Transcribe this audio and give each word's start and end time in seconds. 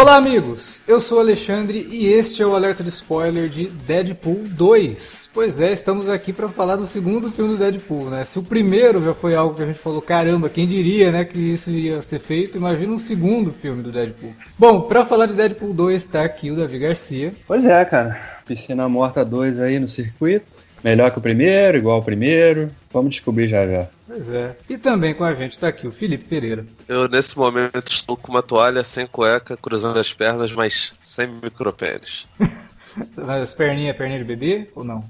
Olá, 0.00 0.16
amigos! 0.16 0.80
Eu 0.88 0.98
sou 0.98 1.18
o 1.18 1.20
Alexandre 1.20 1.86
e 1.90 2.10
este 2.10 2.42
é 2.42 2.46
o 2.46 2.56
alerta 2.56 2.82
de 2.82 2.88
spoiler 2.88 3.50
de 3.50 3.66
Deadpool 3.66 4.46
2. 4.48 5.28
Pois 5.34 5.60
é, 5.60 5.74
estamos 5.74 6.08
aqui 6.08 6.32
para 6.32 6.48
falar 6.48 6.76
do 6.76 6.86
segundo 6.86 7.30
filme 7.30 7.52
do 7.52 7.58
Deadpool, 7.58 8.08
né? 8.08 8.24
Se 8.24 8.38
o 8.38 8.42
primeiro 8.42 9.04
já 9.04 9.12
foi 9.12 9.34
algo 9.34 9.54
que 9.54 9.62
a 9.62 9.66
gente 9.66 9.78
falou, 9.78 10.00
caramba, 10.00 10.48
quem 10.48 10.66
diria, 10.66 11.12
né, 11.12 11.26
que 11.26 11.38
isso 11.38 11.68
ia 11.68 12.00
ser 12.00 12.18
feito, 12.18 12.56
imagina 12.56 12.90
um 12.90 12.98
segundo 12.98 13.52
filme 13.52 13.82
do 13.82 13.92
Deadpool. 13.92 14.32
Bom, 14.58 14.80
para 14.80 15.04
falar 15.04 15.26
de 15.26 15.34
Deadpool 15.34 15.74
2 15.74 16.02
está 16.02 16.24
aqui 16.24 16.50
o 16.50 16.56
Davi 16.56 16.78
Garcia. 16.78 17.34
Pois 17.46 17.66
é, 17.66 17.84
cara. 17.84 18.18
Piscina 18.46 18.88
Morta 18.88 19.22
2 19.22 19.60
aí 19.60 19.78
no 19.78 19.88
circuito. 19.88 20.46
Melhor 20.82 21.10
que 21.10 21.18
o 21.18 21.22
primeiro, 21.22 21.76
igual 21.76 21.96
ao 21.96 22.02
primeiro. 22.02 22.70
Vamos 22.90 23.10
descobrir 23.10 23.48
já 23.48 23.66
já. 23.66 23.86
Pois 24.10 24.28
é. 24.28 24.56
E 24.68 24.76
também 24.76 25.14
com 25.14 25.22
a 25.22 25.32
gente 25.32 25.52
está 25.52 25.68
aqui 25.68 25.86
o 25.86 25.92
Felipe 25.92 26.24
Pereira. 26.24 26.66
Eu, 26.88 27.06
nesse 27.06 27.38
momento, 27.38 27.92
estou 27.92 28.16
com 28.16 28.32
uma 28.32 28.42
toalha 28.42 28.82
sem 28.82 29.06
cueca, 29.06 29.56
cruzando 29.56 30.00
as 30.00 30.12
pernas, 30.12 30.50
mas 30.50 30.90
sem 31.00 31.28
micropênis. 31.28 32.26
As 33.16 33.54
perninhas, 33.54 33.96
perninha 33.96 34.18
de 34.18 34.24
bebê 34.24 34.68
ou 34.74 34.82
não? 34.82 35.04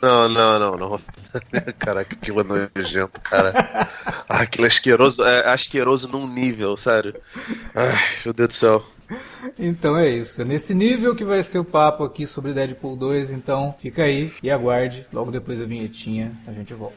Não, 0.00 0.28
não, 0.28 0.58
não, 0.60 0.76
não. 0.76 1.00
Caraca, 1.76 2.14
aquilo 2.14 2.42
é 2.42 2.44
nojento, 2.44 3.20
cara. 3.20 3.88
Ah, 4.28 4.42
aquilo 4.42 4.66
é 4.66 4.68
asqueroso, 4.68 5.24
é 5.24 5.52
asqueroso 5.52 6.06
num 6.06 6.32
nível, 6.32 6.76
sério. 6.76 7.20
Ai, 7.74 8.00
meu 8.24 8.32
Deus 8.32 8.50
do 8.50 8.54
céu. 8.54 8.86
Então 9.58 9.98
é 9.98 10.08
isso. 10.10 10.42
É 10.42 10.44
nesse 10.44 10.72
nível 10.74 11.16
que 11.16 11.24
vai 11.24 11.42
ser 11.42 11.58
o 11.58 11.64
papo 11.64 12.04
aqui 12.04 12.24
sobre 12.24 12.52
Deadpool 12.52 12.94
2. 12.94 13.32
Então 13.32 13.74
fica 13.80 14.04
aí 14.04 14.32
e 14.40 14.48
aguarde. 14.48 15.04
Logo 15.12 15.32
depois 15.32 15.58
da 15.58 15.66
vinhetinha 15.66 16.30
a 16.46 16.52
gente 16.52 16.72
volta. 16.72 16.96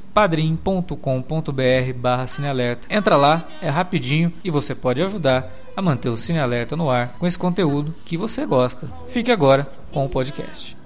padrim.com.br 0.13 1.93
barra 1.95 2.27
cinealerta. 2.27 2.87
Entra 2.93 3.15
lá, 3.15 3.47
é 3.61 3.69
rapidinho 3.69 4.33
e 4.43 4.51
você 4.51 4.75
pode 4.75 5.01
ajudar 5.01 5.51
a 5.75 5.81
manter 5.81 6.09
o 6.09 6.17
Cine 6.17 6.39
Alerta 6.39 6.75
no 6.75 6.89
ar 6.89 7.13
com 7.17 7.25
esse 7.25 7.37
conteúdo 7.37 7.95
que 8.05 8.17
você 8.17 8.45
gosta. 8.45 8.87
Fique 9.07 9.31
agora 9.31 9.69
com 9.91 10.05
o 10.05 10.09
podcast. 10.09 10.77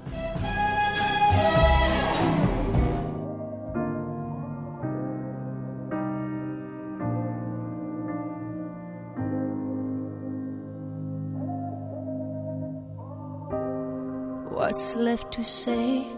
What's 14.52 14.96
left 14.96 15.32
to 15.34 15.44
say? 15.44 16.15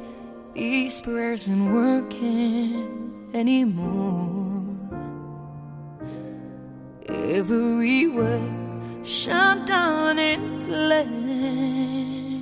These 0.57 1.01
prayers 1.01 1.47
ain't 1.49 1.71
working 1.71 3.29
anymore. 3.31 4.65
Every 7.07 8.07
word 8.07 9.05
shut 9.05 9.67
down 9.67 10.17
in 10.17 10.63
flames. 10.63 11.26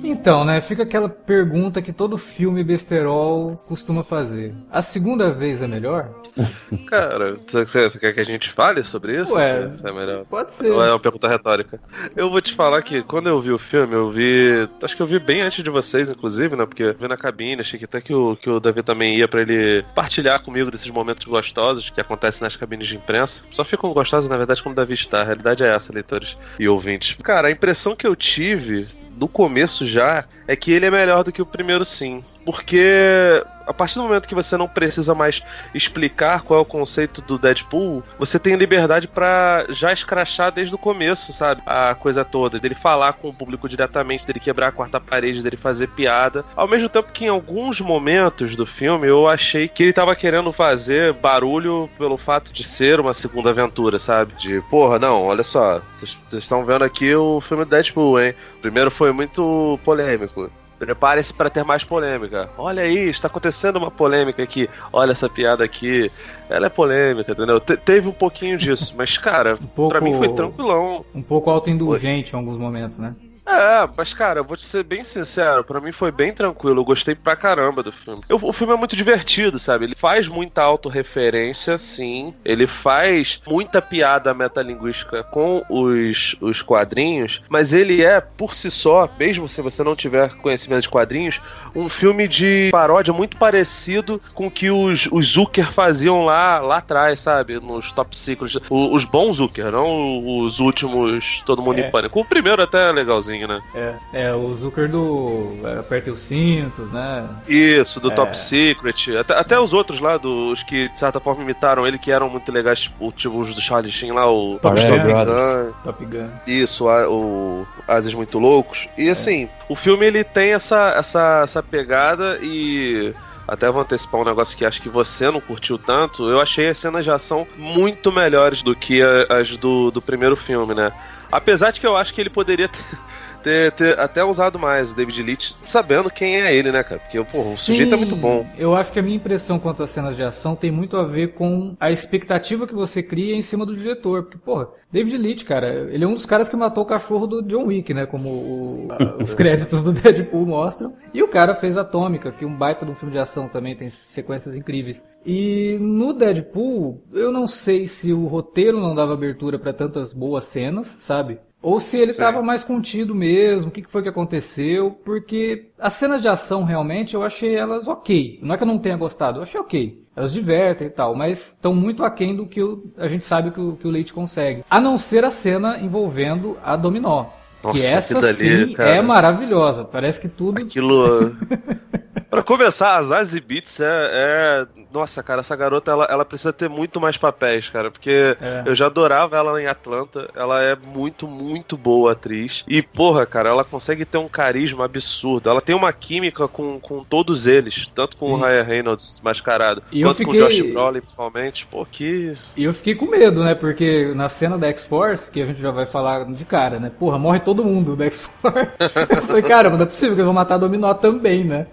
Então, 0.08 0.44
né, 0.44 0.60
fica 0.60 0.84
aquela 0.84 1.08
pergunta 1.08 1.82
que 1.82 1.92
todo 1.92 2.16
filme 2.16 2.62
besterol 2.62 3.56
costuma 3.68 4.04
fazer. 4.04 4.54
A 4.70 4.80
segunda 4.80 5.32
vez 5.32 5.60
é 5.60 5.66
melhor? 5.66 6.10
Cara, 6.86 7.34
você 7.44 7.98
quer 7.98 8.12
que 8.12 8.20
a 8.20 8.24
gente 8.24 8.50
fale 8.50 8.84
sobre 8.84 9.20
isso? 9.20 9.34
Ué, 9.34 9.68
é 9.82 9.92
melhor? 9.92 10.24
pode 10.26 10.52
ser. 10.52 10.70
Ou 10.70 10.84
é 10.84 10.90
uma 10.90 11.00
pergunta 11.00 11.26
retórica? 11.26 11.80
Eu 12.14 12.30
vou 12.30 12.40
te 12.40 12.54
falar 12.54 12.82
que 12.82 13.02
quando 13.02 13.28
eu 13.28 13.40
vi 13.40 13.50
o 13.50 13.58
filme, 13.58 13.94
eu 13.94 14.08
vi. 14.08 14.68
Acho 14.80 14.94
que 14.94 15.02
eu 15.02 15.08
vi 15.08 15.18
bem 15.18 15.40
antes 15.40 15.64
de 15.64 15.70
vocês, 15.70 16.08
inclusive, 16.08 16.54
né? 16.54 16.64
Porque 16.64 16.84
eu 16.84 16.94
vi 16.94 17.08
na 17.08 17.16
cabine, 17.16 17.60
achei 17.60 17.76
que 17.76 17.84
até 17.84 18.00
que 18.00 18.14
o, 18.14 18.36
que 18.36 18.48
o 18.48 18.60
Davi 18.60 18.84
também 18.84 19.16
ia 19.16 19.26
para 19.26 19.42
ele 19.42 19.84
partilhar 19.92 20.40
comigo 20.40 20.70
desses 20.70 20.90
momentos 20.90 21.24
gostosos 21.24 21.90
que 21.90 22.00
acontecem 22.00 22.42
nas 22.44 22.54
cabines 22.54 22.86
de 22.86 22.94
imprensa. 22.94 23.44
Só 23.50 23.64
ficam 23.64 23.92
gostosos, 23.92 24.30
na 24.30 24.36
verdade, 24.36 24.62
como 24.62 24.72
o 24.72 24.76
Davi 24.76 24.94
está. 24.94 25.22
A 25.22 25.24
realidade 25.24 25.64
é 25.64 25.74
essa, 25.74 25.92
leitores 25.92 26.36
e 26.60 26.68
ouvintes. 26.68 27.16
Cara, 27.24 27.48
a 27.48 27.50
impressão 27.50 27.96
que 27.96 28.06
eu 28.06 28.14
tive 28.14 28.86
no 29.16 29.26
começo 29.26 29.86
já 29.86 30.24
é 30.46 30.54
que 30.54 30.70
ele 30.70 30.86
é 30.86 30.90
melhor 30.90 31.24
do 31.24 31.32
que 31.32 31.42
o 31.42 31.46
primeiro, 31.46 31.84
sim. 31.84 32.22
Porque 32.46 33.42
a 33.66 33.74
partir 33.74 33.96
do 33.96 34.04
momento 34.04 34.28
que 34.28 34.34
você 34.34 34.56
não 34.56 34.68
precisa 34.68 35.14
mais 35.14 35.42
explicar 35.74 36.42
qual 36.42 36.60
é 36.60 36.62
o 36.62 36.64
conceito 36.64 37.20
do 37.20 37.36
Deadpool, 37.36 38.04
você 38.18 38.38
tem 38.38 38.54
liberdade 38.54 39.08
para 39.08 39.66
já 39.70 39.92
escrachar 39.92 40.52
desde 40.52 40.74
o 40.74 40.78
começo, 40.78 41.32
sabe? 41.32 41.60
A 41.66 41.94
coisa 41.96 42.24
toda, 42.24 42.60
dele 42.60 42.76
falar 42.76 43.14
com 43.14 43.28
o 43.28 43.34
público 43.34 43.68
diretamente, 43.68 44.24
dele 44.24 44.38
quebrar 44.38 44.68
a 44.68 44.72
quarta 44.72 45.00
parede, 45.00 45.42
dele 45.42 45.56
fazer 45.56 45.88
piada. 45.88 46.44
Ao 46.54 46.68
mesmo 46.68 46.88
tempo 46.88 47.10
que 47.12 47.24
em 47.24 47.28
alguns 47.28 47.80
momentos 47.80 48.54
do 48.54 48.64
filme 48.64 49.08
eu 49.08 49.26
achei 49.26 49.66
que 49.66 49.82
ele 49.82 49.92
tava 49.92 50.14
querendo 50.14 50.52
fazer 50.52 51.12
barulho 51.14 51.90
pelo 51.98 52.16
fato 52.16 52.52
de 52.52 52.62
ser 52.62 53.00
uma 53.00 53.12
segunda 53.12 53.50
aventura, 53.50 53.98
sabe? 53.98 54.34
De, 54.34 54.60
porra, 54.70 55.00
não, 55.00 55.24
olha 55.24 55.42
só, 55.42 55.82
vocês 55.92 56.16
estão 56.32 56.64
vendo 56.64 56.84
aqui 56.84 57.12
o 57.16 57.40
filme 57.40 57.64
Deadpool, 57.64 58.20
hein? 58.20 58.34
O 58.58 58.60
primeiro 58.60 58.90
foi 58.92 59.10
muito 59.10 59.76
polêmico. 59.84 60.48
Prepare-se 60.78 61.32
para 61.32 61.48
ter 61.48 61.64
mais 61.64 61.84
polêmica. 61.84 62.50
Olha 62.58 62.82
aí, 62.82 63.08
está 63.08 63.28
acontecendo 63.28 63.76
uma 63.76 63.90
polêmica 63.90 64.42
aqui. 64.42 64.68
Olha 64.92 65.12
essa 65.12 65.28
piada 65.28 65.64
aqui. 65.64 66.10
Ela 66.48 66.66
é 66.66 66.68
polêmica, 66.68 67.32
entendeu? 67.32 67.58
Te 67.58 67.76
teve 67.76 68.08
um 68.08 68.12
pouquinho 68.12 68.58
disso, 68.58 68.94
mas, 68.96 69.16
cara, 69.16 69.54
um 69.54 69.66
pouco, 69.66 69.90
pra 69.90 70.00
mim 70.00 70.16
foi 70.16 70.32
tranquilão. 70.32 71.04
Um 71.14 71.22
pouco 71.22 71.50
autoindulgente 71.50 72.34
em 72.34 72.36
alguns 72.36 72.58
momentos, 72.58 72.98
né? 72.98 73.14
É, 73.46 73.88
mas 73.96 74.12
cara, 74.12 74.40
eu 74.40 74.44
vou 74.44 74.56
te 74.56 74.64
ser 74.64 74.82
bem 74.82 75.04
sincero, 75.04 75.62
para 75.62 75.80
mim 75.80 75.92
foi 75.92 76.10
bem 76.10 76.32
tranquilo, 76.32 76.80
eu 76.80 76.84
gostei 76.84 77.14
pra 77.14 77.36
caramba 77.36 77.82
do 77.82 77.92
filme. 77.92 78.22
Eu, 78.28 78.38
o 78.42 78.52
filme 78.52 78.74
é 78.74 78.76
muito 78.76 78.96
divertido, 78.96 79.58
sabe? 79.58 79.84
Ele 79.84 79.94
faz 79.94 80.26
muita 80.26 80.62
autorreferência, 80.62 81.78
sim. 81.78 82.34
Ele 82.44 82.66
faz 82.66 83.40
muita 83.46 83.80
piada 83.80 84.34
metalinguística 84.34 85.22
com 85.24 85.64
os, 85.68 86.34
os 86.40 86.60
quadrinhos, 86.60 87.42
mas 87.48 87.72
ele 87.72 88.02
é, 88.02 88.20
por 88.20 88.54
si 88.54 88.70
só, 88.70 89.08
mesmo 89.18 89.48
se 89.48 89.62
você 89.62 89.84
não 89.84 89.94
tiver 89.94 90.34
conhecimento 90.38 90.82
de 90.82 90.88
quadrinhos, 90.88 91.40
um 91.74 91.88
filme 91.88 92.26
de 92.26 92.68
paródia 92.72 93.14
muito 93.14 93.36
parecido 93.36 94.20
com 94.34 94.48
o 94.48 94.50
que 94.50 94.70
os, 94.70 95.08
os 95.12 95.26
Zucker 95.28 95.70
faziam 95.70 96.24
lá, 96.24 96.58
lá 96.58 96.78
atrás, 96.78 97.20
sabe? 97.20 97.60
Nos 97.60 97.92
Top 97.92 98.16
Secrets. 98.18 98.58
O, 98.68 98.94
os 98.94 99.04
bons 99.04 99.36
Zucker, 99.36 99.70
não 99.70 100.24
os 100.38 100.58
últimos 100.58 101.42
Todo 101.46 101.62
Mundo 101.62 101.78
é. 101.78 101.86
em 101.86 101.90
Pânico. 101.90 102.18
O 102.18 102.24
primeiro 102.24 102.62
até 102.62 102.88
é 102.88 102.92
legalzinho 102.92 103.35
né? 103.44 103.60
É, 103.74 103.94
é 104.12 104.32
o 104.32 104.54
Zucker 104.54 104.88
do 104.88 105.54
Aperta 105.78 106.10
os 106.10 106.20
Cintos, 106.20 106.90
né? 106.92 107.28
Isso, 107.48 107.98
do 108.00 108.10
é. 108.10 108.14
Top 108.14 108.36
Secret. 108.36 109.16
Até, 109.18 109.34
até 109.34 109.60
os 109.60 109.72
outros 109.72 109.98
lá, 109.98 110.16
dos 110.16 110.62
que 110.62 110.88
de 110.88 110.98
certa 110.98 111.18
forma 111.18 111.42
imitaram 111.42 111.86
ele, 111.86 111.98
que 111.98 112.12
eram 112.12 112.28
muito 112.28 112.50
legais, 112.52 112.82
tipo, 112.82 113.10
tipo 113.12 113.38
os 113.38 113.54
do 113.54 113.60
Charlie 113.60 113.92
Sheen 113.92 114.12
lá, 114.12 114.30
o 114.30 114.58
Top, 114.60 114.80
Top 114.80 114.98
Gun. 114.98 115.72
Top 115.82 116.04
Gun. 116.04 116.28
Isso, 116.46 116.88
a, 116.88 117.08
o 117.08 117.66
Ases 117.88 118.14
Muito 118.14 118.38
Loucos. 118.38 118.88
E 118.96 119.08
é. 119.08 119.10
assim, 119.10 119.48
o 119.68 119.74
filme 119.74 120.06
ele 120.06 120.22
tem 120.22 120.52
essa, 120.52 120.94
essa, 120.96 121.42
essa 121.42 121.62
pegada 121.62 122.38
e 122.40 123.14
até 123.46 123.70
vou 123.70 123.80
antecipar 123.80 124.20
um 124.20 124.24
negócio 124.24 124.56
que 124.56 124.64
acho 124.64 124.82
que 124.82 124.88
você 124.88 125.30
não 125.30 125.40
curtiu 125.40 125.78
tanto. 125.78 126.28
Eu 126.28 126.40
achei 126.40 126.68
as 126.68 126.78
cenas 126.78 127.04
de 127.04 127.10
ação 127.10 127.46
muito 127.56 128.10
melhores 128.10 128.62
do 128.62 128.74
que 128.74 129.00
as 129.28 129.56
do, 129.56 129.90
do 129.90 130.02
primeiro 130.02 130.36
filme, 130.36 130.74
né? 130.74 130.92
Apesar 131.30 131.70
de 131.70 131.80
que 131.80 131.86
eu 131.86 131.96
acho 131.96 132.12
que 132.12 132.20
ele 132.20 132.30
poderia 132.30 132.68
ter, 132.68 132.98
ter, 133.46 133.70
ter 133.72 133.98
até 134.00 134.24
usado 134.24 134.58
mais 134.58 134.90
o 134.90 134.96
David 134.96 135.22
Leitch, 135.22 135.52
sabendo 135.62 136.10
quem 136.10 136.40
é 136.42 136.52
ele, 136.52 136.72
né, 136.72 136.82
cara? 136.82 137.00
Porque, 137.00 137.22
pô, 137.22 137.38
o 137.38 137.56
Sim, 137.56 137.56
sujeito 137.56 137.94
é 137.94 137.96
muito 137.96 138.16
bom. 138.16 138.44
Eu 138.58 138.74
acho 138.74 138.92
que 138.92 138.98
a 138.98 139.02
minha 139.02 139.16
impressão 139.16 139.56
quanto 139.58 139.84
às 139.84 139.90
cenas 139.90 140.16
de 140.16 140.22
ação 140.24 140.56
tem 140.56 140.70
muito 140.70 140.96
a 140.96 141.04
ver 141.04 141.34
com 141.34 141.76
a 141.78 141.90
expectativa 141.92 142.66
que 142.66 142.74
você 142.74 143.02
cria 143.04 143.36
em 143.36 143.42
cima 143.42 143.64
do 143.64 143.76
diretor. 143.76 144.24
Porque, 144.24 144.38
porra, 144.38 144.68
David 144.90 145.16
Leitch, 145.16 145.44
cara, 145.44 145.88
ele 145.92 146.02
é 146.04 146.08
um 146.08 146.14
dos 146.14 146.26
caras 146.26 146.48
que 146.48 146.56
matou 146.56 146.82
o 146.82 146.86
cachorro 146.86 147.26
do 147.28 147.42
John 147.42 147.66
Wick, 147.66 147.94
né? 147.94 148.04
Como 148.04 148.28
o- 148.28 148.88
a- 148.90 149.16
os 149.22 149.32
créditos 149.32 149.82
do 149.84 149.92
Deadpool 149.92 150.44
mostram. 150.46 150.96
E 151.14 151.22
o 151.22 151.28
cara 151.28 151.54
fez 151.54 151.76
Atômica, 151.76 152.32
que 152.32 152.44
é 152.44 152.48
um 152.48 152.52
baita 152.56 152.84
de 152.84 152.90
um 152.90 152.94
filme 152.96 153.12
de 153.12 153.18
ação 153.20 153.46
também, 153.48 153.76
tem 153.76 153.88
sequências 153.88 154.56
incríveis. 154.56 155.06
E 155.24 155.76
no 155.80 156.12
Deadpool, 156.12 157.02
eu 157.12 157.30
não 157.30 157.46
sei 157.46 157.86
se 157.86 158.12
o 158.12 158.26
roteiro 158.26 158.80
não 158.80 158.94
dava 158.94 159.12
abertura 159.12 159.58
pra 159.58 159.72
tantas 159.72 160.12
boas 160.12 160.44
cenas, 160.46 160.86
sabe? 160.88 161.38
Ou 161.68 161.80
se 161.80 161.96
ele 161.98 162.12
Sim. 162.12 162.18
tava 162.20 162.40
mais 162.42 162.62
contido 162.62 163.12
mesmo, 163.12 163.70
o 163.70 163.72
que 163.72 163.82
que 163.82 163.90
foi 163.90 164.00
que 164.00 164.08
aconteceu, 164.08 164.92
porque 165.04 165.66
as 165.76 165.94
cenas 165.94 166.22
de 166.22 166.28
ação 166.28 166.62
realmente 166.62 167.16
eu 167.16 167.24
achei 167.24 167.56
elas 167.56 167.88
ok. 167.88 168.38
Não 168.44 168.54
é 168.54 168.56
que 168.56 168.62
eu 168.62 168.68
não 168.68 168.78
tenha 168.78 168.96
gostado, 168.96 169.38
eu 169.38 169.42
achei 169.42 169.58
ok. 169.60 170.00
Elas 170.14 170.32
divertem 170.32 170.86
e 170.86 170.90
tal, 170.90 171.16
mas 171.16 171.54
estão 171.54 171.74
muito 171.74 172.04
aquém 172.04 172.36
do 172.36 172.46
que 172.46 172.62
o- 172.62 172.84
a 172.96 173.08
gente 173.08 173.24
sabe 173.24 173.50
que 173.50 173.60
o, 173.60 173.72
que 173.74 173.84
o 173.88 173.90
Leite 173.90 174.14
consegue. 174.14 174.62
A 174.70 174.78
não 174.80 174.96
ser 174.96 175.24
a 175.24 175.30
cena 175.32 175.80
envolvendo 175.80 176.56
a 176.64 176.76
Dominó. 176.76 177.26
Nossa, 177.64 177.76
que 177.80 177.84
essa 177.84 178.18
aquilo 178.18 178.30
ali, 178.30 178.66
sim 178.68 178.72
cara. 178.74 178.90
é 178.90 179.02
maravilhosa. 179.02 179.84
Parece 179.84 180.20
que 180.20 180.28
tudo. 180.28 180.60
Aquilo. 180.62 181.36
pra 182.30 182.42
começar, 182.42 182.96
a 182.96 183.02
Zazie 183.02 183.40
Beats 183.40 183.80
é, 183.80 183.84
é- 184.12 184.66
Nossa, 184.92 185.22
cara, 185.22 185.40
essa 185.40 185.54
garota 185.54 185.90
ela, 185.90 186.06
ela 186.10 186.24
precisa 186.24 186.52
ter 186.52 186.68
muito 186.70 186.98
mais 187.00 187.16
papéis, 187.18 187.68
cara. 187.68 187.90
Porque 187.90 188.36
É. 188.40 188.62
eu 188.64 188.74
já 188.74 188.86
adorava 188.86 189.36
ela 189.36 189.60
em 189.60 189.66
Atlanta. 189.66 190.30
Ela 190.34 190.62
é 190.62 190.74
muito, 190.74 191.26
muito 191.28 191.76
boa 191.76 192.12
atriz. 192.12 192.64
E, 192.66 192.80
porra, 192.80 193.26
cara, 193.26 193.50
ela 193.50 193.62
consegue 193.64 194.04
ter 194.06 194.16
um 194.18 194.28
carisma 194.28 194.84
absurdo. 194.86 195.50
Ela 195.50 195.60
tem 195.60 195.74
uma 195.76 195.92
química 195.92 196.48
com, 196.48 196.80
com 196.80 197.04
todos 197.04 197.46
eles. 197.46 197.86
Tanto 197.94 198.16
com 198.16 198.26
Sim. 198.28 198.32
o 198.32 198.36
Ryan 198.46 198.62
Reynolds 198.62 199.20
mascarado, 199.22 199.82
E 199.92 200.02
quanto 200.02 200.16
fiquei- 200.16 200.40
com 200.40 200.46
o 200.46 200.48
Josh 200.50 200.72
Brolin, 200.72 201.00
principalmente. 201.00 201.66
Pô, 201.66 201.84
que. 201.84 202.34
E 202.56 202.64
eu 202.64 202.72
fiquei 202.72 202.94
com 202.94 203.06
medo, 203.06 203.44
né? 203.44 203.54
Porque 203.54 204.12
na 204.14 204.28
cena 204.30 204.56
da 204.56 204.68
X-Force, 204.68 205.30
que 205.30 205.42
a 205.42 205.46
gente 205.46 205.60
já 205.60 205.70
vai 205.70 205.84
falar 205.84 206.24
de 206.24 206.44
cara, 206.46 206.80
né? 206.80 206.90
Porra, 206.98 207.18
morre 207.18 207.40
todo 207.40 207.64
mundo 207.64 207.94
da 207.96 208.06
X-Force. 208.06 208.78
eu 209.10 209.22
falei, 209.26 209.42
cara, 209.42 209.68
não 209.68 209.80
é 209.82 209.84
possível 209.86 210.14
que 210.14 210.20
eu 210.22 210.24
vou 210.26 210.34
matar 210.34 210.54
a 210.54 210.58
Dominó 210.58 210.94
também, 210.94 211.44
né? 211.44 211.66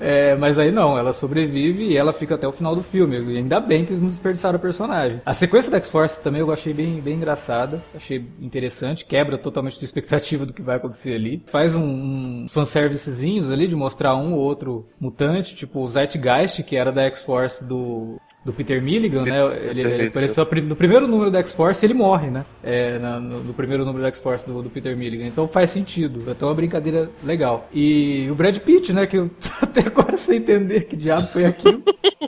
É, 0.00 0.34
mas 0.36 0.58
aí 0.58 0.70
não, 0.70 0.98
ela 0.98 1.12
sobrevive 1.12 1.84
e 1.84 1.96
ela 1.96 2.12
fica 2.12 2.34
até 2.34 2.46
o 2.46 2.52
final 2.52 2.74
do 2.74 2.82
filme. 2.82 3.18
E 3.34 3.38
ainda 3.38 3.60
bem 3.60 3.84
que 3.84 3.90
eles 3.92 4.02
não 4.02 4.08
desperdiçaram 4.08 4.56
o 4.58 4.60
personagem. 4.60 5.20
A 5.24 5.34
sequência 5.34 5.70
da 5.70 5.76
X-Force 5.78 6.22
também 6.22 6.40
eu 6.40 6.50
achei 6.52 6.72
bem, 6.72 7.00
bem 7.00 7.14
engraçada, 7.16 7.82
achei 7.94 8.24
interessante, 8.40 9.04
quebra 9.04 9.36
totalmente 9.38 9.78
a 9.80 9.84
expectativa 9.84 10.46
do 10.46 10.52
que 10.52 10.62
vai 10.62 10.76
acontecer 10.76 11.14
ali. 11.14 11.42
Faz 11.46 11.74
um, 11.74 11.82
um 11.84 12.46
fanservicezinhos 12.48 13.50
ali 13.50 13.66
de 13.66 13.76
mostrar 13.76 14.14
um 14.16 14.32
ou 14.34 14.40
outro 14.40 14.86
mutante, 15.00 15.54
tipo 15.54 15.80
o 15.80 15.88
Zeitgeist, 15.88 16.62
que 16.62 16.76
era 16.76 16.90
da 16.92 17.02
X-Force 17.02 17.64
do, 17.64 18.16
do 18.44 18.52
Peter 18.52 18.82
Milligan, 18.82 19.24
né? 19.24 19.38
Ele, 19.70 19.80
ele 19.82 20.06
apareceu 20.08 20.46
no 20.64 20.76
primeiro 20.76 21.06
número 21.06 21.30
da 21.30 21.38
X-Force 21.40 21.84
ele 21.84 21.94
morre, 21.94 22.30
né? 22.30 22.44
É, 22.62 22.98
na- 22.98 23.20
no, 23.20 23.42
no 23.44 23.54
primeiro 23.54 23.84
número 23.84 24.02
da 24.02 24.08
X-Force 24.08 24.46
do, 24.46 24.62
do 24.62 24.70
Peter 24.70 24.96
Milligan. 24.96 25.26
Então 25.26 25.46
faz 25.46 25.70
sentido. 25.70 26.24
É 26.28 26.32
até 26.32 26.44
uma 26.44 26.54
brincadeira 26.54 27.10
legal. 27.24 27.68
E 27.72 28.28
o 28.30 28.34
Brad 28.34 28.56
Pitt, 28.58 28.92
né? 28.92 29.06
Que 29.06 29.16
eu 29.18 29.30
até 29.76 29.86
agora 29.86 30.16
sem 30.16 30.38
entender 30.38 30.82
que 30.82 30.96
diabo 30.96 31.26
foi 31.26 31.44
aquilo. 31.44 31.82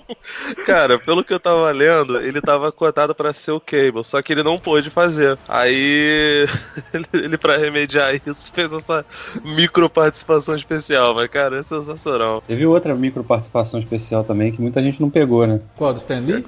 Cara, 0.67 0.99
pelo 0.99 1.25
que 1.25 1.33
eu 1.33 1.41
tava 1.41 1.71
lendo, 1.71 2.21
ele 2.21 2.41
tava 2.41 2.71
cotado 2.71 3.15
pra 3.15 3.33
ser 3.33 3.53
o 3.53 3.61
Cable, 3.61 4.05
só 4.05 4.21
que 4.21 4.33
ele 4.33 4.43
não 4.43 4.59
pôde 4.59 4.91
fazer. 4.91 5.39
Aí, 5.49 6.47
ele, 6.93 7.07
ele 7.15 7.39
pra 7.39 7.57
remediar 7.57 8.15
isso, 8.15 8.53
fez 8.53 8.73
essa 8.73 9.05
micro 9.43 9.89
participação 9.89 10.55
especial, 10.55 11.15
mas, 11.15 11.29
cara, 11.29 11.59
é 11.59 11.63
sensacional. 11.63 12.43
Teve 12.47 12.67
outra 12.67 12.95
micro 12.95 13.25
participação 13.25 13.81
especial 13.81 14.23
também 14.23 14.53
que 14.53 14.61
muita 14.61 14.83
gente 14.83 15.01
não 15.01 15.09
pegou, 15.09 15.47
né? 15.47 15.61
Qual? 15.77 15.93
Do 15.93 15.99
Stan 15.99 16.21
Lee? 16.21 16.45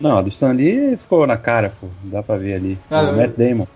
Não, 0.00 0.16
a 0.16 0.22
do 0.22 0.28
Stan 0.28 0.52
Lee 0.52 0.96
ficou 0.96 1.26
na 1.26 1.36
cara, 1.36 1.72
pô. 1.80 1.88
Dá 2.04 2.22
pra 2.22 2.36
ver 2.36 2.54
ali. 2.54 2.78
Ah, 2.90 3.02
o 3.02 3.16
Matt 3.16 3.32
Damon. 3.36 3.66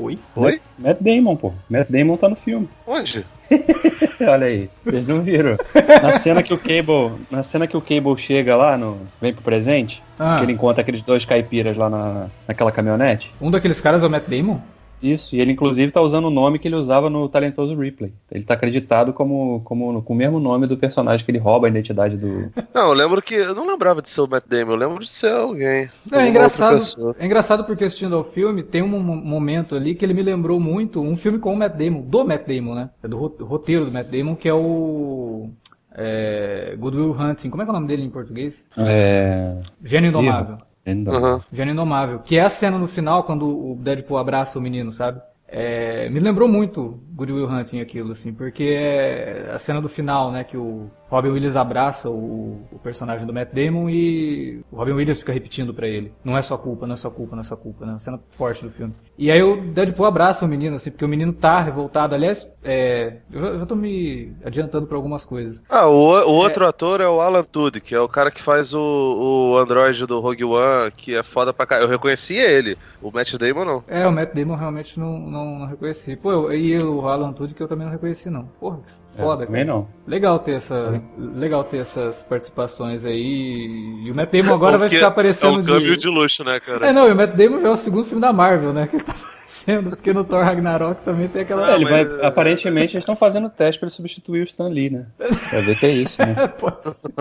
Oi? 0.00 0.16
Oi? 0.36 0.60
Matt 0.78 0.98
Damon, 1.00 1.34
pô. 1.36 1.52
Matt 1.68 1.88
Damon 1.90 2.16
tá 2.16 2.28
no 2.28 2.36
filme. 2.36 2.68
Onde? 2.86 3.26
Olha 4.20 4.46
aí, 4.46 4.70
vocês 4.84 5.06
não 5.08 5.22
viram. 5.22 5.56
Na 6.02 6.12
cena 6.12 6.42
que 6.42 6.52
o 6.54 6.58
Cable, 6.58 7.18
na 7.30 7.42
cena 7.42 7.66
que 7.66 7.76
o 7.76 7.80
Cable 7.80 8.16
chega 8.16 8.54
lá 8.54 8.76
no 8.78 8.98
vem 9.20 9.32
pro 9.32 9.42
presente, 9.42 10.02
Ah, 10.18 10.36
que 10.38 10.44
ele 10.44 10.52
encontra 10.52 10.82
aqueles 10.82 11.02
dois 11.02 11.24
caipiras 11.24 11.76
lá 11.76 11.88
na, 11.90 12.26
naquela 12.46 12.70
caminhonete. 12.70 13.32
um 13.40 13.50
daqueles 13.50 13.80
caras 13.80 14.02
é 14.02 14.06
o 14.06 14.10
Matt 14.10 14.24
Damon? 14.28 14.60
Isso, 15.02 15.36
e 15.36 15.40
ele 15.40 15.52
inclusive 15.52 15.92
tá 15.92 16.00
usando 16.00 16.24
o 16.24 16.30
nome 16.30 16.58
que 16.58 16.66
ele 16.66 16.74
usava 16.74 17.08
no 17.08 17.28
talentoso 17.28 17.76
Ripley. 17.76 18.12
Ele 18.30 18.42
tá 18.44 18.54
acreditado 18.54 19.12
como, 19.12 19.60
como 19.64 20.02
com 20.02 20.12
o 20.12 20.16
mesmo 20.16 20.40
nome 20.40 20.66
do 20.66 20.76
personagem 20.76 21.24
que 21.24 21.30
ele 21.30 21.38
rouba 21.38 21.66
a 21.66 21.70
identidade 21.70 22.16
do. 22.16 22.50
Não, 22.74 22.88
eu 22.88 22.92
lembro 22.94 23.22
que. 23.22 23.34
Eu 23.34 23.54
não 23.54 23.66
lembrava 23.66 24.02
de 24.02 24.08
ser 24.08 24.20
o 24.22 24.26
Matt 24.28 24.44
Damon, 24.48 24.72
eu 24.72 24.76
lembro 24.76 24.98
de 25.04 25.10
ser 25.10 25.30
alguém. 25.32 25.88
Não, 26.10 26.18
é 26.18 26.28
engraçado, 26.28 26.82
é 27.18 27.24
engraçado 27.26 27.64
porque 27.64 27.84
assistindo 27.84 28.16
ao 28.16 28.24
filme 28.24 28.62
tem 28.62 28.82
um 28.82 28.88
mo- 28.88 29.14
momento 29.16 29.76
ali 29.76 29.94
que 29.94 30.04
ele 30.04 30.14
me 30.14 30.22
lembrou 30.22 30.58
muito 30.58 31.00
um 31.00 31.16
filme 31.16 31.38
com 31.38 31.52
o 31.52 31.56
Matt 31.56 31.74
Damon, 31.76 32.00
do 32.00 32.24
Matt 32.24 32.46
Damon, 32.46 32.74
né? 32.74 32.90
É 33.02 33.06
do 33.08 33.16
ro- 33.16 33.36
roteiro 33.40 33.84
do 33.84 33.92
Matt 33.92 34.08
Damon, 34.08 34.34
que 34.34 34.48
é 34.48 34.54
o 34.54 35.42
é, 35.94 36.74
Good 36.78 36.96
Will 36.96 37.12
Hunting. 37.12 37.50
Como 37.50 37.62
é 37.62 37.64
que 37.64 37.70
é 37.70 37.72
o 37.72 37.74
nome 37.74 37.86
dele 37.86 38.02
em 38.02 38.10
português? 38.10 38.68
É. 38.76 39.56
Gênio 39.82 40.08
Indomável. 40.08 40.58
Aham. 40.92 41.42
Gênio 41.52 41.72
Indomável. 41.72 42.20
Que 42.20 42.36
é 42.36 42.42
a 42.42 42.50
cena 42.50 42.78
no 42.78 42.88
final 42.88 43.24
quando 43.24 43.46
o 43.46 43.76
Deadpool 43.76 44.18
abraça 44.18 44.58
o 44.58 44.62
menino, 44.62 44.90
sabe? 44.92 45.20
É, 45.46 46.08
me 46.10 46.20
lembrou 46.20 46.46
muito 46.46 47.00
Good 47.18 47.32
Will 47.32 47.48
Hunting 47.48 47.80
aquilo, 47.80 48.12
assim, 48.12 48.32
porque 48.32 48.62
é 48.62 49.50
a 49.52 49.58
cena 49.58 49.80
do 49.82 49.88
final, 49.88 50.30
né, 50.30 50.44
que 50.44 50.56
o 50.56 50.86
Robin 51.10 51.30
Williams 51.30 51.56
abraça 51.56 52.08
o, 52.08 52.60
o 52.70 52.78
personagem 52.78 53.26
do 53.26 53.32
Matt 53.34 53.48
Damon 53.52 53.90
e 53.90 54.60
o 54.70 54.76
Robin 54.76 54.92
Williams 54.92 55.18
fica 55.18 55.32
repetindo 55.32 55.74
pra 55.74 55.88
ele, 55.88 56.12
não 56.24 56.36
é 56.36 56.42
sua 56.42 56.56
culpa, 56.56 56.86
não 56.86 56.94
é 56.94 56.96
sua 56.96 57.10
culpa, 57.10 57.34
não 57.34 57.40
é 57.40 57.44
sua 57.44 57.56
culpa, 57.56 57.84
né, 57.84 57.92
uma 57.92 57.98
cena 57.98 58.20
forte 58.28 58.62
do 58.62 58.70
filme. 58.70 58.94
E 59.18 59.32
aí 59.32 59.42
o 59.42 59.60
Deadpool 59.60 60.06
abraça 60.06 60.44
o 60.44 60.48
menino, 60.48 60.76
assim, 60.76 60.90
porque 60.92 61.04
o 61.04 61.08
menino 61.08 61.32
tá 61.32 61.60
revoltado, 61.60 62.14
aliás, 62.14 62.50
é, 62.62 63.16
eu, 63.32 63.40
já- 63.40 63.46
eu 63.48 63.58
já 63.58 63.66
tô 63.66 63.74
me 63.74 64.32
adiantando 64.44 64.86
pra 64.86 64.96
algumas 64.96 65.24
coisas. 65.24 65.64
Ah, 65.68 65.88
o, 65.88 65.94
o 65.96 66.32
outro 66.34 66.64
ator 66.66 67.00
é 67.00 67.08
o 67.08 67.20
Alan 67.20 67.42
Tudyk, 67.42 67.84
que 67.88 67.94
é 67.96 68.00
o 68.00 68.08
cara 68.08 68.30
que 68.30 68.40
faz 68.40 68.72
o, 68.74 69.52
o 69.54 69.58
androide 69.58 70.06
do 70.06 70.20
Rogue 70.20 70.44
One, 70.44 70.92
que 70.96 71.16
é 71.16 71.22
foda 71.24 71.52
pra 71.52 71.66
caralho. 71.66 71.86
Eu 71.86 71.90
reconhecia 71.90 72.48
ele, 72.48 72.78
o 73.02 73.10
Matt 73.10 73.34
Damon 73.34 73.64
não. 73.64 73.84
É, 73.88 74.06
o 74.06 74.12
Matt 74.12 74.34
Damon 74.34 74.54
realmente 74.54 75.00
não, 75.00 75.18
não, 75.18 75.58
não 75.60 75.66
reconheci. 75.66 76.16
Pô, 76.16 76.30
eu, 76.32 76.52
e 76.54 76.78
o 76.78 77.00
Alan 77.10 77.32
Tudyk 77.32 77.60
eu 77.60 77.68
também 77.68 77.84
não 77.84 77.92
reconheci, 77.92 78.30
não. 78.30 78.44
Porra, 78.60 78.78
que 78.78 78.90
foda, 79.20 79.42
É, 79.44 79.46
também 79.46 79.64
cara. 79.66 79.78
não. 79.78 79.88
Legal 80.06 80.38
ter, 80.38 80.52
essa, 80.52 81.02
legal 81.18 81.64
ter 81.64 81.78
essas 81.78 82.22
participações 82.22 83.04
aí. 83.04 84.02
E 84.04 84.10
o 84.10 84.14
Matt 84.14 84.30
Damon 84.30 84.54
agora 84.54 84.78
vai 84.78 84.88
ficar 84.88 85.08
aparecendo 85.08 85.58
É 85.58 85.62
um 85.62 85.64
câmbio 85.64 85.96
de 85.96 86.08
luxo, 86.08 86.44
né, 86.44 86.58
cara? 86.60 86.88
É, 86.88 86.92
não, 86.92 87.08
e 87.08 87.12
o 87.12 87.16
Matt 87.16 87.34
Damon 87.34 87.60
já 87.60 87.68
é 87.68 87.70
o 87.70 87.76
segundo 87.76 88.04
filme 88.04 88.20
da 88.20 88.32
Marvel, 88.32 88.72
né? 88.72 88.86
Que 88.86 88.96
ele 88.96 89.04
tá 89.04 89.12
aparecendo. 89.48 89.90
Porque 89.90 90.12
no 90.12 90.24
Thor 90.24 90.44
Ragnarok 90.44 91.02
também 91.04 91.26
tem 91.28 91.42
aquela. 91.42 91.72
É, 91.72 91.74
ele 91.74 91.84
vai. 91.86 92.04
mas- 92.04 92.20
Aparentemente 92.24 92.92
eles 92.94 93.02
estão 93.02 93.16
fazendo 93.16 93.48
teste 93.48 93.78
pra 93.78 93.86
ele 93.86 93.94
substituir 93.94 94.40
o 94.40 94.44
Stan 94.44 94.68
Lee, 94.68 94.90
né? 94.90 95.06
Pra 95.16 95.60
ver 95.60 95.78
que 95.78 95.86
é 95.86 95.90
isso, 95.90 96.18
né? 96.20 96.48
Pode 96.60 96.84
ser. 96.90 97.12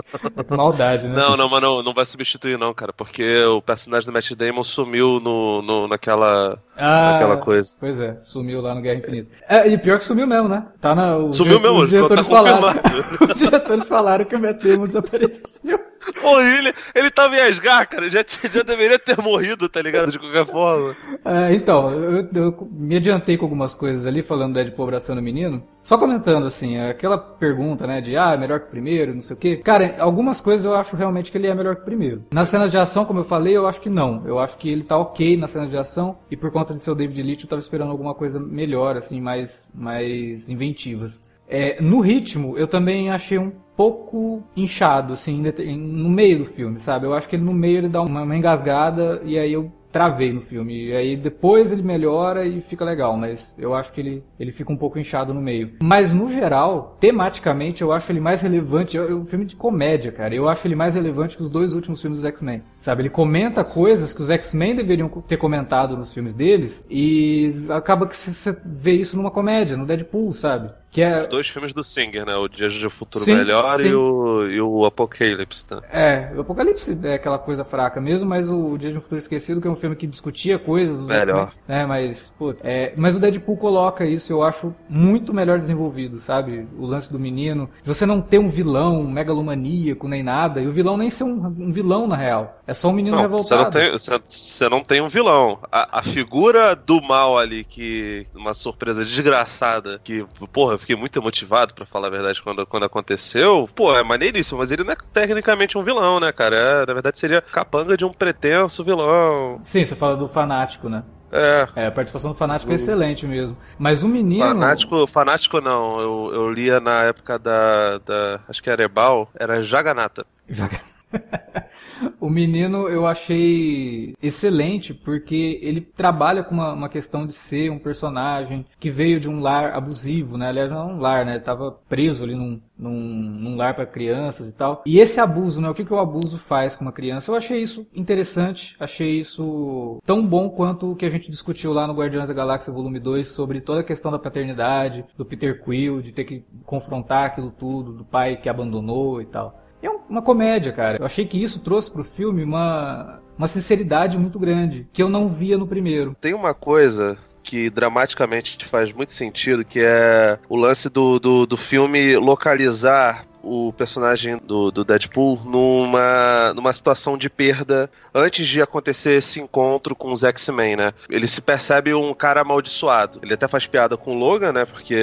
Maldade, 0.56 1.08
né? 1.08 1.16
Não, 1.16 1.38
não, 1.38 1.50
mas 1.50 1.62
não, 1.62 1.82
não 1.82 1.94
vai 1.94 2.06
substituir 2.06 2.58
não, 2.58 2.74
cara, 2.74 2.92
porque 2.94 3.44
o 3.46 3.62
personagem 3.62 4.06
do 4.08 4.14
Matt 4.14 4.32
Damon 4.34 4.64
sumiu 4.64 5.20
no, 5.20 5.62
no, 5.62 5.88
naquela, 5.88 6.60
Ah, 6.78 7.14
naquela 7.14 7.38
coisa. 7.38 7.72
Pois 7.80 8.00
é, 8.00 8.18
sumiu 8.22 8.62
lá 8.62 8.76
no 8.76 8.82
Guerra 8.82 9.00
Infinita. 9.00 9.30
É, 9.48 9.68
e 9.68 9.78
pior 9.78 9.98
que 9.98 10.06
sumiu 10.06 10.28
mesmo, 10.28 10.48
né? 10.48 10.66
Tá 10.80 10.94
na, 10.94 11.32
Sumiu 11.32 11.60
mesmo, 11.60 11.80
os 11.80 11.90
diretores 11.90 12.28
tá 12.28 12.36
falaram. 12.36 12.80
os 13.30 13.38
diretores 13.38 13.88
falaram 13.88 14.26
que 14.26 14.36
o 14.36 14.40
Matt 14.40 14.62
Damon 14.64 14.86
desapareceu. 14.86 15.80
Pô, 16.22 16.40
ele, 16.40 16.74
ele 16.94 17.10
tava 17.10 17.36
em 17.36 17.40
Asgard, 17.40 17.88
cara, 17.88 18.10
já, 18.10 18.24
já 18.24 18.62
deveria 18.62 19.00
ter 19.00 19.20
morrido, 19.22 19.68
tá 19.68 19.82
ligado? 19.82 20.12
De 20.12 20.20
qualquer 20.20 20.46
forma. 20.46 20.96
É, 21.26 21.54
então, 21.54 21.92
eu, 21.92 22.28
eu 22.34 22.70
me 22.72 22.98
adiantei 22.98 23.38
com 23.38 23.46
algumas 23.46 23.76
coisas 23.76 24.06
ali, 24.06 24.22
falando 24.22 24.54
da 24.54 24.62
Deadpool 24.62 24.86
abraçando 24.86 25.20
o 25.20 25.22
menino. 25.24 25.64
Só 25.84 25.98
comentando, 25.98 26.46
assim, 26.46 26.78
aquela 26.78 27.18
pergunta, 27.18 27.88
né, 27.88 28.02
de, 28.02 28.18
ah, 28.18 28.34
é 28.34 28.38
melhor 28.38 28.60
que 28.60 28.68
o 28.68 28.70
primeiro, 28.70 29.16
não 29.16 29.22
sei 29.22 29.36
o 29.36 29.40
quê. 29.40 29.56
Cara, 29.56 29.96
algumas 30.00 30.42
coisas 30.42 30.66
eu 30.66 30.76
acho 30.76 30.98
realmente 30.98 31.32
que 31.32 31.38
ele 31.38 31.48
é 31.48 31.56
melhor 31.56 31.76
que 31.76 31.82
o 31.82 31.86
primeiro. 31.86 32.20
Nas 32.32 32.50
cenas 32.50 32.70
de 32.70 32.78
ação, 32.78 33.06
como 33.06 33.22
eu 33.22 33.24
falei, 33.24 33.56
eu 33.56 33.66
acho 33.66 33.80
que 33.80 33.90
não. 33.90 34.22
Eu 34.26 34.38
acho 34.38 34.58
que 34.58 34.70
ele 34.70 34.84
tá 34.84 34.98
ok 34.98 35.38
nas 35.38 35.52
cenas 35.52 35.70
de 35.70 35.78
ação, 35.78 36.18
e 36.30 36.36
por 36.36 36.52
conta 36.52 36.67
de 36.74 36.80
ser 36.80 36.92
o 36.92 36.96
David 36.96 37.22
Leitch, 37.24 37.44
eu 37.44 37.50
tava 37.50 37.60
esperando 37.60 37.92
alguma 37.92 38.14
coisa 38.14 38.40
melhor, 38.40 38.98
assim, 38.98 39.20
mais, 39.22 39.72
mais 39.78 40.50
inventivas. 40.50 41.28
É, 41.48 41.82
no 41.82 42.02
ritmo, 42.02 42.58
eu 42.58 42.68
também 42.68 43.10
achei 43.10 43.38
um 43.38 43.52
pouco 43.76 44.44
inchado, 44.56 45.14
assim, 45.14 45.42
no 45.78 46.10
meio 46.10 46.40
do 46.40 46.46
filme, 46.46 46.80
sabe? 46.80 47.06
Eu 47.06 47.14
acho 47.14 47.30
que 47.30 47.36
ele 47.36 47.46
no 47.46 47.54
meio 47.54 47.78
ele 47.78 47.90
dá 47.90 48.02
uma 48.02 48.36
engasgada 48.36 49.22
e 49.24 49.38
aí 49.38 49.54
eu 49.54 49.72
travei 49.98 50.32
no 50.32 50.42
filme. 50.42 50.90
E 50.90 50.96
aí 50.96 51.18
depois 51.18 51.72
ele 51.72 51.82
melhora 51.82 52.46
e 52.46 52.62
fica 52.62 52.86
legal, 52.86 53.18
mas 53.18 53.56
eu 53.58 53.74
acho 53.74 53.92
que 53.92 54.00
ele, 54.00 54.24
ele 54.40 54.52
fica 54.52 54.72
um 54.72 54.78
pouco 54.78 55.00
inchado 55.00 55.34
no 55.34 55.42
meio. 55.42 55.70
Mas 55.82 56.14
no 56.14 56.30
geral, 56.30 56.96
tematicamente, 57.00 57.82
eu 57.82 57.92
acho 57.92 58.12
ele 58.12 58.20
mais 58.20 58.40
relevante. 58.40 58.96
É 58.96 59.02
um 59.02 59.26
filme 59.26 59.44
de 59.44 59.56
comédia, 59.56 60.12
cara. 60.12 60.36
Eu 60.36 60.48
acho 60.48 60.68
ele 60.68 60.76
mais 60.76 60.94
relevante 60.94 61.36
que 61.36 61.42
os 61.42 61.50
dois 61.50 61.74
últimos 61.74 62.00
filmes 62.00 62.20
dos 62.20 62.28
X-Men. 62.28 62.62
Sabe? 62.80 63.02
Ele 63.02 63.10
comenta 63.10 63.64
coisas 63.64 64.14
que 64.14 64.22
os 64.22 64.30
X-Men 64.30 64.76
deveriam 64.76 65.10
ter 65.10 65.38
comentado 65.38 65.98
nos 65.98 66.14
filmes 66.14 66.36
deles 66.36 66.86
e 66.92 67.66
acaba 67.70 68.06
que 68.06 68.16
você 68.16 68.56
vê 68.64 68.92
isso 68.92 69.18
numa 69.18 69.32
comédia, 69.32 69.76
no 69.76 69.86
Deadpool, 69.86 70.32
sabe? 70.32 70.70
Que 70.98 71.04
é... 71.04 71.22
Os 71.22 71.28
dois 71.28 71.48
filmes 71.48 71.74
do 71.74 71.84
Singer, 71.84 72.26
né? 72.26 72.36
O 72.36 72.48
Dias 72.48 72.74
de 72.74 72.90
Futuro 72.90 73.24
Sim, 73.24 73.36
Melhor 73.36 73.78
sim. 73.78 73.90
E, 73.90 73.94
o, 73.94 74.50
e 74.50 74.60
o 74.60 74.84
Apocalipse, 74.84 75.64
né? 75.70 75.82
É, 75.92 76.32
o 76.36 76.42
Apocalipse 76.42 76.98
é 77.04 77.14
aquela 77.14 77.38
coisa 77.38 77.64
fraca 77.64 78.02
mesmo, 78.02 78.28
mas 78.28 78.50
o 78.50 78.76
Dia 78.80 78.90
de 78.90 78.98
um 78.98 79.02
Futuro 79.02 79.20
Esquecido, 79.20 79.62
que 79.62 79.68
é 79.68 79.70
um 79.70 79.76
filme 79.76 79.96
que 79.96 80.08
discutia 80.08 80.58
coisas 80.58 80.98
dos 80.98 81.08
Melhor. 81.08 81.54
Né, 81.68 81.86
mas, 81.86 82.34
putz, 82.36 82.64
é, 82.66 82.94
mas 82.98 83.16
o 83.16 83.20
Deadpool 83.20 83.58
coloca 83.58 84.08
isso, 84.08 84.34
eu 84.34 84.42
acho, 84.42 84.74
muito 84.90 85.36
melhor 85.36 85.60
desenvolvido, 85.60 86.20
sabe? 86.20 86.68
O 86.80 86.88
lance 86.88 87.12
do 87.12 87.20
menino, 87.20 87.70
você 87.84 88.04
não 88.04 88.20
ter 88.20 88.40
um 88.40 88.50
vilão 88.50 89.02
um 89.02 89.08
megalomaníaco 89.08 90.08
nem 90.08 90.24
nada, 90.24 90.62
e 90.62 90.68
o 90.68 90.72
vilão 90.72 90.98
nem 90.98 91.12
ser 91.12 91.26
um, 91.26 91.46
um 91.46 91.72
vilão 91.72 92.08
na 92.08 92.16
real, 92.16 92.60
é 92.68 92.74
só 92.74 92.90
um 92.90 92.94
menino 92.94 93.16
Não, 93.16 93.30
você 93.30 93.54
revoltado. 93.54 93.64
não, 93.64 93.70
tem, 93.70 93.92
você, 93.92 94.22
você 94.28 94.70
não 94.70 94.84
tem 94.84 95.00
um 95.00 95.08
vilão. 95.08 95.60
A, 95.72 96.00
a 96.00 96.04
figura 96.04 96.76
do 96.76 97.02
mal 97.02 97.38
ali, 97.38 97.64
que. 97.64 98.28
Uma 98.36 98.54
surpresa 98.54 99.06
desgraçada, 99.06 100.02
que, 100.04 100.26
porra, 100.52 100.78
fiquei 100.88 100.96
muito 100.96 101.20
emotivado, 101.20 101.74
pra 101.74 101.86
falar 101.86 102.08
a 102.08 102.12
verdade, 102.12 102.42
quando, 102.42 102.66
quando 102.66 102.86
aconteceu. 102.86 103.70
Pô, 103.76 103.94
é 103.94 104.02
maneiríssimo, 104.04 104.60
mas 104.60 104.72
ele 104.72 104.86
não 104.86 104.94
é 104.94 104.96
tecnicamente 105.14 105.78
um 105.78 105.84
vilão, 105.84 106.18
né, 106.20 106.32
cara? 106.32 106.56
É, 106.56 106.86
na 106.86 106.94
verdade, 106.94 107.20
seria 107.20 107.42
capanga 107.42 107.98
de 107.98 108.06
um 108.06 108.14
pretenso 108.14 108.84
vilão. 108.86 109.60
Sim, 109.64 109.86
você 109.86 109.96
fala 109.96 110.16
do 110.16 110.30
fanático, 110.30 110.88
né? 110.88 111.04
É. 111.30 111.68
É, 111.76 111.88
a 111.88 111.92
participação 111.92 112.32
do 112.32 112.38
fanático 112.38 112.72
é 112.72 112.76
excelente 112.76 113.26
mesmo. 113.28 113.58
Mas 113.78 114.02
o 114.02 114.08
menino. 114.08 114.46
Fanático, 114.46 115.06
fanático 115.08 115.60
não, 115.60 116.00
eu, 116.00 116.32
eu 116.34 116.50
lia 116.54 116.80
na 116.80 117.04
época 117.04 117.38
da, 117.38 117.98
da. 117.98 118.40
Acho 118.48 118.64
que 118.64 118.70
era 118.70 118.84
Ebal, 118.84 119.30
era 119.38 119.62
Jaganata. 119.62 120.26
Joga- 120.48 120.80
o 122.20 122.30
menino 122.30 122.88
eu 122.88 123.08
achei 123.08 124.14
excelente 124.22 124.94
porque 124.94 125.60
ele 125.62 125.82
trabalha 125.82 126.44
com 126.44 126.54
uma, 126.54 126.74
uma 126.74 126.90
questão 126.90 127.26
de 127.26 127.34
ser 127.34 127.72
um 127.72 127.80
personagem 127.80 128.66
que 128.80 128.90
veio 128.90 129.20
de 129.20 129.30
um 129.30 129.40
lar 129.40 129.76
abusivo, 129.76 130.38
né? 130.38 130.50
Aliás, 130.50 130.70
não 130.70 130.78
é 130.78 130.94
um 130.94 131.00
lar, 131.00 131.26
né? 131.26 131.36
Ele 131.36 131.44
tava 131.44 131.72
preso 131.88 132.24
ali 132.24 132.36
num, 132.36 132.60
num, 132.78 133.00
num 133.00 133.56
lar 133.56 133.74
para 133.74 133.86
crianças 133.86 134.50
e 134.50 134.54
tal. 134.54 134.84
E 134.86 135.00
esse 135.00 135.20
abuso, 135.20 135.62
né? 135.62 135.70
O 135.70 135.74
que, 135.74 135.86
que 135.86 135.94
o 135.94 136.00
abuso 136.00 136.38
faz 136.38 136.76
com 136.76 136.86
uma 136.86 136.92
criança? 136.92 137.32
Eu 137.32 137.36
achei 137.36 137.62
isso 137.62 137.88
interessante, 137.94 138.76
achei 138.80 139.20
isso 139.20 140.00
tão 140.06 140.26
bom 140.26 140.50
quanto 140.50 140.92
o 140.92 140.96
que 140.96 141.06
a 141.06 141.10
gente 141.10 141.32
discutiu 141.32 141.74
lá 141.74 141.88
no 141.88 141.94
Guardiões 141.94 142.28
da 142.28 142.34
Galáxia 142.34 142.74
Volume 142.74 143.00
2 143.00 143.28
sobre 143.28 143.62
toda 143.62 143.82
a 143.82 143.84
questão 143.84 144.12
da 144.12 144.20
paternidade, 144.20 145.04
do 145.18 145.26
Peter 145.26 145.64
Quill, 145.64 146.02
de 146.02 146.12
ter 146.12 146.26
que 146.26 146.44
confrontar 146.66 147.26
aquilo 147.26 147.52
tudo, 147.52 147.94
do 147.94 148.06
pai 148.06 148.38
que 148.38 148.50
abandonou 148.50 149.22
e 149.22 149.26
tal. 149.26 149.67
Uma 150.10 150.22
comédia, 150.22 150.72
cara. 150.72 150.98
Eu 151.00 151.06
achei 151.06 151.26
que 151.26 151.42
isso 151.42 151.60
trouxe 151.60 151.92
pro 151.92 152.04
filme 152.04 152.44
uma, 152.44 153.20
uma 153.38 153.48
sinceridade 153.48 154.18
muito 154.18 154.40
grande, 154.40 154.88
que 154.94 155.04
eu 155.04 155.10
não 155.10 155.28
via 155.28 155.58
no 155.58 155.68
primeiro. 155.68 156.16
Tem 156.20 156.34
uma 156.34 156.54
coisa 156.54 157.18
que 157.44 157.70
dramaticamente 157.70 158.66
faz 158.66 158.92
muito 158.92 159.12
sentido, 159.12 159.64
que 159.64 159.80
é 159.80 160.38
o 160.50 160.56
lance 160.56 160.90
do, 160.90 161.18
do, 161.20 161.46
do 161.46 161.56
filme 161.56 162.18
localizar 162.18 163.26
o 163.48 163.72
personagem 163.72 164.38
do, 164.44 164.70
do 164.72 164.84
Deadpool 164.84 165.40
numa, 165.46 166.54
numa 166.54 166.74
situação 166.74 167.18
de 167.18 167.30
perda 167.30 167.90
antes 168.14 168.48
de 168.48 168.62
acontecer 168.62 169.14
esse 169.14 169.40
encontro 169.40 169.96
com 169.96 170.12
os 170.12 170.24
X-Men, 170.24 170.76
né? 170.76 170.94
Ele 171.10 171.28
se 171.28 171.40
percebe 171.40 171.94
um 171.94 172.14
cara 172.14 172.42
amaldiçoado. 172.42 173.20
Ele 173.24 173.34
até 173.34 173.48
faz 173.48 173.66
piada 173.68 173.96
com 173.96 174.16
o 174.16 174.20
Logan, 174.20 174.52
né? 174.52 174.66
Porque, 174.66 174.96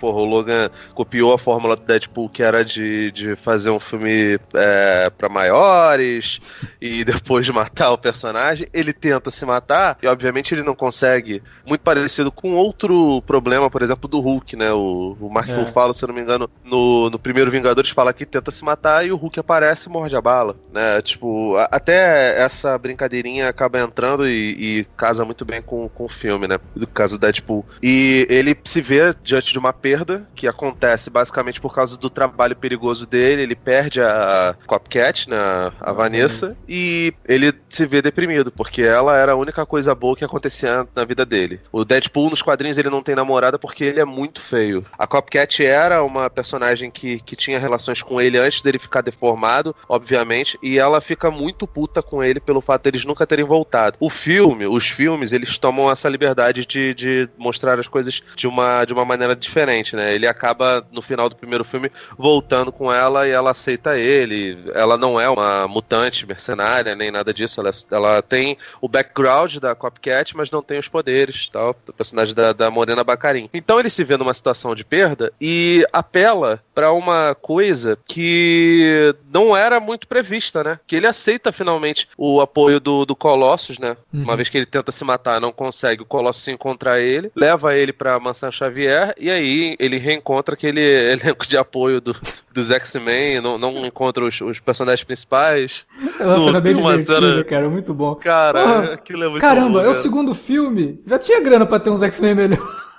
porra, 0.00 0.18
o 0.18 0.24
Logan 0.24 0.70
copiou 0.94 1.32
a 1.32 1.38
fórmula 1.38 1.76
do 1.76 1.82
Deadpool, 1.82 2.28
que 2.28 2.42
era 2.42 2.64
de, 2.64 3.12
de 3.12 3.36
fazer 3.36 3.70
um 3.70 3.78
filme 3.78 4.38
é, 4.54 5.10
para 5.10 5.28
maiores 5.28 6.40
e 6.80 7.04
depois 7.04 7.46
de 7.46 7.52
matar 7.52 7.92
o 7.92 7.98
personagem. 7.98 8.66
Ele 8.72 8.92
tenta 8.92 9.30
se 9.30 9.44
matar 9.44 9.98
e, 10.02 10.06
obviamente, 10.06 10.54
ele 10.54 10.62
não 10.62 10.74
consegue. 10.74 11.42
Muito 11.64 11.82
parecido 11.82 12.32
com 12.32 12.52
outro 12.52 13.22
problema, 13.22 13.70
por 13.70 13.82
exemplo, 13.82 14.08
do 14.08 14.18
Hulk, 14.18 14.56
né? 14.56 14.72
O, 14.72 15.16
o 15.20 15.30
Mark 15.30 15.48
É. 15.48 15.54
Ruffalo, 15.54 15.94
se 15.94 16.04
eu 16.04 16.08
não 16.08 16.14
me 16.14 16.22
engano, 16.22 16.50
no, 16.64 17.10
no 17.10 17.18
primeiro 17.18 17.50
Vingadores 17.76 17.90
fala 17.90 18.12
que 18.14 18.24
tenta 18.24 18.50
se 18.50 18.64
matar 18.64 19.06
e 19.06 19.12
o 19.12 19.16
Hulk 19.16 19.38
aparece 19.38 19.88
e 19.88 19.92
morde 19.92 20.16
a 20.16 20.20
bala, 20.20 20.56
né? 20.72 21.02
Tipo, 21.02 21.56
a- 21.56 21.68
até 21.72 22.40
essa 22.40 22.76
brincadeirinha 22.78 23.48
acaba 23.48 23.78
entrando 23.80 24.26
e, 24.26 24.78
e 24.80 24.86
casa 24.96 25.24
muito 25.26 25.44
bem 25.44 25.60
com, 25.60 25.86
com 25.88 26.04
o 26.04 26.08
filme, 26.08 26.48
né? 26.48 26.58
Do 26.74 26.86
caso 26.86 27.18
do 27.18 27.20
Deadpool. 27.20 27.66
E 27.82 28.26
ele 28.30 28.56
se 28.64 28.80
vê 28.80 29.14
diante 29.22 29.52
de 29.52 29.58
uma 29.58 29.72
perda 29.74 30.26
que 30.34 30.48
acontece 30.48 31.10
basicamente 31.10 31.60
por 31.60 31.74
causa 31.74 31.98
do 31.98 32.08
trabalho 32.08 32.56
perigoso 32.56 33.06
dele. 33.06 33.42
Ele 33.42 33.54
perde 33.54 34.00
a 34.00 34.56
Copcat, 34.66 35.28
né? 35.28 35.36
A 35.80 35.92
Vanessa, 35.92 36.56
e 36.66 37.12
ele 37.28 37.52
se 37.68 37.84
vê 37.84 38.00
deprimido, 38.00 38.50
porque 38.50 38.80
ela 38.82 39.16
era 39.18 39.32
a 39.32 39.36
única 39.36 39.66
coisa 39.66 39.94
boa 39.94 40.16
que 40.16 40.24
acontecia 40.24 40.86
na 40.94 41.04
vida 41.04 41.26
dele. 41.26 41.60
O 41.70 41.84
Deadpool 41.84 42.30
nos 42.30 42.40
quadrinhos 42.42 42.78
ele 42.78 42.88
não 42.90 43.02
tem 43.02 43.14
namorada 43.14 43.58
porque 43.58 43.84
ele 43.84 44.00
é 44.00 44.04
muito 44.04 44.40
feio. 44.40 44.86
A 44.98 45.06
Copcat 45.06 45.62
era 45.64 46.02
uma 46.02 46.30
personagem 46.30 46.90
que, 46.90 47.20
que 47.20 47.36
tinha 47.36 47.58
relações 47.66 48.02
com 48.02 48.20
ele 48.20 48.38
antes 48.38 48.62
dele 48.62 48.78
ficar 48.78 49.00
deformado, 49.00 49.74
obviamente, 49.88 50.58
e 50.62 50.78
ela 50.78 51.00
fica 51.00 51.30
muito 51.30 51.66
puta 51.66 52.02
com 52.02 52.22
ele 52.22 52.40
pelo 52.40 52.60
fato 52.60 52.84
deles 52.84 53.04
nunca 53.04 53.26
terem 53.26 53.44
voltado. 53.44 53.96
O 54.00 54.08
filme, 54.08 54.66
os 54.66 54.88
filmes, 54.88 55.32
eles 55.32 55.58
tomam 55.58 55.90
essa 55.90 56.08
liberdade 56.08 56.64
de, 56.64 56.94
de 56.94 57.28
mostrar 57.36 57.78
as 57.78 57.88
coisas 57.88 58.22
de 58.34 58.46
uma, 58.46 58.84
de 58.84 58.92
uma 58.92 59.04
maneira 59.04 59.34
diferente, 59.34 59.96
né? 59.96 60.14
Ele 60.14 60.26
acaba, 60.26 60.86
no 60.92 61.02
final 61.02 61.28
do 61.28 61.36
primeiro 61.36 61.64
filme, 61.64 61.90
voltando 62.16 62.72
com 62.72 62.92
ela 62.92 63.26
e 63.26 63.30
ela 63.30 63.50
aceita 63.50 63.98
ele. 63.98 64.58
Ela 64.74 64.96
não 64.96 65.20
é 65.20 65.28
uma 65.28 65.66
mutante 65.66 66.26
mercenária, 66.26 66.94
nem 66.94 67.10
nada 67.10 67.34
disso. 67.34 67.60
Ela, 67.60 67.70
ela 67.90 68.22
tem 68.22 68.56
o 68.80 68.88
background 68.88 69.56
da 69.56 69.74
Copcat, 69.74 70.36
mas 70.36 70.50
não 70.50 70.62
tem 70.62 70.78
os 70.78 70.88
poderes, 70.88 71.48
tal. 71.48 71.76
O 71.88 71.92
personagem 71.92 72.34
da, 72.34 72.52
da 72.52 72.70
Morena 72.70 73.04
Bacarin. 73.04 73.50
Então 73.52 73.80
ele 73.80 73.90
se 73.90 74.04
vê 74.04 74.16
numa 74.16 74.34
situação 74.34 74.74
de 74.74 74.84
perda 74.84 75.32
e 75.40 75.86
apela 75.92 76.62
pra 76.74 76.92
uma 76.92 77.34
coisa 77.46 77.96
que 78.04 79.14
não 79.32 79.56
era 79.56 79.78
muito 79.78 80.08
prevista, 80.08 80.64
né? 80.64 80.80
Que 80.84 80.96
ele 80.96 81.06
aceita 81.06 81.52
finalmente 81.52 82.08
o 82.18 82.40
apoio 82.40 82.80
do, 82.80 83.06
do 83.06 83.14
Colossus, 83.14 83.78
né? 83.78 83.96
Uhum. 84.12 84.24
Uma 84.24 84.34
vez 84.36 84.48
que 84.48 84.56
ele 84.58 84.66
tenta 84.66 84.90
se 84.90 85.04
matar, 85.04 85.40
não 85.40 85.52
consegue, 85.52 86.02
o 86.02 86.04
Colossus 86.04 86.48
encontra 86.48 87.00
ele, 87.00 87.30
leva 87.36 87.76
ele 87.76 87.92
pra 87.92 88.18
Mansão 88.18 88.50
Xavier 88.50 89.14
e 89.16 89.30
aí 89.30 89.76
ele 89.78 89.96
reencontra 89.96 90.54
aquele 90.54 90.80
elenco 91.12 91.46
de 91.46 91.56
apoio 91.56 92.00
do- 92.00 92.16
dos 92.52 92.70
X-Men, 92.72 93.40
não, 93.40 93.56
não 93.56 93.86
encontra 93.86 94.24
os, 94.24 94.40
os 94.40 94.58
personagens 94.58 95.04
principais. 95.04 95.86
É 96.18 96.24
uma 96.26 96.46
cena 96.46 96.60
bem 96.60 96.74
uma 96.74 96.96
divertida, 96.96 97.30
cena- 97.30 97.44
cara, 97.44 97.68
muito 97.68 97.94
bom. 97.94 98.16
Cara, 98.16 98.60
Porra, 98.60 98.92
aquilo 98.94 99.22
é 99.22 99.28
muito 99.28 99.40
Caramba, 99.40 99.78
bom, 99.78 99.78
é 99.78 99.88
o 99.88 99.92
cara. 99.92 100.02
segundo 100.02 100.34
filme. 100.34 101.00
Já 101.06 101.16
tinha 101.16 101.40
grana 101.40 101.64
pra 101.64 101.78
ter 101.78 101.90
uns 101.90 102.02
X-Men 102.02 102.34
melhor. 102.34 102.58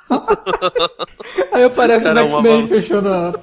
Aí 1.52 1.64
aparece 1.66 2.06
Cara, 2.06 2.24
os 2.26 2.32
uma 2.32 2.40
X-Men 2.40 2.60
mal- 2.60 2.68
fechando 2.68 3.10
a. 3.14 3.34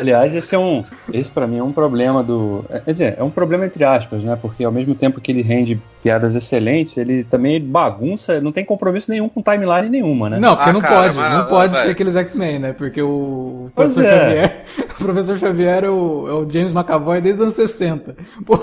Aliás, 0.00 0.34
esse 0.34 0.54
é 0.54 0.58
um. 0.58 0.84
Esse 1.12 1.30
pra 1.30 1.46
mim 1.46 1.58
é 1.58 1.62
um 1.62 1.72
problema 1.72 2.22
do. 2.22 2.64
é, 2.70 2.80
Quer 2.80 2.92
dizer, 2.92 3.14
é 3.18 3.22
um 3.22 3.30
problema 3.30 3.66
entre 3.66 3.84
aspas, 3.84 4.22
né? 4.22 4.36
Porque 4.40 4.64
ao 4.64 4.72
mesmo 4.72 4.94
tempo 4.94 5.20
que 5.20 5.30
ele 5.32 5.42
rende 5.42 5.80
piadas 6.02 6.34
excelentes, 6.34 6.96
ele 6.96 7.24
também 7.24 7.60
bagunça, 7.60 8.40
não 8.40 8.52
tem 8.52 8.64
compromisso 8.64 9.10
nenhum 9.10 9.28
com 9.28 9.42
timeline 9.42 9.88
nenhuma, 9.88 10.30
né? 10.30 10.38
Não, 10.38 10.54
porque 10.56 10.70
Ah, 10.70 10.72
não 10.72 10.80
cara, 10.80 10.94
pode. 11.06 11.16
mas- 11.16 11.32
não 11.38 11.46
pode 11.46 11.76
ser 11.76 11.90
aqueles 11.90 12.14
X-Men, 12.16 12.58
né? 12.58 12.72
Porque 12.72 13.02
o 13.02 13.68
Pois 13.74 13.94
professor 13.94 14.04
é. 14.04 14.18
Xavier. 14.26 14.64
O 14.98 15.04
professor 15.08 15.38
Xavier 15.38 15.84
é 15.84 15.88
o, 15.90 16.28
é 16.28 16.32
o 16.32 16.50
James 16.50 16.72
McAvoy 16.72 17.20
desde 17.20 17.40
os 17.40 17.42
anos 17.42 17.54
60. 17.54 18.16
Pô, 18.44 18.58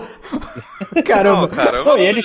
caramba. 1.05 1.41
Não, 1.41 1.47
cara, 1.47 1.83
Não, 1.83 1.97
e 1.97 2.01
ele- 2.01 2.21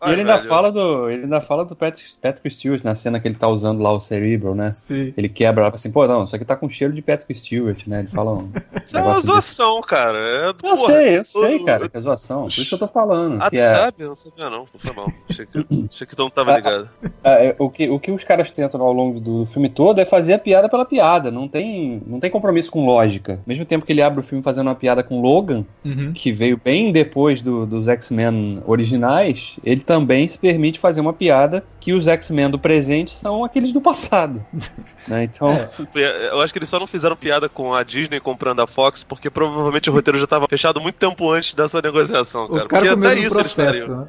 ai, 0.00 0.12
ele 0.12 0.20
ainda 0.22 0.36
velho. 0.36 0.48
fala 0.48 0.70
do. 0.72 1.10
Ele 1.10 1.22
ainda 1.24 1.40
fala 1.40 1.64
do 1.64 1.74
Patrick, 1.74 2.10
Patrick 2.20 2.50
Stewart 2.50 2.84
na 2.84 2.94
cena 2.94 3.18
que 3.18 3.26
ele 3.28 3.34
tá 3.34 3.48
usando 3.48 3.80
lá 3.82 3.92
o 3.92 3.98
Cerebral, 4.00 4.54
né? 4.54 4.72
Sim. 4.72 5.12
Ele 5.16 5.28
quebra 5.28 5.62
lá 5.64 5.70
assim, 5.72 5.90
pô, 5.90 6.06
não, 6.06 6.24
isso 6.24 6.36
aqui 6.36 6.44
tá 6.44 6.54
com 6.56 6.68
cheiro 6.68 6.92
de 6.92 7.00
Patrick 7.02 7.34
Stewart, 7.34 7.86
né? 7.86 8.00
Ele 8.00 8.08
fala 8.08 8.44
um. 8.46 8.80
Isso 8.84 8.96
é 8.96 9.02
uma 9.02 9.14
desse. 9.14 9.26
zoação, 9.26 9.80
cara. 9.82 10.18
É, 10.18 10.48
Eu 10.48 10.54
porra, 10.54 10.76
sei, 10.76 11.18
eu 11.18 11.24
sei, 11.24 11.56
o- 11.56 11.64
cara, 11.64 11.88
que 11.88 11.96
é 11.96 12.00
zoação. 12.00 12.42
Por 12.42 12.48
isso 12.50 12.68
que 12.68 12.74
eu 12.74 12.78
tô 12.78 12.88
falando. 12.88 13.38
Ah, 13.40 13.50
que 13.50 13.56
tu 13.56 13.62
é, 13.62 13.74
sabe? 13.74 13.96
Eu 14.02 14.08
não 14.08 14.16
sabia 14.16 14.50
não. 14.50 14.66
Foi 14.66 14.94
mal. 14.94 15.06
Achei 15.28 15.46
que, 15.46 15.66
achei 15.90 16.06
que 16.06 16.16
tu 16.16 16.22
não 16.22 16.30
tava 16.30 16.52
Ah, 16.52 16.56
ligado. 16.56 16.90
é, 17.24 17.46
é, 17.48 17.56
o, 17.58 17.68
que, 17.70 17.88
o 17.88 17.98
que 17.98 18.10
os 18.12 18.24
caras 18.24 18.50
tentam 18.50 18.80
ao 18.80 18.92
longo 18.92 19.18
do 19.20 19.44
filme 19.46 19.68
todo 19.68 20.00
é 20.00 20.04
fazer 20.04 20.34
a 20.34 20.38
piada 20.38 20.68
pela 20.68 20.84
piada. 20.84 21.30
Não 21.30 21.48
tem, 21.48 22.02
não 22.06 22.20
tem 22.20 22.30
compromisso 22.30 22.70
com 22.70 22.84
lógica. 22.86 23.34
Ao 23.34 23.38
mesmo 23.46 23.64
tempo 23.64 23.84
que 23.84 23.92
ele 23.92 24.02
abre 24.02 24.20
o 24.20 24.22
filme 24.22 24.42
fazendo 24.42 24.66
uma 24.68 24.74
piada 24.74 25.02
com 25.02 25.20
Logan, 25.20 25.64
Uhum. 25.84 26.12
que 26.14 26.30
veio 26.32 26.60
bem 26.62 26.92
depois 26.92 27.40
do- 27.40 27.66
dos 27.66 27.88
X-Men 27.88 28.62
originais, 28.66 29.54
ele 29.64 29.80
também 29.80 30.28
se 30.28 30.38
permite 30.38 30.78
fazer 30.78 31.00
uma 31.00 31.12
piada 31.12 31.64
que 31.80 31.92
os 31.92 32.06
X-Men 32.06 32.50
do 32.50 32.58
presente 32.58 33.10
são 33.12 33.44
aqueles 33.44 33.72
do 33.72 33.80
passado. 33.80 34.44
né? 35.08 35.24
Então, 35.24 35.50
É. 35.50 35.66
Eu 36.30 36.40
acho 36.40 36.52
que 36.52 36.58
eles 36.58 36.68
só 36.68 36.78
não 36.78 36.86
fizeram 36.86 37.16
piada 37.16 37.48
com 37.48 37.74
a 37.74 37.82
Disney 37.82 38.20
comprando 38.26 38.58
a 38.58 38.66
Fox, 38.66 39.04
porque 39.04 39.30
provavelmente 39.30 39.88
o 39.88 39.92
roteiro 39.92 40.18
já 40.18 40.24
estava 40.24 40.48
fechado 40.48 40.80
muito 40.80 40.96
tempo 40.96 41.30
antes 41.30 41.54
dessa 41.54 41.80
negociação, 41.80 42.48
cara. 42.48 42.60
Os 42.60 42.66
caras 42.66 42.88
porque 42.88 43.06
até 43.06 43.20
isso 43.20 43.34
processo, 43.36 43.78
eles 43.78 43.88
né? 43.88 44.08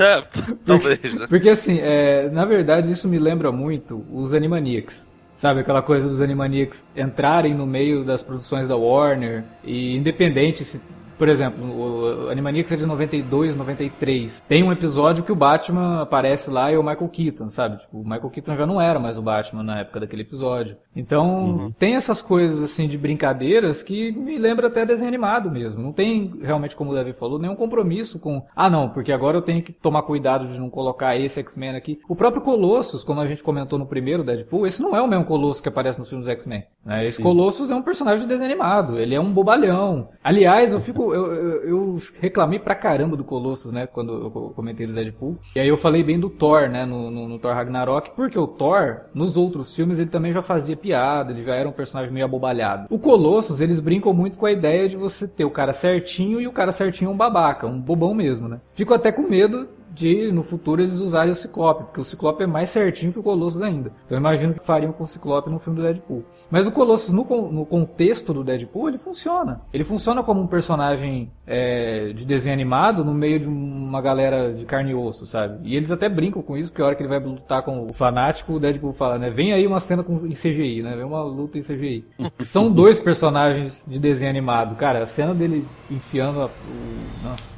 é, 0.00 0.24
talvez, 0.64 1.14
né? 1.14 1.26
Porque 1.28 1.50
assim, 1.50 1.78
é, 1.82 2.30
na 2.30 2.46
verdade 2.46 2.90
isso 2.90 3.06
me 3.06 3.18
lembra 3.18 3.52
muito 3.52 4.06
os 4.10 4.32
Animaniacs. 4.32 5.06
Sabe, 5.36 5.60
aquela 5.60 5.82
coisa 5.82 6.08
dos 6.08 6.20
Animaniacs 6.20 6.90
entrarem 6.96 7.54
no 7.54 7.66
meio 7.66 8.04
das 8.04 8.22
produções 8.22 8.66
da 8.66 8.74
Warner 8.74 9.44
e 9.62 9.96
independente 9.96 10.64
se 10.64 10.82
por 11.18 11.28
exemplo, 11.28 11.64
o 11.64 12.30
Animaniacs 12.30 12.72
é 12.72 12.76
de 12.76 12.86
92, 12.86 13.56
93. 13.56 14.44
Tem 14.48 14.62
um 14.62 14.70
episódio 14.70 15.24
que 15.24 15.32
o 15.32 15.36
Batman 15.36 16.00
aparece 16.00 16.48
lá 16.48 16.70
e 16.70 16.74
é 16.74 16.78
o 16.78 16.82
Michael 16.82 17.08
Keaton, 17.08 17.50
sabe? 17.50 17.78
Tipo, 17.78 17.98
o 17.98 18.04
Michael 18.04 18.30
Keaton 18.30 18.54
já 18.54 18.66
não 18.66 18.80
era 18.80 19.00
mais 19.00 19.18
o 19.18 19.22
Batman 19.22 19.62
na 19.62 19.80
época 19.80 20.00
daquele 20.00 20.22
episódio. 20.22 20.76
Então, 20.94 21.74
tem 21.78 21.96
essas 21.96 22.22
coisas 22.22 22.62
assim 22.62 22.86
de 22.86 22.96
brincadeiras 22.96 23.82
que 23.82 24.12
me 24.12 24.38
lembra 24.38 24.68
até 24.68 24.86
desenho 24.86 25.08
animado 25.08 25.50
mesmo. 25.50 25.82
Não 25.82 25.92
tem 25.92 26.32
realmente, 26.40 26.76
como 26.76 26.92
o 26.92 26.94
Davi 26.94 27.12
falou, 27.12 27.38
nenhum 27.38 27.56
compromisso 27.56 28.18
com, 28.18 28.44
ah 28.54 28.70
não, 28.70 28.88
porque 28.88 29.12
agora 29.12 29.36
eu 29.36 29.42
tenho 29.42 29.62
que 29.62 29.72
tomar 29.72 30.02
cuidado 30.02 30.46
de 30.46 30.58
não 30.58 30.70
colocar 30.70 31.16
esse 31.16 31.40
X-Men 31.40 31.76
aqui. 31.76 32.00
O 32.08 32.14
próprio 32.14 32.42
Colossus, 32.42 33.02
como 33.02 33.20
a 33.20 33.26
gente 33.26 33.42
comentou 33.42 33.78
no 33.78 33.86
primeiro 33.86 34.22
Deadpool, 34.22 34.66
esse 34.66 34.80
não 34.80 34.94
é 34.94 35.02
o 35.02 35.08
mesmo 35.08 35.24
Colossus 35.24 35.60
que 35.60 35.68
aparece 35.68 35.98
nos 35.98 36.08
filmes 36.08 36.28
X-Men. 36.28 36.64
Né? 36.84 37.06
Esse 37.06 37.20
Colossus 37.20 37.70
é 37.70 37.74
um 37.74 37.82
personagem 37.82 38.22
de 38.22 38.28
desenho 38.28 38.50
animado, 38.50 38.98
ele 38.98 39.14
é 39.14 39.20
um 39.20 39.32
bobalhão. 39.32 40.08
Aliás, 40.22 40.72
eu 40.72 40.80
fico 40.80 41.07
eu, 41.14 41.32
eu, 41.64 41.98
reclamei 42.20 42.58
pra 42.58 42.74
caramba 42.74 43.16
do 43.16 43.24
Colossus, 43.24 43.72
né? 43.72 43.86
Quando 43.86 44.12
eu 44.12 44.30
comentei 44.54 44.86
do 44.86 44.92
Deadpool. 44.92 45.36
E 45.54 45.60
aí 45.60 45.68
eu 45.68 45.76
falei 45.76 46.02
bem 46.02 46.18
do 46.18 46.28
Thor, 46.28 46.68
né? 46.68 46.84
No, 46.84 47.10
no, 47.10 47.28
no 47.28 47.38
Thor 47.38 47.54
Ragnarok. 47.54 48.10
Porque 48.14 48.38
o 48.38 48.46
Thor, 48.46 49.02
nos 49.14 49.36
outros 49.36 49.74
filmes, 49.74 49.98
ele 49.98 50.10
também 50.10 50.32
já 50.32 50.42
fazia 50.42 50.76
piada. 50.76 51.32
Ele 51.32 51.42
já 51.42 51.54
era 51.54 51.68
um 51.68 51.72
personagem 51.72 52.12
meio 52.12 52.26
abobalhado. 52.26 52.86
O 52.90 52.98
Colossus, 52.98 53.60
eles 53.60 53.80
brincam 53.80 54.12
muito 54.12 54.38
com 54.38 54.46
a 54.46 54.52
ideia 54.52 54.88
de 54.88 54.96
você 54.96 55.26
ter 55.26 55.44
o 55.44 55.50
cara 55.50 55.72
certinho 55.72 56.40
e 56.40 56.46
o 56.46 56.52
cara 56.52 56.72
certinho 56.72 57.10
é 57.10 57.14
um 57.14 57.16
babaca. 57.16 57.66
Um 57.66 57.80
bobão 57.80 58.14
mesmo, 58.14 58.48
né? 58.48 58.60
Fico 58.72 58.94
até 58.94 59.12
com 59.12 59.22
medo 59.22 59.68
de 59.92 60.30
no 60.32 60.42
futuro 60.42 60.82
eles 60.82 60.98
usarem 60.98 61.32
o 61.32 61.36
Ciclope, 61.36 61.84
porque 61.84 62.00
o 62.00 62.04
Ciclope 62.04 62.42
é 62.42 62.46
mais 62.46 62.70
certinho 62.70 63.12
que 63.12 63.18
o 63.18 63.22
Colossus 63.22 63.62
ainda. 63.62 63.90
Então 64.04 64.16
eu 64.16 64.20
imagino 64.20 64.54
que 64.54 64.60
fariam 64.60 64.92
com 64.92 65.04
o 65.04 65.06
Ciclope 65.06 65.50
no 65.50 65.58
filme 65.58 65.78
do 65.78 65.82
Deadpool. 65.82 66.24
Mas 66.50 66.66
o 66.66 66.72
Colossus, 66.72 67.12
no, 67.12 67.24
no 67.50 67.66
contexto 67.66 68.32
do 68.32 68.44
Deadpool, 68.44 68.88
ele 68.88 68.98
funciona. 68.98 69.60
Ele 69.72 69.84
funciona 69.84 70.22
como 70.22 70.40
um 70.40 70.46
personagem 70.46 71.30
é, 71.46 72.12
de 72.12 72.26
desenho 72.26 72.54
animado 72.54 73.04
no 73.04 73.14
meio 73.14 73.40
de 73.40 73.48
uma 73.48 74.00
galera 74.00 74.52
de 74.52 74.64
carne 74.64 74.92
e 74.92 74.94
osso, 74.94 75.26
sabe? 75.26 75.58
E 75.68 75.76
eles 75.76 75.90
até 75.90 76.08
brincam 76.08 76.42
com 76.42 76.56
isso, 76.56 76.70
porque 76.70 76.82
a 76.82 76.86
hora 76.86 76.94
que 76.94 77.02
ele 77.02 77.08
vai 77.08 77.18
lutar 77.18 77.62
com 77.62 77.86
o 77.86 77.92
fanático, 77.92 78.52
o 78.52 78.60
Deadpool 78.60 78.92
fala, 78.92 79.18
né? 79.18 79.30
Vem 79.30 79.52
aí 79.52 79.66
uma 79.66 79.80
cena 79.80 80.02
com, 80.02 80.14
em 80.26 80.32
CGI, 80.32 80.82
né? 80.82 80.94
Vem 80.94 81.04
uma 81.04 81.22
luta 81.22 81.58
em 81.58 81.62
CGI. 81.62 82.04
São 82.40 82.70
dois 82.70 83.00
personagens 83.00 83.84
de 83.86 83.98
desenho 83.98 84.30
animado. 84.30 84.76
Cara, 84.76 85.02
a 85.02 85.06
cena 85.06 85.34
dele 85.34 85.66
enfiando 85.90 86.42
a, 86.42 86.46
o... 86.46 87.28
Nossa. 87.28 87.57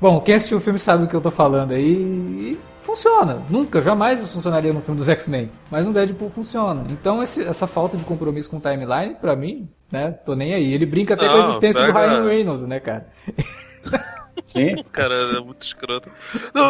Bom, 0.00 0.20
quem 0.20 0.34
assistiu 0.34 0.58
o 0.58 0.60
filme 0.60 0.78
sabe 0.78 1.02
do 1.04 1.08
que 1.08 1.14
eu 1.14 1.20
tô 1.20 1.30
falando 1.30 1.72
aí. 1.72 1.84
E 1.92 2.58
funciona. 2.78 3.42
Nunca, 3.50 3.82
jamais 3.82 4.20
isso 4.22 4.32
funcionaria 4.32 4.72
no 4.72 4.80
filme 4.80 4.96
dos 4.98 5.08
X-Men. 5.08 5.50
Mas 5.70 5.86
no 5.86 5.92
Deadpool 5.92 6.30
funciona. 6.30 6.84
Então 6.90 7.22
esse- 7.22 7.42
essa 7.46 7.66
falta 7.66 7.96
de 7.96 8.04
compromisso 8.04 8.48
com 8.50 8.56
o 8.56 8.60
timeline, 8.60 9.14
pra 9.20 9.36
mim, 9.36 9.68
né, 9.92 10.12
tô 10.24 10.34
nem 10.34 10.54
aí. 10.54 10.72
Ele 10.72 10.86
brinca 10.86 11.14
até 11.14 11.26
com 11.28 11.34
a 11.34 11.38
Não, 11.38 11.48
existência 11.50 11.80
do 11.86 11.92
pega- 11.92 12.08
Ryan 12.08 12.24
Reynolds, 12.24 12.66
né, 12.66 12.80
cara? 12.80 13.06
Sim. 14.46 14.82
Cara, 14.92 15.14
é 15.36 15.40
muito 15.40 15.62
escroto. 15.62 16.10
Não, 16.54 16.68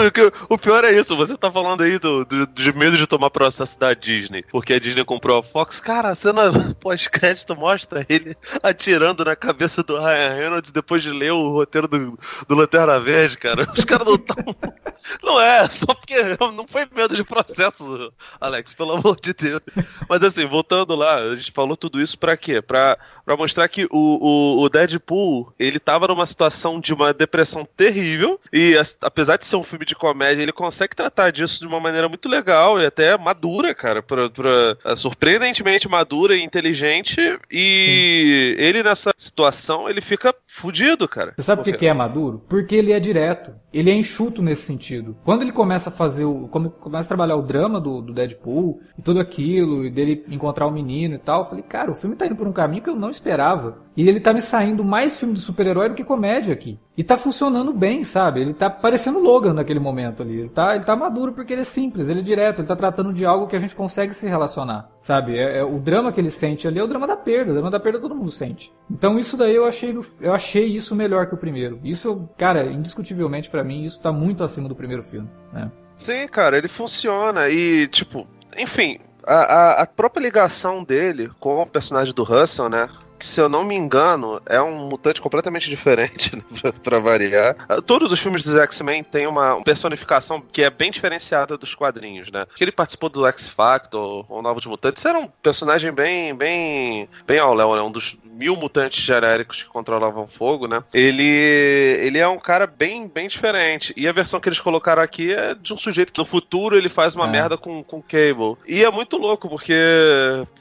o, 0.49 0.59
pior 0.59 0.85
é 0.85 0.93
isso, 0.93 1.17
você 1.17 1.37
tá 1.37 1.51
falando 1.51 1.83
aí 1.83 1.99
do, 1.99 2.25
do- 2.25 2.47
de 2.47 2.73
medo 2.73 2.97
de 2.97 3.07
tomar 3.07 3.31
processo 3.31 3.79
da 3.79 3.95
Disney, 3.95 4.43
porque 4.51 4.75
a 4.75 4.81
Disney 4.81 5.05
comprou 5.05 5.39
a 5.39 5.43
Fox. 5.43 5.81
Cara, 5.81 6.09
a 6.11 6.15
cena 6.15 6.43
pós-crédito 6.81 7.55
mostra 7.57 8.05
ele 8.09 8.37
atirando 8.63 9.25
na 9.25 9.35
cabeça 9.37 9.83
do 9.83 9.99
Ryan 9.99 10.35
Reynolds 10.35 10.71
depois 10.71 11.03
de 11.03 11.11
ler 11.11 11.33
o 11.33 11.51
roteiro 11.51 11.89
do, 11.89 12.19
do 12.49 12.55
Lanterna 12.55 12.99
Verde, 13.01 13.37
cara. 13.39 13.67
Os 13.77 13.85
caras 13.85 14.07
não 14.07 14.19
tão. 14.19 14.45
Não 15.23 15.41
é, 15.41 15.67
só 15.71 15.87
porque 15.95 16.15
não 16.39 16.67
foi 16.69 16.87
medo 16.95 17.17
de 17.17 17.25
processo, 17.25 18.13
Alex, 18.39 18.75
pelo 18.75 18.93
amor 18.93 19.19
de 19.19 19.33
Deus. 19.33 19.63
Mas 20.07 20.23
assim, 20.23 20.45
voltando 20.47 20.95
lá, 20.95 21.17
a 21.17 21.35
gente 21.35 21.53
falou 21.53 21.75
tudo 21.75 21.99
isso 22.03 22.19
pra 22.19 22.37
quê? 22.37 22.61
Pra, 22.61 22.99
pra 23.25 23.35
mostrar 23.35 23.67
que 23.69 23.87
o, 23.87 23.89
o, 23.91 24.63
o 24.63 24.69
Deadpool, 24.69 25.55
ele 25.59 25.79
tava 25.79 26.07
numa 26.07 26.27
situação 26.27 26.79
de 26.79 26.93
uma 26.93 27.15
depressão 27.15 27.60
terrível, 27.65 28.41
e 28.53 28.75
apesar 29.01 29.37
de 29.37 29.47
ser 29.47 29.57
um 29.57 29.65
filme 29.65 29.85
de 29.85 29.95
comédia, 29.95 30.43
ele 30.43 30.53
consegue 30.53 30.95
tratar 30.97 31.31
disso 31.31 31.59
de 31.61 31.67
uma 31.67 31.81
maneira 31.81 32.09
muito 32.09 32.29
legal 32.29 32.81
e 32.81 32.87
até 32.87 33.17
madura, 33.19 33.75
cara, 33.75 34.03
pra, 34.03 34.29
pra- 34.31 34.77
é, 34.85 34.97
surpreendentemente 34.97 35.89
madura 35.89 36.35
e 36.37 36.43
inteligente, 36.43 37.21
e 37.51 38.55
ele 38.59 38.83
nessa 38.83 39.13
situação, 39.17 39.89
ele 39.89 40.01
fica 40.01 40.35
fudido, 40.55 41.09
cara. 41.09 41.35
Você 41.37 41.43
sabe 41.43 41.63
por 41.63 41.71
que, 41.73 41.79
que 41.79 41.87
é 41.87 41.93
maduro? 41.95 42.43
Porque 42.49 42.75
ele 42.75 42.93
é 42.93 43.01
direto. 43.01 43.53
Ele 43.73 43.91
é 43.91 43.95
enxuto 43.95 44.43
nesse 44.43 44.63
sentido. 44.63 45.17
Quando 45.25 45.43
ele 45.43 45.53
começa 45.53 45.91
a 45.91 45.93
fazer 45.93 46.25
o. 46.25 46.49
Quando 46.49 46.71
começa 46.71 47.07
a 47.07 47.15
trabalhar 47.17 47.37
o 47.37 47.43
drama 47.43 47.81
do, 47.81 48.03
do 48.03 48.13
Deadpool 48.13 48.81
e 48.99 49.03
tudo 49.03 49.21
aquilo, 49.21 49.85
e 49.85 49.91
dele 49.91 50.25
encontrar 50.29 50.67
o 50.67 50.71
menino 50.71 51.15
e 51.15 51.19
tal, 51.19 51.41
eu 51.41 51.47
falei, 51.47 51.63
cara, 51.63 51.91
o 51.91 51.95
filme 51.95 52.17
tá 52.17 52.27
indo 52.27 52.35
por 52.37 52.49
um 52.49 52.53
caminho 52.53 52.83
que 52.83 52.91
eu 52.91 52.97
não 52.97 53.11
esperava. 53.11 53.79
E 53.97 54.09
ele 54.09 54.21
tá 54.21 54.33
me 54.33 54.41
saindo 54.41 54.85
mais 54.85 55.19
filme 55.19 55.35
de 55.35 55.41
super-herói 55.41 55.89
do 55.89 55.95
que 55.95 56.05
comédia 56.05 56.53
aqui. 56.53 56.79
E 56.97 57.05
tá 57.05 57.17
funcionando 57.17 57.73
bem, 57.73 58.05
sabe? 58.05 58.41
Ele 58.41 58.53
tá 58.55 58.69
parecendo 58.69 59.19
Logan 59.21 59.55
naquele 59.55 59.81
momento 59.81 60.23
ali. 60.23 60.41
Ele 60.41 60.49
tá, 60.49 60.75
ele 60.75 60.85
tá 60.85 60.95
maduro 60.97 61.33
porque 61.33 61.53
ele 61.53 61.63
é 61.63 61.65
simples, 61.65 62.09
ele 62.09 62.21
é 62.21 62.23
direto, 62.23 62.61
ele 62.61 62.69
tá 62.69 62.77
tratando 62.77 63.13
de 63.13 63.25
algo 63.25 63.47
que 63.47 63.57
a 63.57 63.59
gente 63.59 63.75
consegue 63.75 64.13
se 64.13 64.27
relacionar. 64.27 64.91
Sabe? 65.03 65.39
É, 65.39 65.59
é- 65.59 65.65
o 65.65 65.79
drama 65.79 66.13
que 66.13 66.21
ele 66.21 66.31
sente 66.31 66.67
ali 66.69 66.79
é 66.79 66.85
o 66.85 66.87
drama 66.87 67.07
da 67.07 67.17
perda. 67.17 67.51
O 67.53 67.55
drama 67.55 67.71
da 67.71 67.81
perda 67.81 67.99
todo 67.99 68.15
mundo 68.15 68.31
sente. 68.31 68.73
Então 68.91 69.19
isso 69.19 69.37
daí 69.37 69.55
eu 69.55 69.65
achei, 69.65 69.97
eu 70.21 70.35
achei 70.35 70.40
isso 70.61 70.95
melhor 70.95 71.27
que 71.27 71.35
o 71.35 71.39
primeiro. 71.39 71.79
Isso, 71.85 72.29
cara, 72.37 72.65
indiscutivelmente 72.65 73.51
pra 73.51 73.65
mim, 73.65 73.85
isso 73.85 74.01
tá 74.01 74.13
muito 74.13 74.45
acima 74.45 74.69
do 74.69 74.75
primeiro 74.75 75.03
filme. 75.03 75.29
Né? 75.53 75.71
Sim, 75.97 76.27
cara, 76.29 76.57
ele 76.57 76.69
funciona 76.69 77.49
e, 77.49 77.87
tipo, 77.89 78.27
enfim, 78.57 78.99
a, 79.27 79.35
a, 79.35 79.83
a 79.83 79.87
própria 79.87 80.23
ligação 80.23 80.83
dele 80.83 81.31
com 81.39 81.63
o 81.63 81.67
personagem 81.67 82.15
do 82.15 82.23
Russell, 82.23 82.69
né? 82.69 82.89
Que, 83.19 83.27
se 83.27 83.39
eu 83.39 83.51
não 83.51 83.63
me 83.63 83.75
engano, 83.75 84.41
é 84.47 84.61
um 84.63 84.89
mutante 84.89 85.21
completamente 85.21 85.69
diferente, 85.71 86.35
né, 86.35 86.43
pra, 86.61 86.73
pra 86.73 86.99
variar. 86.99 87.55
Ah, 87.69 87.83
Todos 87.83 88.11
os 88.11 88.19
filmes 88.19 88.43
dos 88.43 88.57
X-Men 88.57 89.05
têm 89.05 89.27
uma 89.27 89.63
personificação 89.63 90.41
que 90.41 90.63
é 90.63 90.71
bem 90.71 90.91
diferenciada 90.91 91.59
dos 91.59 91.75
quadrinhos, 91.75 92.31
né? 92.33 92.47
Que 92.57 92.65
ele 92.65 92.73
participou 92.73 93.11
do 93.11 93.27
X-Factor 93.27 94.25
ou 94.27 94.43
Novos 94.43 94.65
Mutantes, 94.65 95.05
era 95.05 95.19
um 95.19 95.29
personagem 95.43 95.93
bem, 95.93 96.35
bem, 96.35 97.09
bem 97.27 97.39
ao 97.39 97.55
Léo, 97.55 97.77
né? 97.77 97.83
Um 97.83 97.93
dos 97.93 98.17
mil 98.41 98.57
mutantes 98.57 99.03
genéricos 99.05 99.63
que 99.63 99.69
controlavam 99.69 100.27
fogo, 100.27 100.67
né? 100.67 100.83
Ele, 100.95 101.23
ele 101.23 102.17
é 102.19 102.27
um 102.27 102.39
cara 102.39 102.67
bem, 102.67 103.07
bem 103.07 103.29
diferente. 103.29 103.93
E 103.95 104.09
a 104.09 104.13
versão 104.13 104.41
que 104.41 104.49
eles 104.49 104.59
colocaram 104.59 105.03
aqui 105.03 105.31
é 105.31 105.55
de 105.55 105.75
um 105.75 105.77
sujeito 105.77 106.11
que 106.11 106.19
no 106.19 106.25
futuro 106.25 106.75
ele 106.75 106.89
faz 106.89 107.15
uma 107.15 107.27
É. 107.27 107.31
merda 107.31 107.59
com, 107.59 107.85
com 107.85 107.99
o 107.99 108.03
Cable. 108.03 108.57
E 108.67 108.83
é 108.83 108.91
muito 108.91 109.19
louco, 109.19 109.47
porque. 109.47 109.75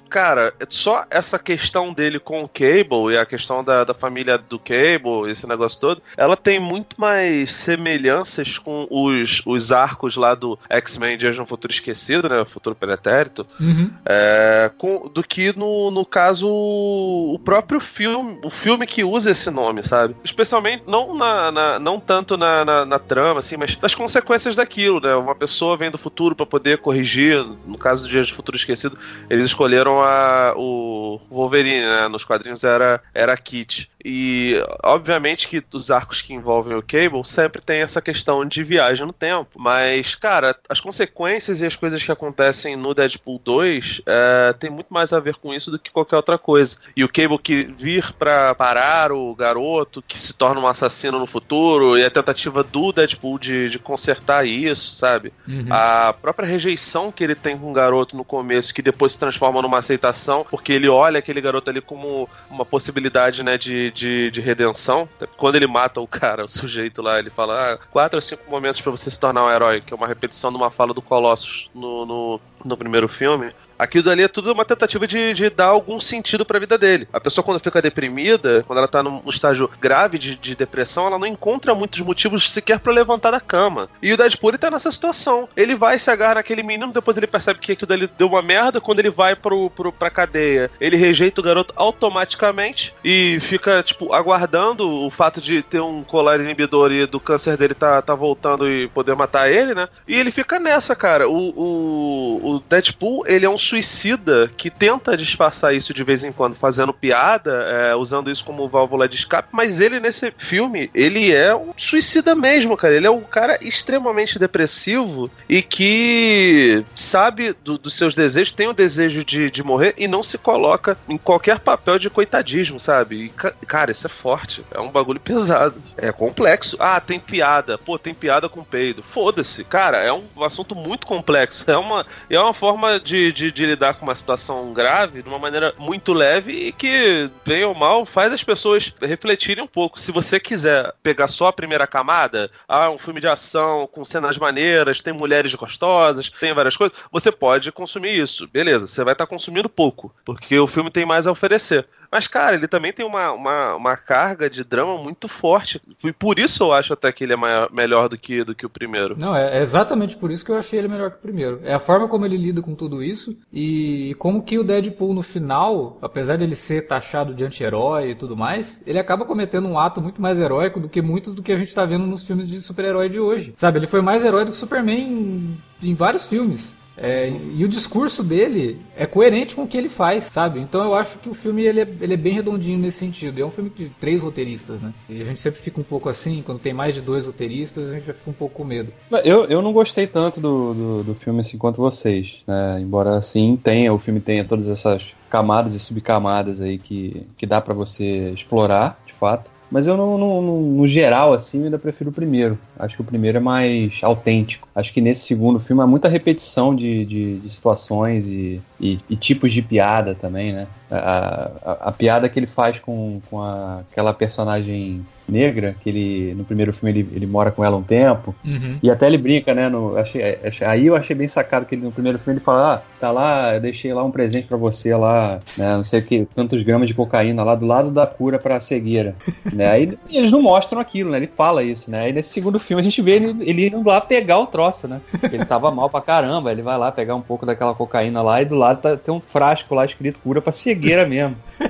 Cara, 0.10 0.54
só 0.70 1.06
essa 1.10 1.38
questão 1.38 1.94
dele 1.94 2.20
com 2.20 2.44
o 2.44 2.50
Cable 2.50 3.14
e 3.14 3.18
a 3.18 3.26
questão 3.26 3.64
da, 3.64 3.84
da 3.84 3.94
família 3.94 4.38
do 4.38 4.58
Cable, 4.60 5.30
esse 5.30 5.48
negócio 5.48 5.80
todo, 5.80 6.02
ela 6.18 6.36
tem 6.36 6.60
muito 6.60 6.96
mais 7.00 7.54
semelhanças 7.54 8.58
com 8.58 8.88
os, 8.90 9.42
os 9.46 9.72
arcos 9.72 10.16
lá 10.16 10.34
do 10.36 10.58
X-Men 10.70 11.18
Dias 11.18 11.36
de 11.36 11.42
um 11.42 11.46
Futuro 11.46 11.74
Esquecido, 11.74 12.28
né? 12.30 12.44
Futuro 12.46 12.76
Pretérito, 12.76 13.46
Uhum. 13.60 13.92
é, 14.06 14.72
com- 14.78 15.08
do 15.14 15.24
que 15.24 15.56
no, 15.58 15.92
no 15.92 16.06
caso 16.06 16.48
o 16.48 17.40
próprio 17.44 17.80
filme, 17.80 18.40
o 18.44 18.50
filme 18.50 18.86
que 18.86 19.04
usa 19.04 19.32
esse 19.32 19.50
nome, 19.52 19.84
sabe? 19.84 20.16
Especialmente 20.24 20.84
não 20.88 21.16
na, 21.16 21.52
na- 21.52 21.80
não 21.80 22.00
tanto 22.00 22.38
na, 22.38 22.64
na, 22.66 22.86
na 22.86 23.00
trama, 23.00 23.40
assim, 23.40 23.58
mas 23.58 23.76
das 23.76 23.94
consequências 23.96 24.56
daquilo, 24.56 25.00
né? 25.00 25.14
Uma 25.16 25.36
pessoa 25.36 25.78
vem 25.78 25.92
do 25.92 25.98
futuro 25.98 26.36
pra 26.36 26.46
poder 26.46 26.80
corrigir. 26.80 27.46
No 27.66 27.78
caso 27.78 28.04
do 28.04 28.10
Dias 28.10 28.28
do 28.28 28.34
Futuro 28.36 28.58
Esquecido, 28.58 28.98
eles 29.30 29.46
escolheram 29.46 29.99
a, 30.02 30.54
o 30.56 31.20
Wolverine, 31.30 31.86
né? 31.86 32.08
Nos 32.08 32.24
quadrinhos 32.24 32.64
era 32.64 33.02
era 33.14 33.36
Kit. 33.38 33.90
E 34.04 34.56
obviamente 34.84 35.48
que 35.48 35.64
os 35.74 35.92
arcos 35.92 36.22
que 36.22 36.34
envolvem 36.34 36.76
o 36.76 36.82
Cable 36.82 37.26
sempre 37.26 37.62
tem 37.62 37.82
essa 37.82 38.02
questão 38.02 38.46
de 38.46 38.64
viagem 38.64 39.06
no 39.06 39.14
tempo. 39.14 39.60
Mas, 39.60 40.16
cara, 40.16 40.56
as 40.70 40.80
consequências 40.80 41.62
e 41.62 41.66
as 41.66 41.76
coisas 41.76 42.04
que 42.04 42.12
acontecem 42.12 42.76
no 42.76 42.94
Deadpool 42.94 43.40
2 43.44 44.02
é, 44.06 44.54
tem 44.54 44.70
muito 44.70 44.94
mais 44.94 45.12
a 45.12 45.20
ver 45.20 45.36
com 45.36 45.54
isso 45.54 45.70
do 45.70 45.80
que 45.80 45.92
qualquer 45.92 46.16
outra 46.16 46.38
coisa. 46.38 46.78
E 46.96 47.04
o 47.04 47.10
Cable 47.10 47.38
que 47.38 47.64
vir 47.64 48.14
pra 48.14 48.56
parar 48.56 49.12
o 49.12 49.36
garoto, 49.36 50.02
que 50.02 50.20
se 50.20 50.34
torna 50.34 50.62
um 50.62 50.68
assassino 50.68 51.20
no 51.20 51.28
futuro, 51.28 51.98
e 51.98 52.04
a 52.04 52.12
tentativa 52.12 52.64
do 52.64 52.92
Deadpool 52.92 53.38
de, 53.38 53.70
de 53.70 53.80
consertar 53.80 54.46
isso, 54.46 54.96
sabe? 54.96 55.34
Uhum. 55.48 55.68
A 55.70 56.14
própria 56.14 56.48
rejeição 56.48 57.12
que 57.12 57.24
ele 57.24 57.36
tem 57.36 57.58
com 57.58 57.70
o 57.70 57.74
garoto 57.74 58.16
no 58.16 58.24
começo, 58.24 58.74
que 58.74 58.82
depois 58.82 59.14
se 59.14 59.20
transforma 59.20 59.62
numa 59.62 59.78
aceitação, 59.78 60.46
porque 60.50 60.72
ele 60.72 60.88
olha 60.88 61.20
aquele 61.20 61.42
garoto 61.42 61.70
ali 61.70 61.82
como 61.82 62.30
uma 62.50 62.66
possibilidade, 62.66 63.44
né, 63.44 63.58
de, 63.58 63.89
de, 63.92 64.32
de 64.32 64.42
redenção. 64.42 65.08
Quando 65.38 65.56
ele 65.56 65.68
mata 65.68 66.00
o 66.00 66.08
cara, 66.08 66.46
o 66.46 66.50
sujeito 66.50 67.02
lá, 67.02 67.20
ele 67.20 67.30
fala, 67.30 67.74
ah, 67.74 67.78
quatro 67.78 68.18
ou 68.18 68.22
cinco 68.22 68.50
momentos 68.50 68.82
pra 68.82 68.92
você 68.92 69.10
se 69.10 69.20
tornar 69.20 69.46
um 69.46 69.52
herói, 69.52 69.82
que 69.82 69.94
é 69.94 69.96
uma 69.96 70.08
repetição 70.08 70.52
de 70.52 70.58
uma 70.58 70.70
fala 70.70 70.94
do 70.94 71.02
Colossus 71.02 71.70
no, 71.74 72.06
no, 72.06 72.42
no 72.64 72.78
primeiro 72.78 73.08
filme. 73.08 73.52
Aquilo 73.80 74.04
dali 74.04 74.24
é 74.24 74.28
tudo 74.28 74.52
uma 74.52 74.66
tentativa 74.66 75.08
de, 75.08 75.34
de 75.34 75.50
dar 75.50 75.68
algum 75.68 76.02
sentido 76.02 76.46
pra 76.46 76.60
vida 76.60 76.78
dele. 76.78 77.08
A 77.14 77.20
pessoa, 77.20 77.46
quando 77.46 77.62
fica 77.62 77.82
deprimida, 77.82 78.62
quando 78.68 78.80
ela 78.80 78.90
tá 78.90 79.02
num 79.02 79.22
estágio 79.28 79.70
grave 79.80 80.18
de, 80.18 80.36
de 80.36 80.54
depressão, 80.54 81.08
ela 81.08 81.18
não 81.18 81.26
encontra 81.26 81.74
muitos 81.74 82.02
motivos 82.02 82.52
sequer 82.52 82.82
para 82.82 82.92
levantar 82.92 83.32
da 83.32 83.40
cama. 83.40 83.90
E 84.04 84.12
o 84.12 84.18
Deadpool 84.18 84.50
ele 84.50 84.58
tá 84.58 84.70
nessa 84.70 84.92
situação. 84.92 85.48
Ele 85.56 85.78
vai 85.78 85.98
se 85.98 86.12
agarrar 86.12 86.36
naquele 86.36 86.62
menino, 86.62 86.92
depois 86.92 87.16
ele 87.16 87.26
percebe 87.26 87.62
que 87.62 87.72
aquilo 87.72 87.88
dali 87.88 88.10
deu 88.18 88.28
uma 88.28 88.42
merda. 88.42 88.82
Quando 88.82 89.00
ele 89.00 89.10
vai 89.10 89.34
pro, 89.34 89.70
pro, 89.70 89.94
pra 89.94 90.10
cadeia, 90.10 90.70
ele 90.82 90.98
rejeita 90.98 91.40
o 91.40 91.44
garoto 91.44 91.74
automaticamente 91.78 92.94
e 93.02 93.40
fica, 93.40 93.82
tipo, 93.82 94.14
aguardando 94.14 95.06
o 95.06 95.10
fato 95.10 95.40
de 95.40 95.62
ter 95.62 95.80
um 95.80 96.04
colar 96.04 96.42
inibidor 96.42 96.92
e 96.92 97.06
do 97.06 97.20
câncer 97.20 97.56
dele 97.56 97.74
tá, 97.74 98.02
tá 98.02 98.14
voltando 98.14 98.70
e 98.70 98.90
poder 98.90 99.16
matar 99.16 99.50
ele, 99.50 99.74
né? 99.74 99.88
E 100.06 100.16
ele 100.16 100.32
fica 100.32 100.60
nessa, 100.60 100.98
cara. 100.98 101.30
O, 101.30 101.54
o, 101.56 102.42
o 102.44 102.49
Deadpool, 102.58 103.24
ele 103.28 103.46
é 103.46 103.50
um 103.50 103.58
suicida 103.58 104.50
que 104.58 104.72
tenta 104.72 105.16
disfarçar 105.16 105.76
isso 105.76 105.94
de 105.94 106.04
vez 106.04 106.24
em 106.24 106.32
quando, 106.32 106.56
fazendo 106.56 106.92
piada, 106.94 107.52
é, 107.70 107.96
usando 107.96 108.32
isso 108.32 108.44
como 108.44 108.68
válvula 108.68 109.08
de 109.08 109.18
escape, 109.18 109.50
mas 109.52 109.80
ele 109.80 110.00
nesse 110.00 110.34
filme, 110.38 110.90
ele 110.96 111.32
é 111.32 111.54
um 111.54 111.74
suicida 111.78 112.34
mesmo, 112.34 112.76
cara. 112.76 112.96
Ele 112.96 113.06
é 113.08 113.12
um 113.12 113.22
cara 113.22 113.60
extremamente 113.62 114.40
depressivo 114.40 115.30
e 115.48 115.62
que 115.62 116.84
sabe 116.96 117.54
do, 117.64 117.78
dos 117.78 117.94
seus 117.94 118.16
desejos, 118.16 118.54
tem 118.54 118.68
o 118.68 118.74
desejo 118.74 119.24
de, 119.24 119.52
de 119.52 119.64
morrer 119.64 119.94
e 119.98 120.08
não 120.08 120.24
se 120.24 120.38
coloca 120.38 120.98
em 121.08 121.18
qualquer 121.18 121.60
papel 121.60 122.00
de 122.00 122.10
coitadismo, 122.10 122.80
sabe? 122.80 123.26
E, 123.26 123.30
cara, 123.30 123.92
isso 123.92 124.08
é 124.08 124.10
forte. 124.10 124.64
É 124.72 124.80
um 124.80 124.92
bagulho 124.92 125.20
pesado. 125.20 125.82
É 125.98 126.12
complexo. 126.12 126.78
Ah, 126.80 127.00
tem 127.00 127.20
piada. 127.20 127.78
Pô, 127.78 127.98
tem 127.98 128.14
piada 128.14 128.48
com 128.48 128.64
peido. 128.64 129.04
Foda-se. 129.04 129.64
Cara, 129.64 129.98
é 129.98 130.14
um 130.14 130.24
assunto 130.44 130.76
muito 130.76 131.06
complexo. 131.06 131.64
É 131.68 131.78
uma, 131.78 132.06
é 132.30 132.39
uma 132.44 132.54
forma 132.54 133.00
de, 133.00 133.32
de, 133.32 133.52
de 133.52 133.66
lidar 133.66 133.96
com 133.96 134.06
uma 134.06 134.16
situação 134.16 134.74
grave 134.74 135.22
de 135.22 135.30
uma 135.30 135.40
maneira 135.40 135.74
muito 135.78 136.14
leve 136.14 136.52
e 136.52 136.72
que, 136.72 137.30
bem 137.46 137.64
ou 137.64 137.74
mal, 137.74 138.06
faz 138.06 138.32
as 138.34 138.44
pessoas 138.44 138.94
refletirem 139.02 139.64
um 139.64 139.68
pouco. 139.68 140.00
Se 140.00 140.12
você 140.12 140.40
quiser 140.40 140.94
pegar 141.02 141.28
só 141.28 141.48
a 141.48 141.54
primeira 141.54 141.88
camada, 141.88 142.52
ah, 142.68 142.90
um 142.90 142.98
filme 142.98 143.22
de 143.22 143.28
ação 143.28 143.88
com 143.92 144.06
cenas 144.06 144.38
maneiras, 144.38 145.02
tem 145.02 145.14
mulheres 145.14 145.54
gostosas, 145.56 146.30
tem 146.30 146.54
várias 146.54 146.78
coisas, 146.78 146.98
você 147.12 147.32
pode 147.32 147.72
consumir 147.72 148.18
isso. 148.18 148.48
Beleza, 148.48 148.88
você 148.88 149.04
vai 149.04 149.14
estar 149.14 149.26
tá 149.26 149.30
consumindo 149.30 149.70
pouco, 149.70 150.14
porque 150.26 150.58
o 150.60 150.68
filme 150.68 150.92
tem 150.92 151.06
mais 151.06 151.28
a 151.28 151.32
oferecer. 151.32 151.88
Mas, 152.12 152.28
cara, 152.28 152.56
ele 152.56 152.68
também 152.68 152.92
tem 152.92 153.06
uma, 153.06 153.32
uma, 153.32 153.76
uma, 153.76 153.98
carga 153.98 154.50
de 154.50 154.64
drama 154.64 154.98
muito 154.98 155.28
forte. 155.28 155.82
E 156.04 156.12
por 156.12 156.40
isso 156.40 156.64
eu 156.64 156.74
acho 156.74 156.94
até 156.94 157.12
que 157.12 157.24
ele 157.24 157.34
é 157.34 157.36
maior, 157.36 157.72
melhor 157.72 158.10
do 158.10 158.18
que, 158.18 158.44
do 158.44 158.56
que 158.56 158.66
o 158.66 158.70
primeiro. 158.70 159.16
Não, 159.18 159.36
é 159.36 159.62
exatamente 159.62 160.18
por 160.18 160.32
isso 160.32 160.44
que 160.44 160.52
eu 160.52 160.58
achei 160.58 160.80
ele 160.80 160.88
melhor 160.88 161.12
que 161.12 161.18
o 161.18 161.22
primeiro. 161.22 161.62
É 161.64 161.74
a 161.74 161.80
forma 161.80 162.08
como 162.08 162.26
ele 162.26 162.38
lida 162.38 162.62
com 162.62 162.74
tudo 162.74 163.04
isso 163.04 163.38
e 163.54 164.16
como 164.18 164.42
que 164.42 164.58
o 164.58 164.64
Deadpool 164.64 165.14
no 165.14 165.22
final, 165.22 165.98
apesar 166.02 166.36
de 166.38 166.44
ele 166.44 166.56
ser 166.56 166.88
taxado 166.88 167.34
de 167.34 167.44
anti-herói 167.44 168.12
e 168.12 168.16
tudo 168.16 168.36
mais, 168.36 168.82
ele 168.88 168.98
acaba 168.98 169.26
cometendo 169.26 169.68
um 169.68 169.78
ato 169.78 170.02
muito 170.02 170.22
mais 170.22 170.40
heróico 170.40 170.80
do 170.80 170.90
que 170.90 171.02
muitos 171.02 171.36
do 171.36 171.44
que 171.44 171.52
a 171.52 171.58
gente 171.58 171.74
tá 171.74 171.86
vendo 171.86 172.06
nos 172.06 172.26
filmes 172.26 172.50
de 172.50 172.60
super-herói 172.60 173.10
de 173.10 173.20
hoje. 173.20 173.54
Sabe, 173.56 173.80
ele 173.80 173.88
foi 173.88 174.02
mais 174.02 174.24
herói 174.24 174.46
do 174.46 174.52
que 174.52 174.58
Superman 174.58 175.00
em, 175.00 175.58
em 175.84 175.94
vários 175.94 176.28
filmes. 176.28 176.79
É, 177.02 177.32
e 177.56 177.64
o 177.64 177.68
discurso 177.68 178.22
dele 178.24 178.80
é 178.96 179.06
coerente 179.06 179.56
com 179.56 179.64
o 179.64 179.68
que 179.68 179.78
ele 179.78 179.90
faz, 179.90 180.26
sabe? 180.26 180.60
Então 180.60 180.84
eu 180.84 180.94
acho 180.94 181.18
que 181.20 181.30
o 181.30 181.34
filme 181.34 181.64
ele 181.64 181.82
é, 181.82 181.88
ele 182.02 182.14
é 182.14 182.18
bem 182.18 182.34
redondinho 182.34 182.78
nesse 182.78 183.00
sentido. 183.00 183.40
É 183.40 183.46
um 183.46 183.52
filme 183.52 183.70
de 183.70 183.90
três 184.00 184.22
roteiristas, 184.22 184.82
né? 184.82 184.94
E 185.10 185.22
a 185.22 185.26
gente 185.26 185.40
sempre 185.40 185.62
fica 185.62 185.80
um 185.80 185.84
pouco 185.84 186.10
assim, 186.10 186.44
quando 186.46 186.60
tem 186.60 186.74
mais 186.74 186.94
de 186.94 187.02
dois 187.02 187.26
roteiristas, 187.26 187.90
a 187.90 187.94
gente 187.94 188.06
já 188.06 188.14
fica 188.14 188.30
um 188.30 188.34
pouco 188.34 188.56
com 188.56 188.64
medo. 188.64 188.92
Eu, 189.24 189.46
eu 189.46 189.62
não 189.62 189.72
gostei 189.72 190.08
tanto 190.08 190.42
do, 190.42 190.74
do, 190.74 191.04
do 191.04 191.16
filme 191.16 191.40
assim 191.40 191.58
quanto 191.58 191.78
vocês, 191.78 192.44
né? 192.46 192.80
Embora 192.82 193.18
assim 193.18 193.56
tenha, 193.56 193.94
o 193.94 193.98
filme 193.98 194.20
tenha 194.20 194.44
todas 194.44 194.68
essas 194.68 195.14
camadas 195.30 195.76
e 195.76 195.80
subcamadas 195.80 196.60
aí 196.60 196.78
que, 196.78 197.26
que 197.38 197.46
dá 197.46 197.62
para 197.62 197.74
você 197.74 198.32
explorar, 198.32 199.00
de 199.06 199.14
fato. 199.14 199.50
Mas 199.72 199.86
eu, 199.86 199.96
no, 199.96 200.88
geral, 200.88 201.34
assim, 201.34 201.66
ainda 201.66 201.78
prefiro 201.78 202.10
o 202.10 202.14
primeiro. 202.14 202.58
Acho 202.78 202.96
que 202.96 203.02
o 203.02 203.06
primeiro 203.06 203.38
é 203.38 203.42
mais 203.42 204.00
autêntico. 204.02 204.68
Acho 204.74 204.92
que 204.92 205.00
nesse 205.00 205.28
segundo 205.28 205.60
filme 205.60 205.84
há 205.84 205.88
muita 205.88 206.10
repetição 206.10 206.76
de, 206.76 207.06
de, 207.06 207.40
de 207.40 207.50
situações 207.50 208.28
e, 208.28 208.60
e, 208.80 209.00
e, 209.08 209.16
tipos 209.16 209.52
de 209.52 209.62
piada 209.62 210.16
também, 210.16 210.54
né? 210.54 210.68
A, 210.90 211.52
a, 211.64 211.72
a, 211.90 211.92
piada 211.92 212.28
que 212.28 212.40
ele 212.40 212.48
faz 212.48 212.80
com, 212.80 213.22
com 213.30 213.42
a, 213.42 213.82
aquela 213.92 214.12
personagem 214.12 215.06
negra, 215.30 215.76
que 215.82 215.90
ele 215.90 216.34
no 216.36 216.44
primeiro 216.44 216.74
filme 216.74 216.92
ele, 216.92 217.10
ele 217.14 217.26
mora 217.26 217.52
com 217.52 217.64
ela 217.64 217.78
um 217.78 217.84
tempo, 217.84 218.36
uhum. 218.44 218.78
e 218.82 218.90
até 218.90 219.08
ele 219.08 219.18
brinca, 219.18 219.54
né? 219.54 219.70
No, 219.70 219.98
achei, 219.98 220.38
achei, 220.44 220.68
aí 220.68 220.88
eu 220.88 220.96
achei 220.96 221.16
bem 221.16 221.28
sacado 221.28 221.66
que 221.66 221.76
ele 221.76 221.84
no 221.84 221.92
primeiro 221.92 222.20
filme 222.20 222.38
ele 222.38 222.46
fala: 222.46 222.76
Ah, 222.76 222.82
tá 223.00 223.12
lá, 223.12 223.56
eu 223.56 223.62
deixei 223.62 223.94
lá 223.94 224.04
um 224.04 224.12
presente 224.12 224.48
para 224.48 224.58
você 224.58 224.96
lá, 224.96 225.40
né? 225.58 225.76
Não 225.76 225.84
sei 225.84 226.00
o 226.00 226.04
que, 226.04 226.28
tantos 226.36 226.64
gramas 226.64 226.88
de 226.88 226.94
cocaína 226.94 227.44
lá 227.44 227.56
do 227.56 227.66
lado 227.66 227.92
da 227.92 228.06
cura 228.06 228.40
pra 228.40 228.60
cegueira. 228.60 229.16
né? 229.54 229.70
Aí 229.70 229.98
eles 230.10 230.32
não 230.32 230.42
mostram 230.42 230.80
aquilo, 230.80 231.12
né? 231.12 231.18
Ele 231.18 231.28
fala 231.28 231.64
isso, 231.64 231.90
né? 231.90 232.02
Aí 232.02 232.14
nesse 232.14 232.30
segundo 232.30 232.60
filme 232.60 232.82
a 232.82 232.84
gente 232.84 233.02
vê 233.02 233.12
ele, 233.12 233.36
ele 233.42 233.68
indo 233.68 233.88
lá 233.88 234.02
pegar 234.02 234.40
o 234.40 234.48
troço, 234.48 234.88
né? 234.88 235.00
Ele 235.32 235.46
tava 235.46 235.72
mal 235.72 235.90
pra 235.90 236.02
caramba, 236.02 236.52
ele 236.52 236.62
vai 236.62 236.78
lá 236.78 236.92
pegar 236.92 237.16
um 237.16 237.22
pouco 237.22 237.46
daquela 237.46 237.74
cocaína 237.76 238.22
lá 238.22 238.42
e 238.42 238.46
do 238.46 238.56
lado 238.56 238.82
tá, 238.82 238.98
tem 238.98 239.14
um 239.14 239.20
frasco 239.20 239.76
lá 239.76 239.86
escrito 239.86 240.20
cura 240.20 240.42
pra 240.42 240.52
cegueira 240.52 241.06
mesmo. 241.06 241.36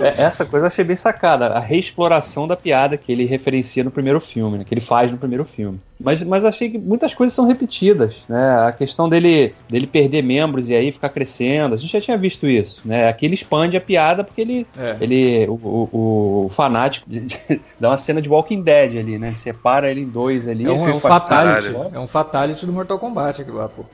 É, 0.00 0.22
essa 0.22 0.44
coisa 0.44 0.64
eu 0.64 0.68
achei 0.68 0.84
bem 0.84 0.96
sacada, 0.96 1.48
a 1.48 1.60
reexploração 1.60 2.46
da 2.46 2.56
piada 2.56 2.96
que 2.96 3.10
ele 3.10 3.24
referencia 3.24 3.84
no 3.84 3.90
primeiro 3.90 4.20
filme, 4.20 4.58
né, 4.58 4.64
que 4.64 4.72
ele 4.72 4.80
faz 4.80 5.10
no 5.10 5.18
primeiro 5.18 5.44
filme. 5.44 5.78
Mas, 5.98 6.22
mas 6.22 6.44
achei 6.44 6.70
que 6.70 6.78
muitas 6.78 7.14
coisas 7.14 7.34
são 7.34 7.46
repetidas, 7.46 8.16
né? 8.28 8.66
A 8.66 8.72
questão 8.72 9.08
dele, 9.08 9.54
dele 9.68 9.86
perder 9.86 10.22
membros 10.22 10.68
e 10.68 10.74
aí 10.74 10.90
ficar 10.90 11.08
crescendo, 11.08 11.74
a 11.74 11.78
gente 11.78 11.90
já 11.90 12.00
tinha 12.00 12.18
visto 12.18 12.46
isso, 12.46 12.82
né? 12.84 13.08
Aqui 13.08 13.24
ele 13.24 13.34
expande 13.34 13.76
a 13.76 13.80
piada 13.80 14.22
porque 14.22 14.40
ele, 14.40 14.66
é. 14.76 14.96
ele 15.00 15.46
o, 15.48 15.54
o, 15.54 16.44
o 16.46 16.48
fanático 16.50 17.08
de, 17.08 17.20
de, 17.20 17.40
dá 17.80 17.88
uma 17.90 17.98
cena 17.98 18.20
de 18.20 18.28
Walking 18.28 18.62
Dead 18.62 18.96
ali, 18.98 19.18
né? 19.18 19.30
Separa 19.30 19.90
ele 19.90 20.02
em 20.02 20.08
dois 20.08 20.46
ali. 20.46 20.66
É 20.66 20.70
um, 20.70 20.86
é 20.86 20.94
um 20.94 21.00
fatality, 21.00 21.74
é 21.94 21.98
um 21.98 22.06
fatality 22.06 22.66
do 22.66 22.72
Mortal 22.72 22.98
Kombat 22.98 23.40
aqui 23.40 23.50
lá, 23.50 23.68
pô. 23.68 23.84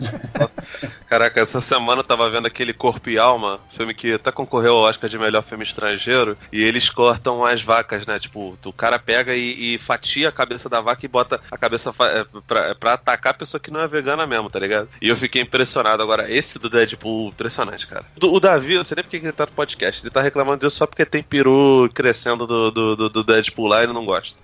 Caraca, 1.08 1.40
essa 1.40 1.60
semana 1.60 2.00
eu 2.00 2.04
tava 2.04 2.30
vendo 2.30 2.46
aquele 2.46 2.72
Corpo 2.72 3.10
e 3.10 3.18
Alma, 3.18 3.60
filme 3.70 3.92
que 3.92 4.12
até 4.12 4.30
concorreu 4.30 4.74
ao 4.76 4.82
Oscar 4.82 5.10
de 5.10 5.18
melhor 5.18 5.42
filme 5.42 5.64
estrangeiro, 5.64 6.36
e 6.52 6.62
eles 6.62 6.88
cortam 6.88 7.44
as 7.44 7.62
vacas, 7.62 8.06
né? 8.06 8.18
Tipo, 8.18 8.56
o 8.64 8.72
cara 8.72 8.98
pega 8.98 9.34
e, 9.34 9.74
e 9.74 9.78
fatia 9.78 10.28
a 10.28 10.32
cabeça 10.32 10.68
da 10.68 10.80
vaca 10.80 11.04
e 11.04 11.08
bota 11.08 11.40
a 11.50 11.58
cabeça 11.58 11.92
é, 12.00 12.26
pra, 12.46 12.74
pra 12.74 12.92
atacar 12.94 13.32
a 13.32 13.38
pessoa 13.38 13.60
que 13.60 13.70
não 13.70 13.80
é 13.80 13.88
vegana 13.88 14.26
mesmo, 14.26 14.48
tá 14.48 14.58
ligado? 14.58 14.88
E 15.00 15.08
eu 15.08 15.16
fiquei 15.16 15.42
impressionado. 15.42 16.02
Agora, 16.02 16.30
esse 16.30 16.58
do 16.58 16.70
Deadpool, 16.70 17.28
impressionante, 17.28 17.86
cara. 17.86 18.04
O, 18.22 18.36
o 18.36 18.40
Davi, 18.40 18.74
eu 18.74 18.84
sei 18.84 18.96
nem 18.96 19.04
porque 19.04 19.16
ele 19.16 19.32
tá 19.32 19.46
no 19.46 19.52
podcast, 19.52 20.02
ele 20.02 20.10
tá 20.10 20.20
reclamando 20.20 20.66
disso 20.66 20.76
só 20.76 20.86
porque 20.86 21.04
tem 21.04 21.22
peru 21.22 21.90
crescendo 21.92 22.46
do, 22.46 22.70
do, 22.70 23.08
do 23.08 23.24
Deadpool 23.24 23.66
lá 23.66 23.80
e 23.80 23.84
ele 23.84 23.92
não 23.92 24.04
gosta. 24.04 24.36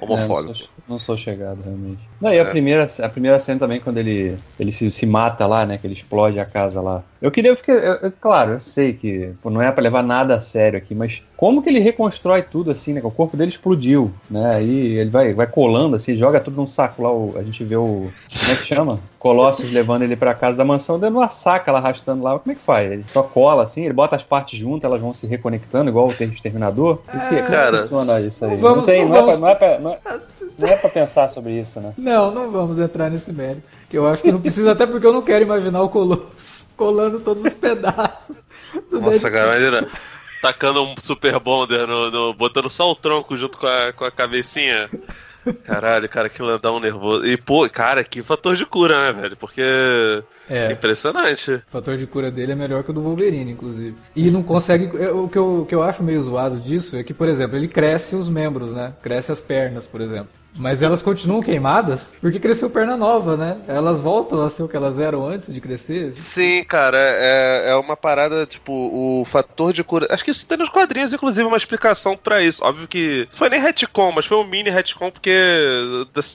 Homofóbico. 0.00 0.38
É, 0.38 0.46
não, 0.48 0.54
sou, 0.54 0.68
não, 0.88 0.98
sou, 0.98 1.16
chegado, 1.16 1.62
realmente. 1.62 2.00
Não, 2.20 2.32
e 2.32 2.38
a, 2.38 2.42
é. 2.42 2.44
primeira, 2.44 2.86
a 3.02 3.08
primeira 3.08 3.38
cena 3.38 3.58
também, 3.58 3.80
quando 3.80 3.98
ele, 3.98 4.36
ele 4.58 4.72
se, 4.72 4.90
se 4.98 5.06
mata 5.06 5.46
lá, 5.46 5.64
né? 5.64 5.78
Que 5.78 5.86
ele 5.86 5.94
explode 5.94 6.40
a 6.40 6.44
casa 6.44 6.80
lá. 6.80 7.02
Eu 7.20 7.30
queria 7.30 7.54
ficar. 7.54 7.72
Eu, 7.72 7.94
eu, 7.94 8.12
claro, 8.20 8.52
eu 8.52 8.60
sei 8.60 8.92
que 8.92 9.32
pô, 9.42 9.50
não 9.50 9.62
é 9.62 9.70
para 9.70 9.82
levar 9.82 10.02
nada 10.02 10.34
a 10.34 10.40
sério 10.40 10.78
aqui, 10.78 10.94
mas 10.94 11.22
como 11.36 11.62
que 11.62 11.68
ele 11.68 11.80
reconstrói 11.80 12.42
tudo 12.42 12.70
assim, 12.70 12.92
né? 12.92 13.00
O 13.02 13.10
corpo 13.10 13.36
dele 13.36 13.50
explodiu, 13.50 14.12
né? 14.30 14.54
Aí 14.54 14.98
ele 14.98 15.10
vai, 15.10 15.32
vai 15.32 15.46
colando 15.46 15.96
assim, 15.96 16.16
joga 16.16 16.40
tudo 16.40 16.56
num 16.56 16.66
saco 16.66 17.02
lá. 17.02 17.12
O, 17.12 17.34
a 17.36 17.42
gente 17.42 17.62
vê 17.64 17.76
o. 17.76 18.10
Como 18.28 18.52
é 18.52 18.56
que 18.56 18.74
chama? 18.74 19.00
Colossus 19.18 19.72
levando 19.72 20.02
ele 20.02 20.16
para 20.16 20.34
casa 20.34 20.58
da 20.58 20.64
mansão, 20.64 20.98
dando 20.98 21.18
uma 21.18 21.28
saca 21.28 21.72
lá, 21.72 21.78
arrastando 21.78 22.22
lá. 22.22 22.38
Como 22.38 22.52
é 22.52 22.54
que 22.54 22.62
faz? 22.62 22.90
Ele 22.90 23.04
só 23.06 23.22
cola 23.22 23.64
assim, 23.64 23.84
ele 23.84 23.92
bota 23.92 24.14
as 24.14 24.22
partes 24.22 24.58
juntas, 24.58 24.84
elas 24.84 25.00
vão 25.00 25.12
se 25.12 25.26
reconectando, 25.26 25.90
igual 25.90 26.06
o 26.06 26.10
Exterminador. 26.12 27.00
É, 27.08 27.28
que, 27.28 27.42
cara, 27.42 27.80
funciona 27.80 28.20
isso 28.20 28.44
aí? 28.44 28.56
Vamos, 28.56 28.78
não, 28.78 28.84
tem, 28.84 29.04
não, 29.04 29.12
vamos... 29.12 29.40
não, 29.40 29.48
é 29.48 29.54
pra, 29.56 29.78
não, 29.78 29.92
é 29.92 29.96
pra, 29.96 30.20
não 30.58 30.68
é 30.68 30.76
pra 30.76 30.90
pensar 30.90 31.28
sobre 31.28 31.58
isso, 31.58 31.80
né? 31.80 31.92
Não, 31.98 32.30
não 32.30 32.50
vamos 32.50 32.78
entrar 32.78 33.10
nesse 33.10 33.32
mérito. 33.32 33.62
Que 33.88 33.96
eu 33.96 34.06
acho 34.06 34.22
que 34.22 34.32
não 34.32 34.40
precisa, 34.40 34.72
até 34.72 34.86
porque 34.86 35.06
eu 35.06 35.12
não 35.12 35.22
quero 35.22 35.44
imaginar 35.44 35.82
o 35.82 35.88
Colossus 35.88 36.68
colando 36.78 37.20
todos 37.20 37.44
os 37.44 37.54
pedaços. 37.54 38.46
Nossa, 38.90 39.30
cara, 39.30 39.58
imagina. 39.58 39.88
Tacando 40.40 40.84
um 40.84 40.94
super 41.00 41.38
bonder, 41.40 41.86
no, 41.86 42.10
no, 42.10 42.32
botando 42.32 42.70
só 42.70 42.88
o 42.90 42.94
tronco 42.94 43.36
junto 43.36 43.58
com 43.58 43.66
a, 43.66 43.92
com 43.92 44.04
a 44.04 44.10
cabecinha. 44.10 44.88
Caralho, 45.64 46.08
cara, 46.08 46.28
que 46.28 46.42
landão 46.42 46.78
nervoso. 46.78 47.26
E, 47.26 47.36
pô, 47.36 47.68
cara, 47.68 48.04
que 48.04 48.22
fator 48.22 48.54
de 48.54 48.66
cura, 48.66 49.12
né, 49.12 49.20
velho? 49.20 49.36
Porque. 49.36 49.62
É. 50.48 50.72
Impressionante. 50.72 51.52
O 51.52 51.62
fator 51.66 51.96
de 51.96 52.06
cura 52.06 52.30
dele 52.30 52.52
é 52.52 52.54
melhor 52.54 52.84
que 52.84 52.90
o 52.90 52.94
do 52.94 53.00
Wolverine, 53.00 53.50
inclusive. 53.50 53.96
E 54.14 54.30
não 54.30 54.42
consegue. 54.42 54.86
O 55.08 55.28
que 55.28 55.38
eu, 55.38 55.62
o 55.62 55.66
que 55.66 55.74
eu 55.74 55.82
acho 55.82 56.02
meio 56.02 56.20
zoado 56.22 56.58
disso 56.60 56.96
é 56.96 57.02
que, 57.02 57.14
por 57.14 57.28
exemplo, 57.28 57.56
ele 57.56 57.68
cresce 57.68 58.14
os 58.14 58.28
membros, 58.28 58.72
né? 58.72 58.92
Cresce 59.02 59.32
as 59.32 59.42
pernas, 59.42 59.86
por 59.86 60.00
exemplo. 60.00 60.28
Mas 60.58 60.82
elas 60.82 61.00
continuam 61.00 61.40
queimadas 61.40 62.14
porque 62.20 62.38
cresceu 62.40 62.68
perna 62.68 62.96
nova, 62.96 63.36
né? 63.36 63.58
Elas 63.66 64.00
voltam 64.00 64.42
a 64.42 64.50
ser 64.50 64.62
o 64.62 64.68
que 64.68 64.76
elas 64.76 64.98
eram 64.98 65.26
antes 65.26 65.52
de 65.52 65.60
crescer. 65.60 66.14
Sim, 66.14 66.64
cara, 66.64 66.98
é, 66.98 67.70
é 67.70 67.74
uma 67.76 67.96
parada, 67.96 68.44
tipo, 68.44 68.72
o 68.72 69.24
fator 69.24 69.72
de 69.72 69.84
cura. 69.84 70.06
Acho 70.10 70.24
que 70.24 70.30
isso 70.30 70.46
tem 70.46 70.58
nos 70.58 70.68
quadrinhos, 70.68 71.12
inclusive, 71.12 71.46
uma 71.46 71.56
explicação 71.56 72.16
pra 72.16 72.42
isso. 72.42 72.64
Óbvio 72.64 72.88
que. 72.88 73.28
Foi 73.32 73.48
nem 73.48 73.60
retcon, 73.60 74.12
mas 74.12 74.26
foi 74.26 74.36
um 74.36 74.44
mini 74.44 74.70
retcon, 74.70 75.10
porque. 75.10 75.38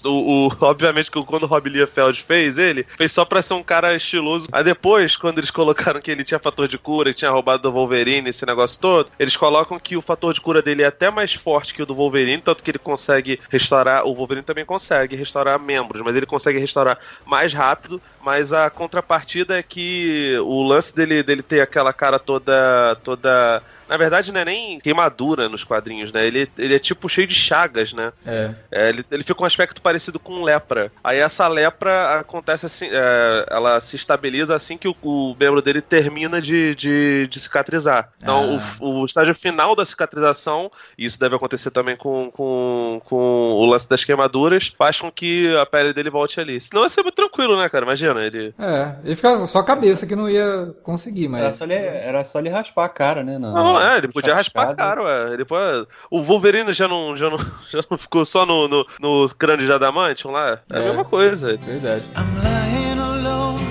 O, 0.06 0.48
o, 0.48 0.52
obviamente 0.62 1.12
que 1.12 1.24
quando 1.24 1.44
o 1.44 1.48
Rob 1.48 1.70
Liefeld 1.70 2.22
fez 2.24 2.58
ele, 2.58 2.84
fez 2.84 3.12
só 3.12 3.26
pra 3.26 3.42
ser 3.42 3.54
um 3.54 3.64
cara 3.64 3.94
estiloso. 3.94 4.48
Aí 4.52 4.64
depois, 4.64 5.16
quando 5.16 5.38
eles 5.38 5.52
colocaram 5.52 6.02
que 6.02 6.12
ele 6.12 6.24
tinha 6.24 6.40
fator 6.40 6.68
de 6.68 6.78
cura, 6.78 7.12
que 7.12 7.20
tinha 7.20 7.32
roubado 7.32 7.64
do 7.64 7.72
Wolverine, 7.72 8.30
esse 8.30 8.46
negócio 8.46 8.80
todo, 8.80 9.10
eles 9.20 9.36
colocam 9.36 9.80
que 9.80 9.98
o 9.98 10.02
fator 10.02 10.34
de 10.34 10.42
cura 10.42 10.62
dele 10.62 10.84
é 10.84 10.88
até 10.88 11.10
mais 11.12 11.34
forte 11.34 11.74
que 11.74 11.82
o 11.82 11.86
do 11.86 11.96
Wolverine, 11.96 12.42
tanto 12.42 12.64
que 12.64 12.72
ele 12.72 12.80
consegue 12.80 13.40
restaurar. 13.50 14.06
O 14.06 14.13
Wolverine 14.16 14.46
também 14.46 14.66
consegue 14.66 15.16
restaurar 15.16 15.60
membros, 15.60 16.02
mas 16.02 16.16
ele 16.16 16.26
consegue 16.26 16.60
restaurar 16.60 16.98
mais 17.26 17.54
rápido. 17.54 18.02
Mas 18.24 18.54
a 18.54 18.70
contrapartida 18.70 19.58
é 19.58 19.64
que 19.64 20.38
o 20.40 20.64
lance 20.64 20.96
dele, 20.96 21.22
dele 21.24 21.42
ter 21.42 21.62
aquela 21.62 21.92
cara 21.92 22.18
toda. 22.18 22.96
toda 23.04 23.62
na 23.88 23.98
verdade, 23.98 24.32
não 24.32 24.40
é 24.40 24.46
nem 24.46 24.80
queimadura 24.80 25.50
nos 25.50 25.64
quadrinhos, 25.64 26.12
né? 26.12 26.26
Ele, 26.26 26.50
ele 26.58 26.74
é 26.74 26.80
tipo 26.80 27.08
cheio 27.10 27.28
de 27.28 27.36
chagas, 27.36 27.92
né? 27.94 28.14
É. 28.26 28.52
É, 28.72 28.90
ele, 28.90 29.06
ele 29.12 29.24
fica 29.24 29.36
com 29.36 29.44
um 29.44 29.46
aspecto 29.48 29.82
parecido 29.82 30.18
com 30.20 30.42
lepra. 30.42 30.92
Aí 31.04 31.20
essa 31.20 31.48
lepra 31.48 32.20
acontece 32.20 32.66
assim, 32.66 32.88
é, 32.90 33.46
ela 33.52 33.80
se 33.82 33.96
estabiliza 33.96 34.56
assim 34.56 34.78
que 34.78 34.88
o, 34.88 34.96
o 35.04 35.36
membro 35.40 35.62
dele 35.62 35.82
termina 35.82 36.42
de, 36.42 36.74
de, 36.76 37.28
de 37.30 37.40
cicatrizar. 37.40 38.10
Então, 38.22 38.58
Ah. 38.58 38.78
o, 38.80 39.02
o 39.02 39.06
estágio 39.06 39.36
final 39.36 39.76
da 39.76 39.86
cicatrização, 39.86 40.72
e 40.98 41.06
isso 41.06 41.20
deve 41.20 41.36
acontecer 41.36 41.70
também 41.70 41.96
com, 41.96 42.32
com, 42.32 43.02
com 43.04 43.52
o 43.54 43.66
lance 43.66 43.88
das 43.88 44.04
queimaduras, 44.04 44.74
faz 44.78 45.00
com 45.00 45.12
que 45.12 45.56
a 45.58 45.66
pele 45.66 45.94
dele 45.94 46.10
volte 46.10 46.40
ali. 46.40 46.60
Senão 46.60 46.84
ia 46.84 46.90
ser 46.90 47.04
muito 47.04 47.16
tranquilo, 47.16 47.58
né, 47.58 47.68
cara? 47.70 47.86
Imagina, 47.86 48.13
ele. 48.22 48.54
É, 48.60 48.96
ele 49.04 49.16
ficava 49.16 49.46
só 49.48 49.60
a 49.60 49.64
cabeça 49.64 50.06
que 50.06 50.16
não 50.16 50.30
ia 50.30 50.74
conseguir, 50.84 51.26
Era 51.26 51.32
mas. 51.46 51.56
só, 51.56 51.64
ele, 51.66 51.74
era 51.74 52.24
só 52.24 52.40
ele 52.40 52.50
raspar 52.50 52.86
a 52.86 52.90
cara, 52.90 53.24
né? 53.24 53.38
na- 53.38 53.52
Não, 53.52 53.74
na- 53.74 53.94
é, 53.94 53.98
ele 53.98 54.08
podia 54.10 54.36
raspar 54.36 54.70
a 54.70 54.76
cara, 54.76 55.02
ué. 55.04 55.34
Ele 55.34 55.46
pode... 55.46 55.88
O 56.12 56.22
Wolverine 56.22 56.72
já 56.74 56.88
não, 56.88 57.16
já, 57.16 57.30
não, 57.30 57.38
já 57.70 57.82
não 57.90 57.98
ficou 57.98 58.26
só 58.26 58.46
no, 58.46 58.68
no, 58.68 58.86
no 59.02 59.30
crânio 59.38 59.66
de 59.66 59.72
Adamantium 59.72 60.32
lá? 60.32 60.60
É, 60.72 60.78
a 60.78 60.80
É. 60.82 60.86
mesma 60.86 61.06
coisa. 61.06 61.58
Verdade. 61.58 62.04
I'm 62.16 62.44
lying 62.44 63.00
alone 63.00 63.64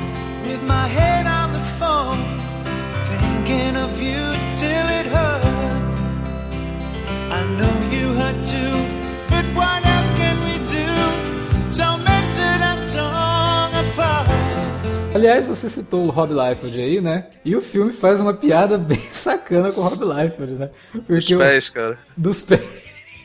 with 0.47 0.61
my 0.67 0.87
head 0.89 1.27
on 1.27 1.53
the 1.53 1.65
phone, 1.79 2.19
thinking 3.05 3.77
of 3.77 4.01
you 4.03 4.33
till 4.55 4.89
it 4.99 5.07
hurts. 5.09 5.99
I 7.31 7.45
know 7.57 7.75
you 7.91 8.13
hurt 8.15 8.45
too, 8.45 8.87
but 9.29 9.45
what 9.57 9.72
Aliás, 15.23 15.47
você 15.47 15.69
citou 15.69 16.05
o 16.07 16.11
Rob 16.11 16.33
Liefeld 16.33 16.81
aí, 16.81 17.01
né? 17.01 17.27
E 17.45 17.55
o 17.55 17.63
filme 17.63 17.93
faz 17.93 18.21
uma 18.21 18.35
piada 18.35 18.77
bem 18.79 18.99
sacana 19.13 19.71
com 19.73 19.81
o 19.81 19.85
Rob 19.85 20.03
Liefeld, 20.03 20.53
né? 20.55 20.71
Porque 21.07 21.35
o- 21.37 21.39
pés, 21.39 21.69
cara. 21.69 21.97
dos 22.17 22.43
pés. 22.43 22.82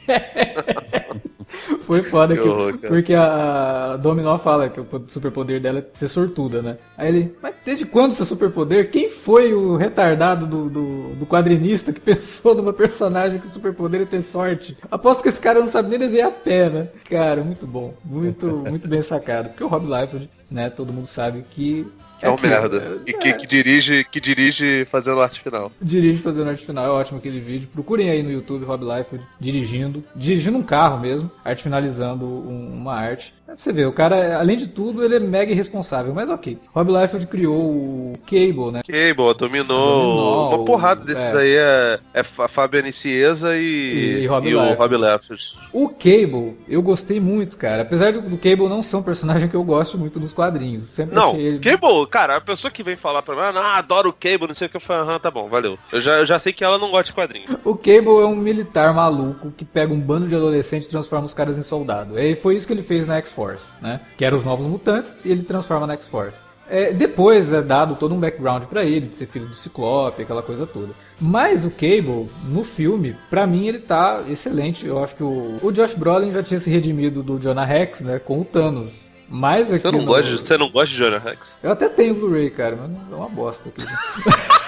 Foi 1.80 2.02
foda 2.02 2.36
Que 2.36 2.42
horror, 2.42 2.78
porque 2.78 3.14
a 3.14 3.98
Dominó 3.98 4.38
fala 4.38 4.70
que 4.70 4.80
o 4.80 4.88
superpoder 5.08 5.62
dela 5.62 5.80
é 5.80 5.86
ser 5.94 6.08
sortuda, 6.08 6.62
né? 6.62 6.78
Aí 6.98 7.08
ele, 7.08 7.36
mas 7.42 7.56
desde 7.64 7.86
quando 7.86 8.12
seu 8.14 8.26
superpoder? 8.26 8.92
Quem 8.92 9.10
foi 9.10 9.54
o 9.54 9.76
retardado 9.76 10.46
do, 10.46 10.70
do, 10.70 11.16
do 11.16 11.26
quadrinista 11.26 11.94
que 11.94 12.00
pensou 12.02 12.56
numa 12.56 12.74
personagem 12.74 13.40
que 13.40 13.48
o 13.48 13.50
superpoder 13.50 14.02
é 14.02 14.06
ter 14.06 14.22
sorte? 14.22 14.78
Aposto 14.92 15.24
que 15.24 15.30
esse 15.30 15.40
cara 15.40 15.60
não 15.60 15.68
sabe 15.68 15.90
nem 15.90 16.00
desenhar 16.00 16.30
a 16.30 16.32
pé, 16.32 16.70
né? 16.70 16.90
Cara, 17.10 17.44
muito 17.44 17.66
bom. 17.66 17.94
Muito, 18.04 18.48
muito 18.48 18.88
bem 18.88 19.02
sacado. 19.02 19.50
Porque 19.50 19.64
o 19.64 19.68
Rob 19.68 19.86
Liefeld, 19.86 20.30
né? 20.52 20.70
Todo 20.70 20.94
mundo 20.94 21.08
sabe 21.08 21.46
que. 21.50 21.88
Que 22.20 22.26
é 22.26 22.30
um 22.30 22.38
merda. 22.42 22.78
é- 23.06 23.10
E 23.10 23.14
que, 23.14 23.34
que 23.34 23.46
dirige, 23.48 24.04
que 24.04 24.20
dirige 24.20 24.86
fazendo 24.86 25.22
arte 25.22 25.40
final. 25.42 25.72
Dirige 25.82 26.22
fazendo 26.22 26.50
arte 26.50 26.66
final, 26.66 26.86
é 26.86 26.90
ótimo 26.90 27.20
aquele 27.20 27.40
vídeo. 27.40 27.68
Procurem 27.72 28.10
aí 28.10 28.24
no 28.24 28.32
YouTube 28.32 28.66
Rob 28.66 28.84
Liefeld 28.84 29.24
dirigindo, 29.40 30.04
dirigindo 30.16 30.58
um 30.58 30.64
carro 30.64 31.00
mesmo, 31.00 31.30
arte 31.46 31.62
finalizando 31.64 32.26
um- 32.26 32.74
uma 32.74 32.94
arte. 32.96 33.34
Pra 33.48 33.58
você 33.58 33.72
ver, 33.72 33.88
o 33.88 33.92
cara, 33.94 34.38
além 34.40 34.58
de 34.58 34.68
tudo, 34.68 35.04
ele 35.04 35.16
é 35.16 35.20
mega 35.20 35.52
irresponsável, 35.52 36.14
mas 36.14 36.30
ok. 36.30 36.58
Rob 36.76 36.92
Liefeld 36.92 37.26
criou 37.28 37.56
o 37.56 38.14
Cable, 38.26 38.72
né? 38.72 38.82
Cable, 38.86 39.34
dominou. 39.38 39.68
Dominou, 39.68 40.50
Uma 40.50 40.66
porrada 40.66 41.04
desses 41.04 41.34
é. 41.34 41.38
aí 41.40 41.56
é, 41.56 42.00
é 42.14 42.20
a 42.20 42.48
Fabiana 42.48 42.92
Cieza 42.92 43.56
e, 43.58 43.62
E- 43.62 44.20
e 44.24 44.28
Rob 44.28 44.46
o 44.48 44.50
Liefeld. 44.62 44.78
Rob 44.78 44.96
Liefeld. 44.98 45.44
O 45.74 45.90
Cable, 45.90 46.58
eu 46.68 46.82
gostei 46.82 47.20
muito, 47.20 47.58
cara. 47.58 47.82
Apesar 47.84 48.12
do, 48.14 48.22
do 48.22 48.38
Cable 48.38 48.68
não 48.68 48.84
ser 48.84 48.98
um 48.98 49.02
personagem 49.04 49.48
que 49.50 49.56
eu 49.56 49.64
gosto 49.64 49.98
muito 49.98 50.20
dos 50.20 50.34
quadrinhos. 50.34 50.90
Sempre 50.90 51.16
Não, 51.16 51.36
ele... 51.36 51.60
Cable, 51.60 52.06
cara, 52.10 52.36
a 52.36 52.42
pessoa 52.42 52.70
que 52.70 52.84
vem 52.84 52.96
falar 52.96 53.22
pra 53.22 53.34
mim, 53.36 53.58
ah, 53.58 53.78
adoro 53.78 54.10
o 54.10 54.14
Cable, 54.14 54.48
não 54.48 54.56
sei 54.56 54.68
o 54.68 54.70
que, 54.70 54.76
eu 54.78 54.82
falo, 54.82 55.10
aham, 55.10 55.20
tá 55.20 55.32
bom, 55.32 55.48
valeu. 55.48 55.78
Eu 55.92 56.02
já, 56.02 56.18
eu 56.20 56.26
já 56.26 56.38
sei 56.38 56.52
que 56.54 56.64
ela 56.64 56.78
não 56.78 56.92
gosta 56.92 57.06
de 57.06 57.14
quadrinho. 57.14 57.58
O 57.64 57.76
Cable 57.76 58.22
é 58.22 58.26
um 58.26 58.36
militar 58.36 58.94
maluco 58.94 59.52
que 59.56 59.64
pega 59.66 59.94
um 59.94 60.00
bando 60.00 60.28
de 60.28 60.36
adolescentes 60.36 60.88
e 60.88 60.92
transforma 60.92 61.26
os 61.26 61.34
caras 61.34 61.58
em 61.58 61.64
soldado. 61.64 62.20
E 62.20 62.36
foi 62.36 62.56
isso 62.56 62.68
que 62.68 62.74
ele 62.74 62.82
fez 62.82 63.08
na 63.08 63.18
X-Force, 63.38 63.72
né? 63.82 64.02
Que 64.18 64.26
eram 64.26 64.38
os 64.38 64.44
novos 64.44 64.66
mutantes 64.66 65.20
e 65.24 65.32
ele 65.32 65.44
transforma 65.44 65.86
na 65.86 65.94
X-Force. 65.94 66.40
É, 66.70 66.92
depois 66.92 67.54
é 67.54 67.62
dado 67.62 67.96
todo 67.96 68.14
um 68.14 68.20
background 68.20 68.64
pra 68.66 68.84
ele, 68.84 69.08
de 69.08 69.16
ser 69.16 69.28
filho 69.28 69.46
do 69.48 69.54
Ciclope, 69.56 70.24
aquela 70.24 70.42
coisa 70.44 70.66
toda. 70.66 70.90
Mas 71.20 71.64
o 71.64 71.72
Cable, 71.72 72.28
no 72.50 72.64
filme, 72.64 73.16
pra 73.30 73.48
mim 73.48 73.68
ele 73.68 73.80
tá 73.80 74.24
excelente. 74.28 74.86
Eu 74.86 75.02
acho 75.02 75.16
que 75.16 75.24
o, 75.24 75.58
o 75.62 75.72
Josh 75.72 75.94
Brolin 75.94 76.32
já 76.32 76.44
tinha 76.44 76.60
se 76.60 76.70
redimido 76.70 77.24
do 77.24 77.40
Jonah 77.40 77.64
Rex, 77.64 78.02
né? 78.02 78.20
Com 78.20 78.42
o 78.42 78.46
Thanos. 78.46 79.08
Mas 79.30 79.70
aqui 79.72 79.80
Você 79.82 79.92
não, 79.92 80.00
no- 80.00 80.06
gosta, 80.06 80.24
de- 80.24 80.32
você 80.32 80.58
não 80.58 80.70
gosta 80.70 80.88
de 80.90 80.96
Jonah 80.96 81.20
Rex? 81.20 81.58
Eu 81.64 81.72
até 81.72 81.88
tenho 81.88 82.16
Blu-ray, 82.16 82.50
cara, 82.50 82.76
mas 82.76 82.92
é 83.12 83.16
uma 83.16 83.30
bosta 83.30 83.70
aqui. 83.70 83.86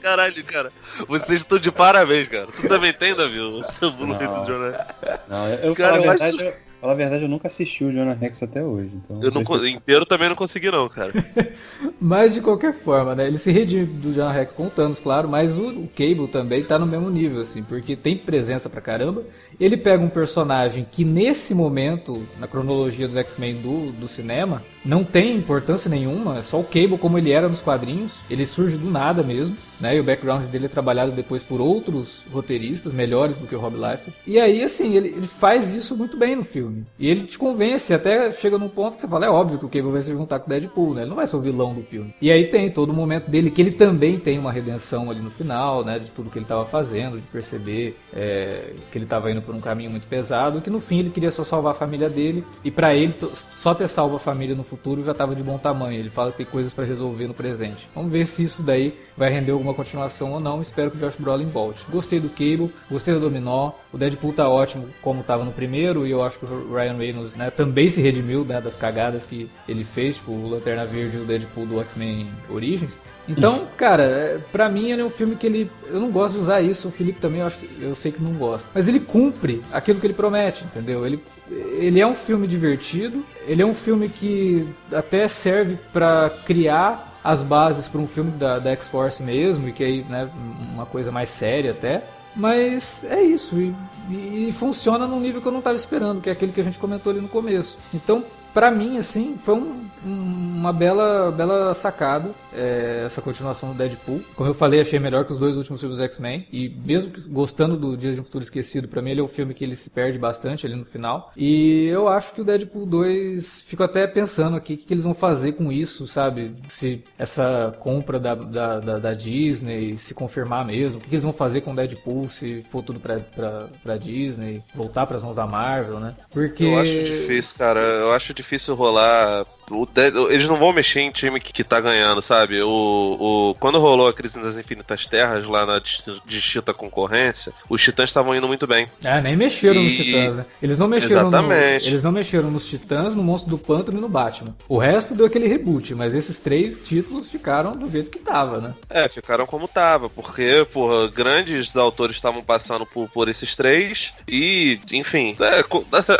Caralho, 0.00 0.44
cara. 0.44 0.72
Vocês 1.08 1.40
estão 1.40 1.58
de 1.58 1.70
parabéns, 1.70 2.28
cara. 2.28 2.48
Tu 2.48 2.68
também 2.68 2.92
tem, 2.92 3.14
Davi? 3.14 3.38
O 3.38 3.62
seu 3.64 3.90
Blu-ray 3.90 4.26
do 4.26 4.44
Jonah 4.44 4.86
Rex? 5.02 5.20
Não, 5.28 5.48
eu, 5.48 5.58
eu 5.58 5.74
Cara, 5.74 5.92
falo, 5.94 6.04
eu 6.04 6.10
a 6.10 6.14
acho- 6.14 6.24
verdade, 6.36 6.44
eu, 6.44 6.71
falar 6.82 6.94
a 6.94 6.96
verdade, 6.96 7.22
eu 7.22 7.28
nunca 7.28 7.46
assisti 7.46 7.84
o 7.84 7.92
Jonah 7.92 8.12
Rex 8.12 8.42
até 8.42 8.60
hoje. 8.60 8.90
Então 8.92 9.22
Eu 9.22 9.30
não, 9.30 9.42
inteiro 9.68 10.04
também 10.04 10.28
não 10.28 10.34
consegui, 10.34 10.68
não, 10.68 10.88
cara. 10.88 11.12
Mas 12.00 12.34
de 12.34 12.40
qualquer 12.40 12.74
forma, 12.74 13.14
né? 13.14 13.28
Ele 13.28 13.38
se 13.38 13.52
redime 13.52 13.86
do 13.86 14.12
Jonah 14.12 14.32
Rex 14.32 14.52
com 14.52 14.66
o 14.66 14.70
Thanos, 14.70 14.98
claro, 14.98 15.28
mas 15.28 15.56
o, 15.56 15.68
o 15.68 15.88
Cable 15.88 16.26
também 16.26 16.64
tá 16.64 16.80
no 16.80 16.86
mesmo 16.86 17.08
nível, 17.08 17.40
assim, 17.40 17.62
porque 17.62 17.94
tem 17.94 18.16
presença 18.16 18.68
pra 18.68 18.80
caramba. 18.80 19.22
Ele 19.60 19.76
pega 19.76 20.02
um 20.02 20.08
personagem 20.08 20.84
que 20.90 21.04
nesse 21.04 21.54
momento, 21.54 22.22
na 22.40 22.48
cronologia 22.48 23.06
dos 23.06 23.16
X-Men 23.16 23.54
do, 23.60 23.92
do 23.92 24.08
cinema, 24.08 24.64
não 24.84 25.04
tem 25.04 25.36
importância 25.36 25.88
nenhuma, 25.88 26.38
é 26.38 26.42
só 26.42 26.58
o 26.58 26.64
Cable 26.64 26.98
como 26.98 27.16
ele 27.16 27.30
era 27.30 27.48
nos 27.48 27.60
quadrinhos. 27.60 28.14
Ele 28.28 28.44
surge 28.44 28.76
do 28.76 28.90
nada 28.90 29.22
mesmo, 29.22 29.56
né? 29.80 29.96
E 29.96 30.00
o 30.00 30.04
background 30.04 30.46
dele 30.46 30.66
é 30.66 30.68
trabalhado 30.68 31.12
depois 31.12 31.44
por 31.44 31.60
outros 31.60 32.24
roteiristas, 32.32 32.92
melhores 32.92 33.38
do 33.38 33.46
que 33.46 33.54
o 33.54 33.60
Rob 33.60 33.76
Liefeld. 33.76 34.12
E 34.26 34.40
aí, 34.40 34.64
assim, 34.64 34.96
ele, 34.96 35.08
ele 35.08 35.26
faz 35.26 35.72
isso 35.72 35.96
muito 35.96 36.16
bem 36.16 36.34
no 36.34 36.44
filme. 36.44 36.71
E 36.98 37.08
ele 37.08 37.22
te 37.24 37.38
convence, 37.38 37.92
até 37.92 38.30
chega 38.32 38.58
num 38.58 38.68
ponto 38.68 38.94
que 38.94 39.00
você 39.00 39.08
fala, 39.08 39.26
é 39.26 39.30
óbvio 39.30 39.58
que 39.58 39.64
o 39.64 39.68
Cable 39.68 39.90
vai 39.90 40.00
se 40.00 40.12
juntar 40.12 40.38
com 40.38 40.46
o 40.46 40.48
Deadpool, 40.48 40.94
né? 40.94 41.02
Ele 41.02 41.10
não 41.10 41.16
vai 41.16 41.26
ser 41.26 41.36
o 41.36 41.40
vilão 41.40 41.74
do 41.74 41.82
filme. 41.82 42.14
E 42.20 42.30
aí 42.30 42.50
tem 42.50 42.70
todo 42.70 42.90
o 42.90 42.94
momento 42.94 43.30
dele, 43.30 43.50
que 43.50 43.60
ele 43.60 43.72
também 43.72 44.18
tem 44.18 44.38
uma 44.38 44.52
redenção 44.52 45.10
ali 45.10 45.20
no 45.20 45.30
final, 45.30 45.84
né? 45.84 45.98
De 45.98 46.10
tudo 46.10 46.30
que 46.30 46.38
ele 46.38 46.44
estava 46.44 46.64
fazendo, 46.64 47.20
de 47.20 47.26
perceber 47.26 47.96
é, 48.12 48.74
que 48.90 48.98
ele 48.98 49.04
estava 49.04 49.30
indo 49.30 49.42
por 49.42 49.54
um 49.54 49.60
caminho 49.60 49.90
muito 49.90 50.06
pesado, 50.06 50.60
que 50.60 50.70
no 50.70 50.80
fim 50.80 51.00
ele 51.00 51.10
queria 51.10 51.30
só 51.30 51.44
salvar 51.44 51.72
a 51.72 51.74
família 51.74 52.08
dele. 52.08 52.44
E 52.64 52.70
pra 52.70 52.94
ele, 52.94 53.14
só 53.34 53.74
ter 53.74 53.88
salvo 53.88 54.16
a 54.16 54.18
família 54.18 54.54
no 54.54 54.64
futuro 54.64 55.02
já 55.02 55.12
estava 55.12 55.34
de 55.34 55.42
bom 55.42 55.58
tamanho. 55.58 55.98
Ele 55.98 56.10
fala 56.10 56.30
que 56.30 56.38
tem 56.38 56.46
coisas 56.46 56.72
pra 56.72 56.84
resolver 56.84 57.26
no 57.26 57.34
presente. 57.34 57.88
Vamos 57.94 58.12
ver 58.12 58.26
se 58.26 58.42
isso 58.42 58.62
daí 58.62 58.98
vai 59.16 59.30
render 59.30 59.52
alguma 59.52 59.74
continuação 59.74 60.32
ou 60.32 60.40
não. 60.40 60.62
Espero 60.62 60.90
que 60.90 60.96
o 60.96 61.00
Josh 61.00 61.16
Brolin 61.16 61.46
volte. 61.46 61.86
Gostei 61.90 62.20
do 62.20 62.28
Cable, 62.28 62.72
gostei 62.90 63.14
do 63.14 63.20
Dominó. 63.20 63.72
O 63.92 63.98
Deadpool 63.98 64.32
tá 64.32 64.48
ótimo 64.48 64.88
como 65.02 65.22
tava 65.22 65.44
no 65.44 65.52
primeiro. 65.52 66.06
E 66.06 66.10
eu 66.10 66.22
acho 66.22 66.38
que 66.38 66.46
o 66.46 66.74
Ryan 66.74 66.96
Reynolds 66.96 67.36
né, 67.36 67.50
também 67.50 67.88
se 67.88 68.00
redimiu 68.00 68.44
né, 68.44 68.60
das 68.60 68.76
cagadas 68.76 69.26
que 69.26 69.48
ele 69.68 69.84
fez. 69.84 70.16
Tipo, 70.16 70.32
o 70.32 70.48
Lanterna 70.48 70.86
Verde 70.86 71.18
e 71.18 71.20
o 71.20 71.24
Deadpool 71.24 71.66
do 71.66 71.80
X-Men 71.80 72.30
Origins. 72.48 73.00
Então, 73.28 73.68
cara, 73.76 74.02
é, 74.02 74.40
pra 74.50 74.68
mim 74.68 74.90
ele 74.90 75.02
é 75.02 75.04
um 75.04 75.10
filme 75.10 75.36
que 75.36 75.46
ele. 75.46 75.70
Eu 75.86 76.00
não 76.00 76.10
gosto 76.10 76.34
de 76.34 76.40
usar 76.40 76.60
isso, 76.60 76.88
o 76.88 76.90
Felipe 76.90 77.20
também, 77.20 77.40
eu, 77.40 77.46
acho 77.46 77.58
que, 77.58 77.82
eu 77.82 77.94
sei 77.94 78.10
que 78.10 78.22
não 78.22 78.32
gosta. 78.34 78.68
Mas 78.74 78.88
ele 78.88 78.98
cumpre 78.98 79.62
aquilo 79.72 80.00
que 80.00 80.06
ele 80.06 80.14
promete, 80.14 80.64
entendeu? 80.64 81.06
Ele, 81.06 81.22
ele 81.48 82.00
é 82.00 82.06
um 82.06 82.14
filme 82.14 82.46
divertido, 82.48 83.24
ele 83.46 83.62
é 83.62 83.66
um 83.66 83.74
filme 83.74 84.08
que 84.08 84.68
até 84.92 85.28
serve 85.28 85.78
pra 85.92 86.30
criar 86.44 87.12
as 87.22 87.42
bases 87.42 87.86
pra 87.86 88.00
um 88.00 88.08
filme 88.08 88.32
da, 88.32 88.58
da 88.58 88.70
X-Force 88.72 89.22
mesmo, 89.22 89.68
e 89.68 89.72
que 89.72 89.84
aí, 89.84 90.04
né, 90.08 90.28
uma 90.72 90.86
coisa 90.86 91.12
mais 91.12 91.30
séria 91.30 91.70
até. 91.70 92.02
Mas 92.34 93.04
é 93.04 93.22
isso, 93.22 93.60
e, 93.60 93.74
e- 94.10 94.52
funciona 94.52 95.06
num 95.06 95.20
nível 95.20 95.40
que 95.42 95.46
eu 95.46 95.52
não 95.52 95.58
estava 95.58 95.76
esperando, 95.76 96.20
que 96.20 96.28
é 96.30 96.32
aquele 96.32 96.52
que 96.52 96.60
a 96.60 96.64
gente 96.64 96.78
comentou 96.78 97.10
ali 97.12 97.20
no 97.20 97.28
começo. 97.28 97.76
Então, 97.92 98.24
pra 98.52 98.70
mim, 98.70 98.98
assim, 98.98 99.36
foi 99.42 99.54
um- 99.54 99.82
um- 100.04 100.52
uma 100.62 100.72
bela, 100.72 101.30
bela 101.32 101.74
sacada 101.74 102.30
é, 102.54 103.02
essa 103.06 103.22
continuação 103.22 103.70
do 103.70 103.74
Deadpool. 103.78 104.20
Como 104.36 104.48
eu 104.50 104.54
falei, 104.54 104.80
achei 104.80 104.98
melhor 104.98 105.24
que 105.24 105.32
os 105.32 105.38
dois 105.38 105.56
últimos 105.56 105.80
filmes 105.80 105.98
do 105.98 106.04
X-Men. 106.04 106.46
E 106.52 106.68
mesmo 106.84 107.10
gostando 107.28 107.76
do 107.76 107.96
Dias 107.96 108.14
de 108.14 108.20
um 108.20 108.24
Futuro 108.24 108.44
Esquecido, 108.44 108.86
pra 108.88 109.00
mim 109.00 109.10
ele 109.12 109.20
é 109.20 109.24
um 109.24 109.28
filme 109.28 109.54
que 109.54 109.64
ele 109.64 109.74
se 109.74 109.88
perde 109.90 110.18
bastante 110.18 110.66
ali 110.66 110.76
no 110.76 110.84
final. 110.84 111.32
E 111.36 111.86
eu 111.86 112.08
acho 112.08 112.34
que 112.34 112.40
o 112.40 112.44
Deadpool 112.44 112.84
2, 112.86 113.62
fico 113.66 113.82
até 113.82 114.06
pensando 114.06 114.56
aqui 114.56 114.74
o 114.74 114.76
que, 114.76 114.84
que 114.86 114.92
eles 114.94 115.04
vão 115.04 115.14
fazer 115.14 115.52
com 115.52 115.72
isso, 115.72 116.06
sabe? 116.06 116.54
Se 116.68 117.02
essa 117.18 117.74
compra 117.80 118.18
da, 118.20 118.34
da, 118.34 118.80
da, 118.80 118.98
da 118.98 119.14
Disney 119.14 119.96
se 119.98 120.14
confirmar 120.14 120.64
mesmo, 120.66 120.98
o 120.98 121.02
que, 121.02 121.08
que 121.08 121.14
eles 121.14 121.24
vão 121.24 121.32
fazer 121.32 121.62
com 121.62 121.72
o 121.72 121.76
Deadpool 121.76 122.28
se 122.28 122.62
for 122.70 122.82
tudo 122.82 123.00
pra, 123.00 123.18
pra, 123.20 123.68
pra 123.82 123.96
Disney, 123.96 124.62
voltar 124.74 125.06
pras 125.06 125.22
mãos 125.22 125.34
da 125.34 125.46
Marvel, 125.46 125.98
né? 126.00 126.14
Porque. 126.32 126.64
Eu 126.64 126.78
acho 126.78 127.02
difícil, 127.04 127.58
cara. 127.58 127.80
Eu 127.80 128.12
acho 128.12 128.26
difícil 128.34 128.41
rolar. 128.74 129.46
O 129.72 129.88
Eles 130.30 130.46
não 130.48 130.58
vão 130.58 130.72
mexer 130.72 131.00
em 131.00 131.10
time 131.10 131.40
que, 131.40 131.52
que 131.52 131.64
tá 131.64 131.80
ganhando, 131.80 132.20
sabe? 132.20 132.60
O, 132.62 132.68
o... 132.68 133.54
Quando 133.58 133.78
rolou 133.78 134.08
a 134.08 134.12
crise 134.12 134.40
das 134.40 134.58
Infinitas 134.58 135.06
Terras 135.06 135.46
lá 135.46 135.64
na 135.64 135.78
dis- 135.78 136.04
distinta 136.26 136.74
concorrência, 136.74 137.52
os 137.68 137.82
titãs 137.82 138.10
estavam 138.10 138.34
indo 138.34 138.46
muito 138.46 138.66
bem. 138.66 138.86
É, 139.04 139.20
nem 139.20 139.36
mexeram 139.36 139.82
nos 139.82 139.92
E- 139.92 140.04
Titãs, 140.04 140.36
né? 140.36 140.46
Eles 140.62 140.78
não 140.78 140.88
mexeram 140.88 141.22
no, 141.30 141.36
Exatamente. 141.36 141.86
Eles 141.88 142.02
não 142.02 142.12
mexeram 142.12 142.50
nos 142.50 142.68
Titãs, 142.68 143.16
no 143.16 143.22
Monstro 143.22 143.50
do 143.50 143.58
Pântano 143.58 143.98
e 143.98 144.00
no 144.00 144.08
Batman. 144.08 144.54
O 144.68 144.78
resto 144.78 145.14
deu 145.14 145.26
aquele 145.26 145.48
reboot, 145.48 145.94
mas 145.94 146.14
esses 146.14 146.38
três 146.38 146.86
títulos 146.86 147.30
ficaram 147.30 147.72
do 147.72 147.90
jeito 147.90 148.10
que 148.10 148.18
tava, 148.18 148.60
né? 148.60 148.74
É, 148.90 149.08
ficaram 149.08 149.46
como 149.46 149.66
tava, 149.66 150.08
porque, 150.10 150.66
porra, 150.72 151.08
grandes 151.08 151.74
autores 151.76 152.16
estavam 152.16 152.42
passando 152.42 152.84
por, 152.84 153.08
por 153.08 153.28
esses 153.28 153.56
três 153.56 154.12
e, 154.28 154.78
enfim, 154.92 155.36
é, 155.40 155.64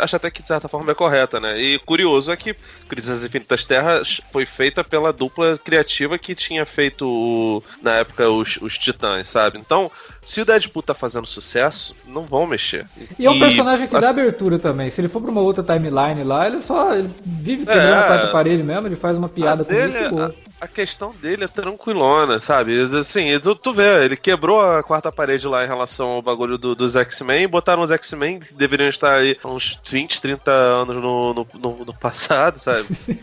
acho 0.01 0.15
até 0.15 0.31
que 0.31 0.41
de 0.41 0.47
certa 0.47 0.67
forma 0.67 0.91
é 0.91 0.95
correta, 0.95 1.39
né? 1.39 1.61
E 1.61 1.79
curioso 1.79 2.31
é 2.31 2.35
que 2.37 2.55
Crise 2.87 3.09
das 3.09 3.23
Infinitas 3.23 3.42
Terras 3.65 4.21
foi 4.31 4.45
feita 4.45 4.83
pela 4.83 5.11
dupla 5.13 5.57
criativa 5.57 6.17
que 6.17 6.33
tinha 6.35 6.65
feito, 6.65 7.07
o- 7.07 7.63
na 7.81 7.91
época, 7.95 8.29
os, 8.29 8.57
os 8.61 8.77
Titãs, 8.77 9.29
sabe? 9.29 9.59
Então, 9.59 9.91
se 10.21 10.41
o 10.41 10.45
Deadpool 10.45 10.81
tá 10.83 10.93
fazendo 10.93 11.25
sucesso, 11.27 11.95
não 12.07 12.23
vão 12.23 12.45
mexer. 12.47 12.85
E 13.19 13.25
é 13.25 13.29
um 13.29 13.39
personagem 13.39 13.87
que 13.87 13.93
dá 13.93 13.99
assim, 14.09 14.19
abertura 14.21 14.57
também. 14.57 14.89
Se 14.89 15.01
ele 15.01 15.07
for 15.09 15.21
pra 15.21 15.31
uma 15.31 15.41
outra 15.41 15.63
timeline 15.63 16.23
lá, 16.23 16.47
ele 16.47 16.61
só 16.61 16.95
ele 16.95 17.09
vive 17.25 17.65
quebrando 17.65 17.93
É. 17.93 17.99
a 17.99 18.07
quarta 18.07 18.27
parede 18.27 18.63
mesmo, 18.63 18.87
ele 18.87 18.95
faz 18.95 19.17
uma 19.17 19.27
piada 19.29 19.63
com 19.65 19.71
dele, 19.73 19.89
isso 19.89 20.03
e 20.03 20.09
boa. 20.09 20.33
a, 20.61 20.67
questão 20.67 21.13
dele 21.21 21.43
é 21.43 21.47
tranquilona, 21.47 22.39
sabe? 22.39 22.79
Assim, 22.97 23.37
tu, 23.39 23.53
tu 23.55 23.73
vê, 23.73 24.05
ele 24.05 24.15
quebrou 24.15 24.61
a 24.61 24.81
quarta 24.81 25.11
parede 25.11 25.45
lá 25.47 25.63
em 25.63 25.67
relação 25.67 26.07
ao 26.09 26.21
bagulho 26.21 26.57
do- 26.57 26.73
dos 26.75 26.95
X-Men, 26.95 27.47
botaram 27.47 27.81
os 27.83 27.91
X-Men 27.91 28.39
que 28.39 28.53
deveriam 28.53 28.87
estar 28.89 29.15
aí 29.15 29.37
uns 29.43 29.79
20, 29.83 30.21
30 30.21 30.51
anos 30.51 30.95
no, 30.95 31.33
no, 31.33 31.47
no- 31.55 31.85
no 31.85 31.93
passado, 31.93 32.57
sabe? 32.59 32.85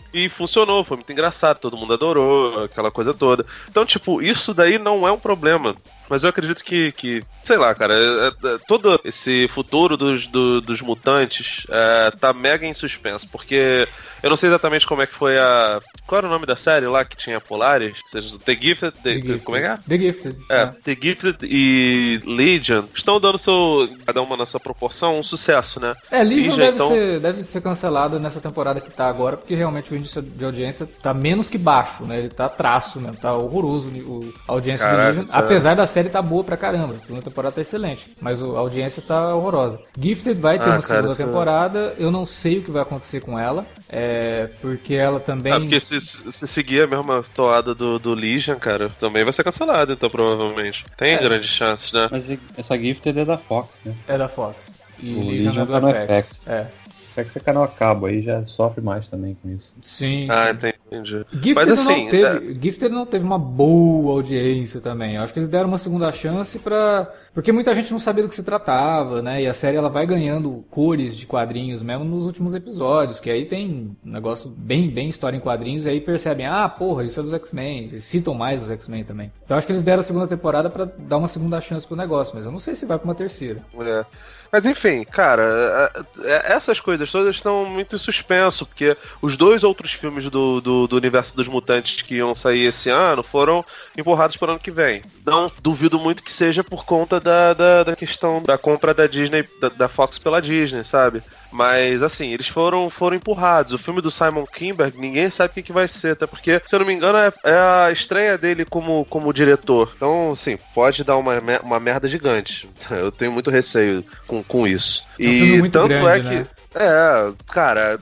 E 0.13 0.27
funcionou, 0.29 0.83
foi 0.83 0.97
muito 0.97 1.11
engraçado, 1.11 1.57
todo 1.59 1.77
mundo 1.77 1.93
adorou, 1.93 2.65
aquela 2.65 2.91
coisa 2.91 3.13
toda. 3.13 3.45
Então, 3.69 3.85
tipo, 3.85 4.21
isso 4.21 4.53
daí 4.53 4.77
não 4.77 5.07
é 5.07 5.11
um 5.11 5.19
problema. 5.19 5.75
Mas 6.09 6.23
eu 6.25 6.29
acredito 6.29 6.61
que, 6.65 6.91
que 6.91 7.23
sei 7.41 7.55
lá, 7.55 7.73
cara, 7.73 7.93
é- 7.93 8.27
é- 8.55 8.57
todo 8.67 8.99
esse 9.05 9.47
futuro 9.47 9.95
dos, 9.95 10.27
do- 10.27 10.59
dos 10.59 10.81
mutantes 10.81 11.65
é, 11.69 12.11
tá 12.11 12.33
mega 12.33 12.65
em 12.65 12.73
suspenso, 12.73 13.25
porque 13.31 13.87
eu 14.21 14.29
não 14.29 14.35
sei 14.35 14.49
exatamente 14.49 14.85
como 14.85 15.01
é 15.01 15.07
que 15.07 15.15
foi 15.15 15.37
a. 15.39 15.79
Qual 16.05 16.17
era 16.19 16.27
o 16.27 16.29
nome 16.29 16.45
da 16.45 16.57
série 16.57 16.85
lá 16.85 17.05
que 17.05 17.15
tinha 17.15 17.39
Polaris? 17.39 17.95
Ou 18.03 18.09
seja, 18.09 18.37
The 18.39 18.55
Gifted. 18.55 18.91
The- 18.91 18.99
The 19.01 19.13
Gifted. 19.15 19.39
Como 19.39 19.55
é 19.57 19.61
que 19.61 19.67
é? 19.67 19.77
The 19.87 19.97
Gifted. 19.97 20.37
É, 20.49 20.65
The 20.65 20.97
Gifted 21.01 21.37
e 21.43 22.19
Legion 22.25 22.83
estão 22.93 23.17
dando 23.17 23.37
seu, 23.37 23.87
cada 24.05 24.21
uma 24.21 24.35
na 24.35 24.45
sua 24.45 24.59
proporção, 24.59 25.17
um 25.17 25.23
sucesso, 25.23 25.79
né? 25.79 25.95
É, 26.11 26.21
Legion 26.23 26.55
Legion, 26.55 26.57
deve, 26.57 26.75
então- 26.75 26.89
ser, 26.89 27.19
deve 27.21 27.43
ser 27.43 27.61
cancelado 27.61 28.19
nessa 28.19 28.41
temporada 28.41 28.81
que 28.81 28.91
tá 28.91 29.07
agora, 29.07 29.37
porque 29.37 29.55
realmente 29.55 29.93
o 29.93 29.95
índice 30.01 30.21
de 30.21 30.43
audiência 30.45 30.87
tá 31.01 31.13
menos 31.13 31.47
que 31.49 31.57
baixo, 31.57 32.03
né? 32.05 32.19
Ele 32.19 32.29
tá 32.29 32.49
traço 32.49 32.99
mesmo, 32.99 33.15
tá 33.17 33.33
horroroso 33.33 33.87
o, 33.89 34.33
a 34.47 34.51
audiência 34.51 34.85
Caraca, 34.85 35.13
do 35.13 35.19
Legion. 35.21 35.33
é- 35.35 35.39
Apesar 35.39 35.75
da 35.75 35.87
série 35.87 36.09
tá 36.09 36.21
boa 36.21 36.43
pra 36.43 36.57
caramba, 36.57 36.93
a 36.95 36.99
segunda 36.99 37.21
temporada 37.23 37.55
tá 37.55 37.61
excelente, 37.61 38.07
mas 38.19 38.41
o- 38.41 38.55
a 38.57 38.59
audiência 38.59 39.01
tá 39.01 39.33
horrorosa. 39.35 39.79
Gifted 39.99 40.39
vai 40.39 40.57
ter 40.59 40.65
Ah, 40.65 40.73
uma 40.75 40.81
cara, 40.81 41.01
segunda 41.01 41.13
é- 41.13 41.25
temporada, 41.25 41.93
eu 41.97 42.11
não 42.11 42.25
sei 42.25 42.57
o 42.59 42.63
que 42.63 42.71
vai 42.71 42.81
acontecer 42.81 43.21
com 43.21 43.37
ela, 43.39 43.65
é, 43.89 44.49
porque 44.61 44.93
ela 44.95 45.19
também... 45.19 45.53
Ah, 45.53 45.59
porque 45.59 45.79
se, 45.79 45.99
se 46.01 46.47
seguir 46.47 46.81
a 46.83 46.87
mesma 46.87 47.23
toada 47.33 47.73
do, 47.73 47.97
do 47.99 48.13
Legion, 48.13 48.55
cara, 48.57 48.89
também 48.99 49.23
vai 49.23 49.31
ser 49.33 49.43
cancelado, 49.43 49.93
então, 49.93 50.09
provavelmente. 50.09 50.85
Tem 50.97 51.17
grandes 51.17 51.49
chances, 51.49 51.91
né? 51.91 52.07
Mas 52.11 52.27
essa 52.57 52.77
Gifted 52.77 53.19
é 53.19 53.25
da 53.25 53.37
Fox, 53.37 53.79
né? 53.85 53.93
É 54.07 54.17
da 54.17 54.27
Fox. 54.27 54.71
E 54.99 55.13
O 55.15 55.27
Legion, 55.29 55.47
Legion 55.51 55.61
é 55.61 55.65
do 55.65 55.71
tá 55.71 55.79
no 55.79 55.89
FX. 55.89 56.07
FX. 56.07 56.47
É. 56.47 56.67
Só 57.13 57.21
que 57.21 57.27
esse 57.29 57.39
canal 57.39 57.63
a 57.63 57.67
cabo 57.67 58.05
aí 58.05 58.21
já 58.21 58.45
sofre 58.45 58.81
mais 58.81 59.07
também 59.07 59.35
com 59.41 59.49
isso. 59.49 59.73
Sim, 59.81 60.27
Ah, 60.29 60.47
sim. 60.59 60.69
entendi. 60.87 61.25
Gifted, 61.31 61.53
Mas 61.55 61.71
assim, 61.71 62.03
não 62.03 62.09
teve, 62.09 62.59
Gifted 62.61 62.93
não 62.93 63.05
teve 63.05 63.25
uma 63.25 63.37
boa 63.39 64.13
audiência 64.13 64.79
também. 64.79 65.15
Eu 65.15 65.21
acho 65.23 65.33
que 65.33 65.39
eles 65.39 65.49
deram 65.49 65.67
uma 65.67 65.77
segunda 65.77 66.11
chance 66.11 66.57
pra. 66.59 67.11
Porque 67.33 67.51
muita 67.51 67.73
gente 67.73 67.91
não 67.91 67.99
sabia 67.99 68.23
do 68.23 68.29
que 68.29 68.35
se 68.35 68.43
tratava, 68.43 69.21
né? 69.21 69.41
E 69.43 69.47
a 69.47 69.53
série 69.53 69.77
ela 69.77 69.87
vai 69.89 70.05
ganhando 70.05 70.65
cores 70.69 71.15
de 71.15 71.25
quadrinhos 71.25 71.81
mesmo 71.81 72.03
nos 72.03 72.25
últimos 72.25 72.53
episódios, 72.53 73.19
que 73.21 73.29
aí 73.29 73.45
tem 73.45 73.95
um 74.05 74.11
negócio 74.11 74.49
bem, 74.49 74.89
bem 74.89 75.07
história 75.07 75.37
em 75.37 75.39
quadrinhos, 75.39 75.85
e 75.85 75.89
aí 75.89 76.01
percebem, 76.01 76.45
ah, 76.45 76.67
porra, 76.67 77.03
isso 77.05 77.19
é 77.19 77.23
dos 77.23 77.33
X-Men. 77.33 77.85
Eles 77.85 78.03
citam 78.03 78.33
mais 78.33 78.63
os 78.63 78.69
X-Men 78.71 79.05
também. 79.05 79.31
Então 79.45 79.57
acho 79.57 79.65
que 79.65 79.71
eles 79.71 79.81
deram 79.81 80.01
a 80.01 80.03
segunda 80.03 80.27
temporada 80.27 80.69
pra 80.69 80.83
dar 80.85 81.17
uma 81.17 81.27
segunda 81.29 81.59
chance 81.61 81.87
pro 81.87 81.95
negócio, 81.95 82.35
mas 82.35 82.45
eu 82.45 82.51
não 82.51 82.59
sei 82.59 82.75
se 82.75 82.85
vai 82.85 82.97
pra 82.97 83.05
uma 83.05 83.15
terceira. 83.15 83.61
É. 83.79 84.05
Mas 84.51 84.65
enfim, 84.65 85.03
cara, 85.05 85.91
é- 85.95 86.31
é- 86.33 86.53
essas 86.53 86.79
coisas 86.79 87.09
todas 87.09 87.35
estão 87.35 87.65
muito 87.65 87.95
em 87.95 87.99
suspenso, 87.99 88.65
porque 88.65 88.97
os 89.21 89.37
dois 89.37 89.63
outros 89.63 89.93
filmes 89.93 90.29
do, 90.29 90.59
do, 90.59 90.87
do 90.87 90.95
universo 90.97 91.35
dos 91.35 91.47
mutantes 91.47 92.01
que 92.01 92.15
iam 92.15 92.35
sair 92.35 92.65
esse 92.65 92.89
ano 92.89 93.23
foram 93.23 93.63
empurrados 93.97 94.35
para 94.35 94.49
o 94.49 94.51
ano 94.51 94.59
que 94.59 94.71
vem. 94.71 95.01
Não 95.25 95.51
duvido 95.61 95.99
muito 95.99 96.23
que 96.23 96.33
seja 96.33 96.63
por 96.63 96.83
conta 96.83 97.19
da, 97.19 97.53
da, 97.53 97.83
da 97.83 97.95
questão 97.95 98.43
da 98.43 98.57
compra 98.57 98.93
da 98.93 99.07
Disney, 99.07 99.47
da, 99.61 99.69
da 99.69 99.87
Fox 99.89 100.17
pela 100.17 100.41
Disney, 100.41 100.83
sabe? 100.83 101.23
Mas 101.51 102.01
assim, 102.01 102.31
eles 102.31 102.47
foram, 102.47 102.89
foram 102.89 103.17
empurrados. 103.17 103.73
O 103.73 103.77
filme 103.77 104.01
do 104.01 104.09
Simon 104.09 104.45
Kinberg, 104.45 104.97
ninguém 104.97 105.29
sabe 105.29 105.51
o 105.51 105.53
que, 105.53 105.61
que 105.63 105.73
vai 105.73 105.87
ser, 105.87 106.11
até 106.11 106.25
porque, 106.25 106.61
se 106.65 106.73
eu 106.73 106.79
não 106.79 106.85
me 106.85 106.93
engano, 106.93 107.17
é, 107.17 107.33
é 107.43 107.57
a 107.57 107.91
estreia 107.91 108.37
dele 108.37 108.65
como, 108.65 109.05
como 109.05 109.33
diretor. 109.33 109.91
Então, 109.95 110.31
assim, 110.31 110.57
pode 110.73 111.03
dar 111.03 111.17
uma, 111.17 111.33
uma 111.63 111.79
merda 111.79 112.07
gigante. 112.07 112.69
Eu 112.89 113.11
tenho 113.11 113.31
muito 113.31 113.49
receio 113.49 114.03
com, 114.25 114.41
com 114.43 114.67
isso. 114.67 115.05
É 115.19 115.23
um 115.23 115.65
e 115.65 115.69
tanto 115.69 115.87
grande, 115.89 116.07
é 116.07 116.19
que. 116.19 116.35
né? 116.35 116.47
É, 116.75 117.31
cara. 117.51 117.99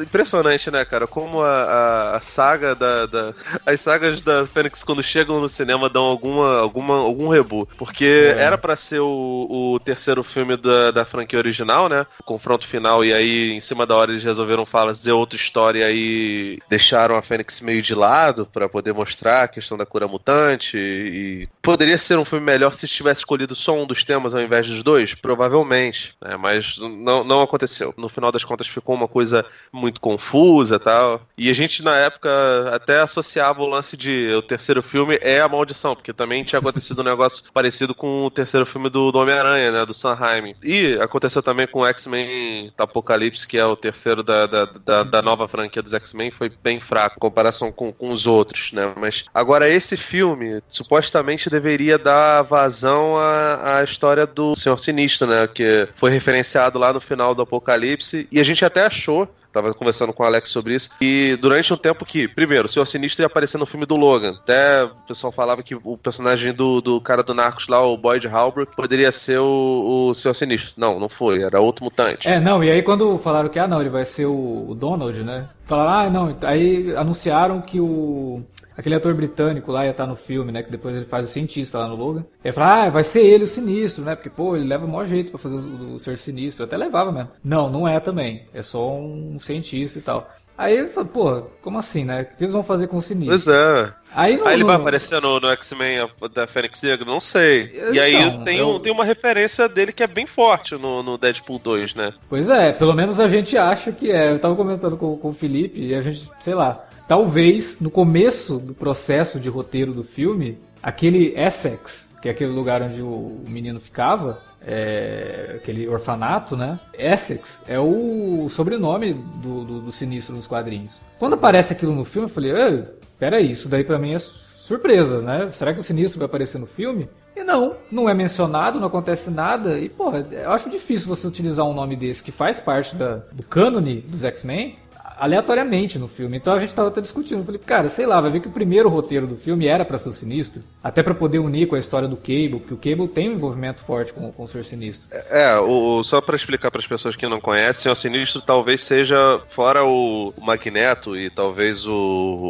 Impressionante, 0.00 0.70
né, 0.70 0.84
cara? 0.84 1.06
Como 1.06 1.42
a, 1.42 2.16
a- 2.16 2.20
saga 2.20 2.74
da, 2.74 3.06
da- 3.06 3.34
As 3.66 3.80
sagas 3.80 4.20
da 4.22 4.46
Fênix, 4.46 4.82
quando 4.84 5.02
chegam 5.02 5.40
no 5.40 5.48
cinema, 5.48 5.88
dão 5.88 6.02
alguma, 6.04 6.58
alguma, 6.60 6.96
algum 6.98 7.28
rebu. 7.28 7.68
Porque 7.76 8.34
É. 8.36 8.42
era 8.42 8.56
pra 8.58 8.76
ser 8.76 9.00
o, 9.00 9.74
o 9.74 9.80
terceiro 9.80 10.22
filme 10.22 10.56
da, 10.56 10.90
da 10.90 11.04
franquia 11.04 11.38
original, 11.38 11.88
né? 11.88 12.06
O 12.20 12.22
confronto 12.24 12.66
final, 12.66 13.04
e 13.04 13.12
aí, 13.12 13.52
em 13.52 13.60
cima 13.60 13.86
da 13.86 13.96
hora, 13.96 14.10
eles 14.10 14.24
resolveram 14.24 14.64
fazer 14.66 15.12
outra 15.12 15.36
história 15.36 15.80
e 15.80 15.84
aí 15.84 16.58
deixaram 16.68 17.16
a 17.16 17.22
Fênix 17.22 17.60
meio 17.60 17.82
de 17.82 17.94
lado 17.94 18.46
pra 18.52 18.68
poder 18.68 18.92
mostrar 18.92 19.42
a 19.44 19.48
questão 19.48 19.76
da 19.76 19.86
cura 19.86 20.06
mutante. 20.08 20.76
E 20.76 21.48
poderia 21.60 21.98
ser 21.98 22.18
um 22.18 22.24
filme 22.24 22.44
melhor 22.44 22.72
se 22.74 22.86
tivesse 22.86 23.20
escolhido 23.20 23.54
só 23.54 23.74
um 23.76 23.86
dos 23.86 24.04
temas 24.04 24.34
ao 24.34 24.40
invés 24.40 24.66
dos 24.66 24.82
dois? 24.82 25.14
Provavelmente. 25.14 26.14
né? 26.20 26.36
Mas 26.36 26.76
não, 26.78 27.24
não 27.24 27.42
aconteceu. 27.42 27.92
No 27.96 28.08
final 28.08 28.30
das 28.32 28.44
contas, 28.44 28.66
ficou 28.66 28.94
uma 28.94 29.08
coisa 29.08 29.44
muito 29.72 30.00
confusa 30.00 30.78
tal. 30.78 31.22
E 31.36 31.48
a 31.48 31.52
gente, 31.52 31.82
na 31.82 31.96
época, 31.96 32.30
até 32.72 33.00
associava 33.00 33.62
o 33.62 33.66
lance 33.66 33.96
de 33.96 34.32
o 34.34 34.42
terceiro 34.42 34.82
filme 34.82 35.18
é 35.20 35.40
a 35.40 35.48
maldição, 35.48 35.94
porque 35.94 36.12
também 36.12 36.44
tinha 36.44 36.58
acontecido 36.58 37.00
um 37.00 37.04
negócio 37.04 37.44
parecido 37.54 37.94
com 37.94 38.26
o 38.26 38.30
terceiro 38.30 38.66
filme 38.66 38.90
do, 38.90 39.10
do 39.10 39.18
Homem-Aranha, 39.18 39.72
né? 39.72 39.86
Do 39.86 39.94
Sanheim. 39.94 40.54
E 40.62 40.98
aconteceu 41.00 41.42
também 41.42 41.66
com 41.66 41.80
o 41.80 41.86
X-Men 41.86 42.70
Apocalipse, 42.76 43.46
que 43.46 43.56
é 43.56 43.64
o 43.64 43.76
terceiro 43.76 44.22
da, 44.22 44.46
da, 44.46 44.64
da, 44.64 45.02
da 45.04 45.22
nova 45.22 45.48
franquia 45.48 45.82
dos 45.82 45.94
X-Men, 45.94 46.30
foi 46.30 46.50
bem 46.62 46.80
fraco 46.80 47.16
em 47.16 47.20
comparação 47.20 47.72
com, 47.72 47.92
com 47.92 48.10
os 48.10 48.26
outros, 48.26 48.72
né? 48.72 48.92
Mas 48.96 49.24
agora 49.32 49.68
esse 49.68 49.96
filme 49.96 50.62
supostamente 50.68 51.48
deveria 51.48 51.98
dar 51.98 52.42
vazão 52.42 53.16
à, 53.16 53.78
à 53.78 53.84
história 53.84 54.26
do 54.26 54.54
Senhor 54.54 54.78
Sinistro, 54.78 55.26
né? 55.26 55.46
Que 55.46 55.88
foi 55.94 56.10
referenciado 56.10 56.78
lá 56.78 56.92
no 56.92 57.00
final 57.00 57.34
do 57.34 57.42
Apocalipse. 57.42 58.28
E 58.30 58.38
a 58.38 58.42
gente 58.42 58.64
até 58.64 58.84
achou 58.84 59.28
Tava 59.52 59.74
conversando 59.74 60.12
com 60.12 60.22
o 60.22 60.26
Alex 60.26 60.50
sobre 60.50 60.74
isso. 60.74 60.90
E 61.00 61.36
durante 61.40 61.72
um 61.72 61.76
tempo 61.76 62.04
que, 62.04 62.26
primeiro, 62.26 62.66
o 62.66 62.68
Senhor 62.68 62.86
Sinistro 62.86 63.22
ia 63.22 63.26
aparecer 63.26 63.58
no 63.58 63.66
filme 63.66 63.86
do 63.86 63.96
Logan. 63.96 64.34
Até 64.42 64.84
o 64.84 64.90
pessoal 65.06 65.32
falava 65.32 65.62
que 65.62 65.74
o 65.74 65.96
personagem 65.96 66.52
do, 66.52 66.80
do 66.80 67.00
cara 67.00 67.22
do 67.22 67.34
Narcos 67.34 67.68
lá, 67.68 67.84
o 67.84 67.96
Boyd 67.96 68.26
Halbrook, 68.26 68.74
poderia 68.74 69.12
ser 69.12 69.38
o, 69.38 70.08
o 70.08 70.14
Senhor 70.14 70.34
Sinistro. 70.34 70.72
Não, 70.76 70.98
não 70.98 71.08
foi. 71.08 71.42
Era 71.42 71.60
outro 71.60 71.84
mutante. 71.84 72.28
É, 72.28 72.40
não, 72.40 72.62
e 72.64 72.70
aí 72.70 72.82
quando 72.82 73.18
falaram 73.18 73.48
que, 73.48 73.58
ah, 73.58 73.68
não, 73.68 73.80
ele 73.80 73.90
vai 73.90 74.04
ser 74.04 74.26
o, 74.26 74.70
o 74.70 74.74
Donald, 74.74 75.22
né? 75.22 75.48
Falaram, 75.64 75.90
ah, 75.92 76.10
não, 76.10 76.36
aí 76.42 76.94
anunciaram 76.96 77.60
que 77.60 77.80
o. 77.80 78.42
Aquele 78.76 78.94
ator 78.94 79.14
britânico 79.14 79.70
lá 79.72 79.84
ia 79.84 79.90
estar 79.90 80.06
no 80.06 80.16
filme, 80.16 80.50
né? 80.52 80.62
Que 80.62 80.70
depois 80.70 80.96
ele 80.96 81.04
faz 81.04 81.26
o 81.26 81.28
cientista 81.28 81.78
lá 81.78 81.88
no 81.88 81.94
Logan. 81.96 82.24
E 82.44 82.48
aí 82.48 82.52
falaram, 82.52 82.82
ah, 82.82 82.90
vai 82.90 83.04
ser 83.04 83.20
ele 83.24 83.44
o 83.44 83.46
sinistro, 83.48 84.04
né? 84.04 84.14
Porque, 84.14 84.30
pô, 84.30 84.56
ele 84.56 84.66
leva 84.66 84.84
o 84.84 84.88
maior 84.88 85.04
jeito 85.06 85.30
pra 85.30 85.38
fazer 85.38 85.56
o, 85.56 85.94
o 85.94 85.98
ser 85.98 86.16
sinistro. 86.18 86.62
Eu 86.62 86.66
até 86.66 86.76
levava 86.76 87.12
mesmo. 87.12 87.30
Não, 87.44 87.68
não 87.70 87.86
é 87.86 88.00
também. 88.00 88.44
É 88.54 88.62
só 88.62 88.90
um 88.96 89.38
cientista 89.38 89.98
e 89.98 90.02
tal. 90.02 90.30
Aí 90.56 90.76
ele 90.76 90.88
falou, 90.88 91.08
pô, 91.08 91.42
como 91.62 91.78
assim, 91.78 92.04
né? 92.04 92.22
O 92.22 92.36
que 92.36 92.44
eles 92.44 92.52
vão 92.52 92.62
fazer 92.62 92.86
com 92.86 92.98
o 92.98 93.02
Sinistro? 93.02 93.30
Pois 93.30 93.48
é. 93.48 93.92
Aí, 94.14 94.38
Aí 94.44 94.54
ele 94.54 94.64
vai 94.64 94.76
aparecer 94.76 95.20
no, 95.20 95.40
no 95.40 95.48
X-Men 95.50 96.06
da 96.32 96.46
Fênix 96.46 96.82
Negra? 96.82 97.06
Não 97.06 97.18
sei. 97.18 97.72
E 97.90 97.98
aí 97.98 98.14
Então, 98.14 98.44
tem, 98.44 98.58
eu- 98.58 98.68
um, 98.68 98.78
tem 98.78 98.92
uma 98.92 99.04
referência 99.04 99.66
dele 99.66 99.92
que 99.92 100.02
é 100.02 100.06
bem 100.06 100.26
forte 100.26 100.74
no, 100.76 101.02
no 101.02 101.16
Deadpool 101.16 101.58
2, 101.58 101.94
né? 101.94 102.12
Pois 102.28 102.50
é, 102.50 102.70
pelo 102.70 102.92
menos 102.92 103.18
a 103.18 103.26
gente 103.28 103.56
acha 103.56 103.90
que 103.92 104.12
é. 104.12 104.30
Eu 104.30 104.38
tava 104.38 104.54
comentando 104.54 104.96
com, 104.98 105.16
com 105.16 105.30
o 105.30 105.34
Felipe 105.34 105.80
e 105.80 105.94
a 105.94 106.02
gente, 106.02 106.28
sei 106.40 106.54
lá, 106.54 106.76
talvez 107.08 107.80
no 107.80 107.90
começo 107.90 108.58
do 108.58 108.74
processo 108.74 109.38
de 109.40 109.48
roteiro 109.48 109.92
do 109.92 110.02
filme, 110.04 110.58
aquele 110.82 111.34
Essex, 111.38 112.14
que 112.20 112.28
é 112.28 112.32
aquele 112.32 112.52
lugar 112.52 112.82
onde 112.82 113.02
o, 113.02 113.40
menino 113.48 113.80
ficava, 113.80 114.40
é, 114.64 115.54
aquele 115.56 115.88
orfanato, 115.88 116.56
né? 116.56 116.78
Essex 116.96 117.62
é 117.66 117.78
o 117.80 118.46
sobrenome 118.48 119.14
do, 119.14 119.64
do, 119.64 119.80
do 119.80 119.92
sinistro 119.92 120.34
nos 120.34 120.46
quadrinhos. 120.46 121.00
Quando 121.18 121.34
aparece 121.34 121.72
aquilo 121.72 121.94
no 121.94 122.04
filme, 122.04 122.28
eu 122.28 122.32
falei, 122.32 122.52
"Ei, 122.52 122.84
peraí, 123.18 123.50
isso 123.50 123.68
daí 123.68 123.82
pra 123.84 123.98
mim 123.98 124.14
é 124.14 124.18
su- 124.18 124.34
surpresa, 124.58 125.20
né? 125.20 125.50
Será 125.50 125.74
que 125.74 125.80
o 125.80 125.82
sinistro 125.82 126.20
vai 126.20 126.26
aparecer 126.26 126.58
no 126.58 126.66
filme? 126.66 127.08
E 127.34 127.42
não, 127.42 127.74
não 127.90 128.08
é 128.08 128.14
mencionado, 128.14 128.78
não 128.78 128.86
acontece 128.86 129.30
nada. 129.30 129.78
E, 129.78 129.88
porra, 129.88 130.18
eu 130.30 130.52
acho 130.52 130.70
difícil 130.70 131.08
você 131.08 131.26
utilizar 131.26 131.66
um 131.66 131.72
nome 131.74 131.96
desse 131.96 132.22
que 132.22 132.30
faz 132.30 132.60
parte 132.60 132.94
da, 132.94 133.16
do 133.32 133.42
cânone 133.42 133.96
dos 133.96 134.22
X-Men 134.22 134.76
aleatoriamente 135.18 135.98
no 135.98 136.08
filme. 136.08 136.36
Então 136.36 136.52
a 136.54 136.58
gente 136.60 136.74
tava 136.74 136.88
até 136.88 137.00
discutindo. 137.00 137.38
Eu 137.40 137.44
falei, 137.44 137.60
cara, 137.64 137.88
sei 137.88 138.06
lá, 138.06 138.20
vai 138.20 138.30
ver 138.30 138.40
que 138.40 138.48
o 138.48 138.52
primeiro 138.52 138.88
roteiro 138.88 139.26
do 139.26 139.36
filme 139.36 139.66
era 139.66 139.84
pra 139.84 139.98
ser 139.98 140.08
o 140.08 140.12
Sinistro. 140.12 140.62
Até 140.82 141.02
pra 141.02 141.14
poder 141.14 141.38
unir 141.38 141.66
com 141.68 141.74
a 141.74 141.78
história 141.78 142.08
do 142.08 142.16
Cable, 142.16 142.60
porque 142.60 142.74
o 142.74 142.76
Cable 142.76 143.08
tem 143.08 143.28
um 143.28 143.32
envolvimento 143.32 143.80
forte 143.82 144.12
com, 144.12 144.30
com 144.32 144.42
o 144.44 144.48
Ser 144.48 144.64
Sinistro. 144.64 145.08
É, 145.30 145.56
o, 145.58 145.98
o- 145.98 146.04
só 146.04 146.20
pra 146.20 146.36
explicar 146.36 146.70
pras 146.70 146.86
pessoas 146.86 147.14
que 147.16 147.26
não 147.26 147.40
conhecem, 147.40 147.90
o 147.90 147.94
Sinistro 147.94 148.40
talvez 148.40 148.80
seja, 148.82 149.40
fora 149.50 149.84
o, 149.84 150.32
o 150.36 150.44
Magneto 150.44 151.16
e 151.16 151.30
talvez 151.30 151.86
o. 151.86 151.92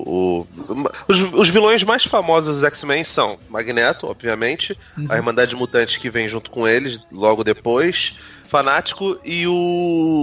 o- 0.06 0.46
os, 1.08 1.20
os 1.32 1.48
vilões 1.48 1.82
mais 1.82 2.04
famosos 2.04 2.56
dos 2.56 2.64
X-Men 2.64 3.04
são 3.04 3.38
Magneto, 3.48 4.06
obviamente, 4.06 4.76
a 5.08 5.16
Irmandade 5.16 5.54
Mutante 5.56 5.98
que 6.00 6.10
vem 6.10 6.28
junto 6.28 6.50
com 6.50 6.66
eles 6.66 7.00
logo 7.10 7.44
depois. 7.44 8.16
Fanático 8.52 9.18
e 9.24 9.46
o. 9.46 9.54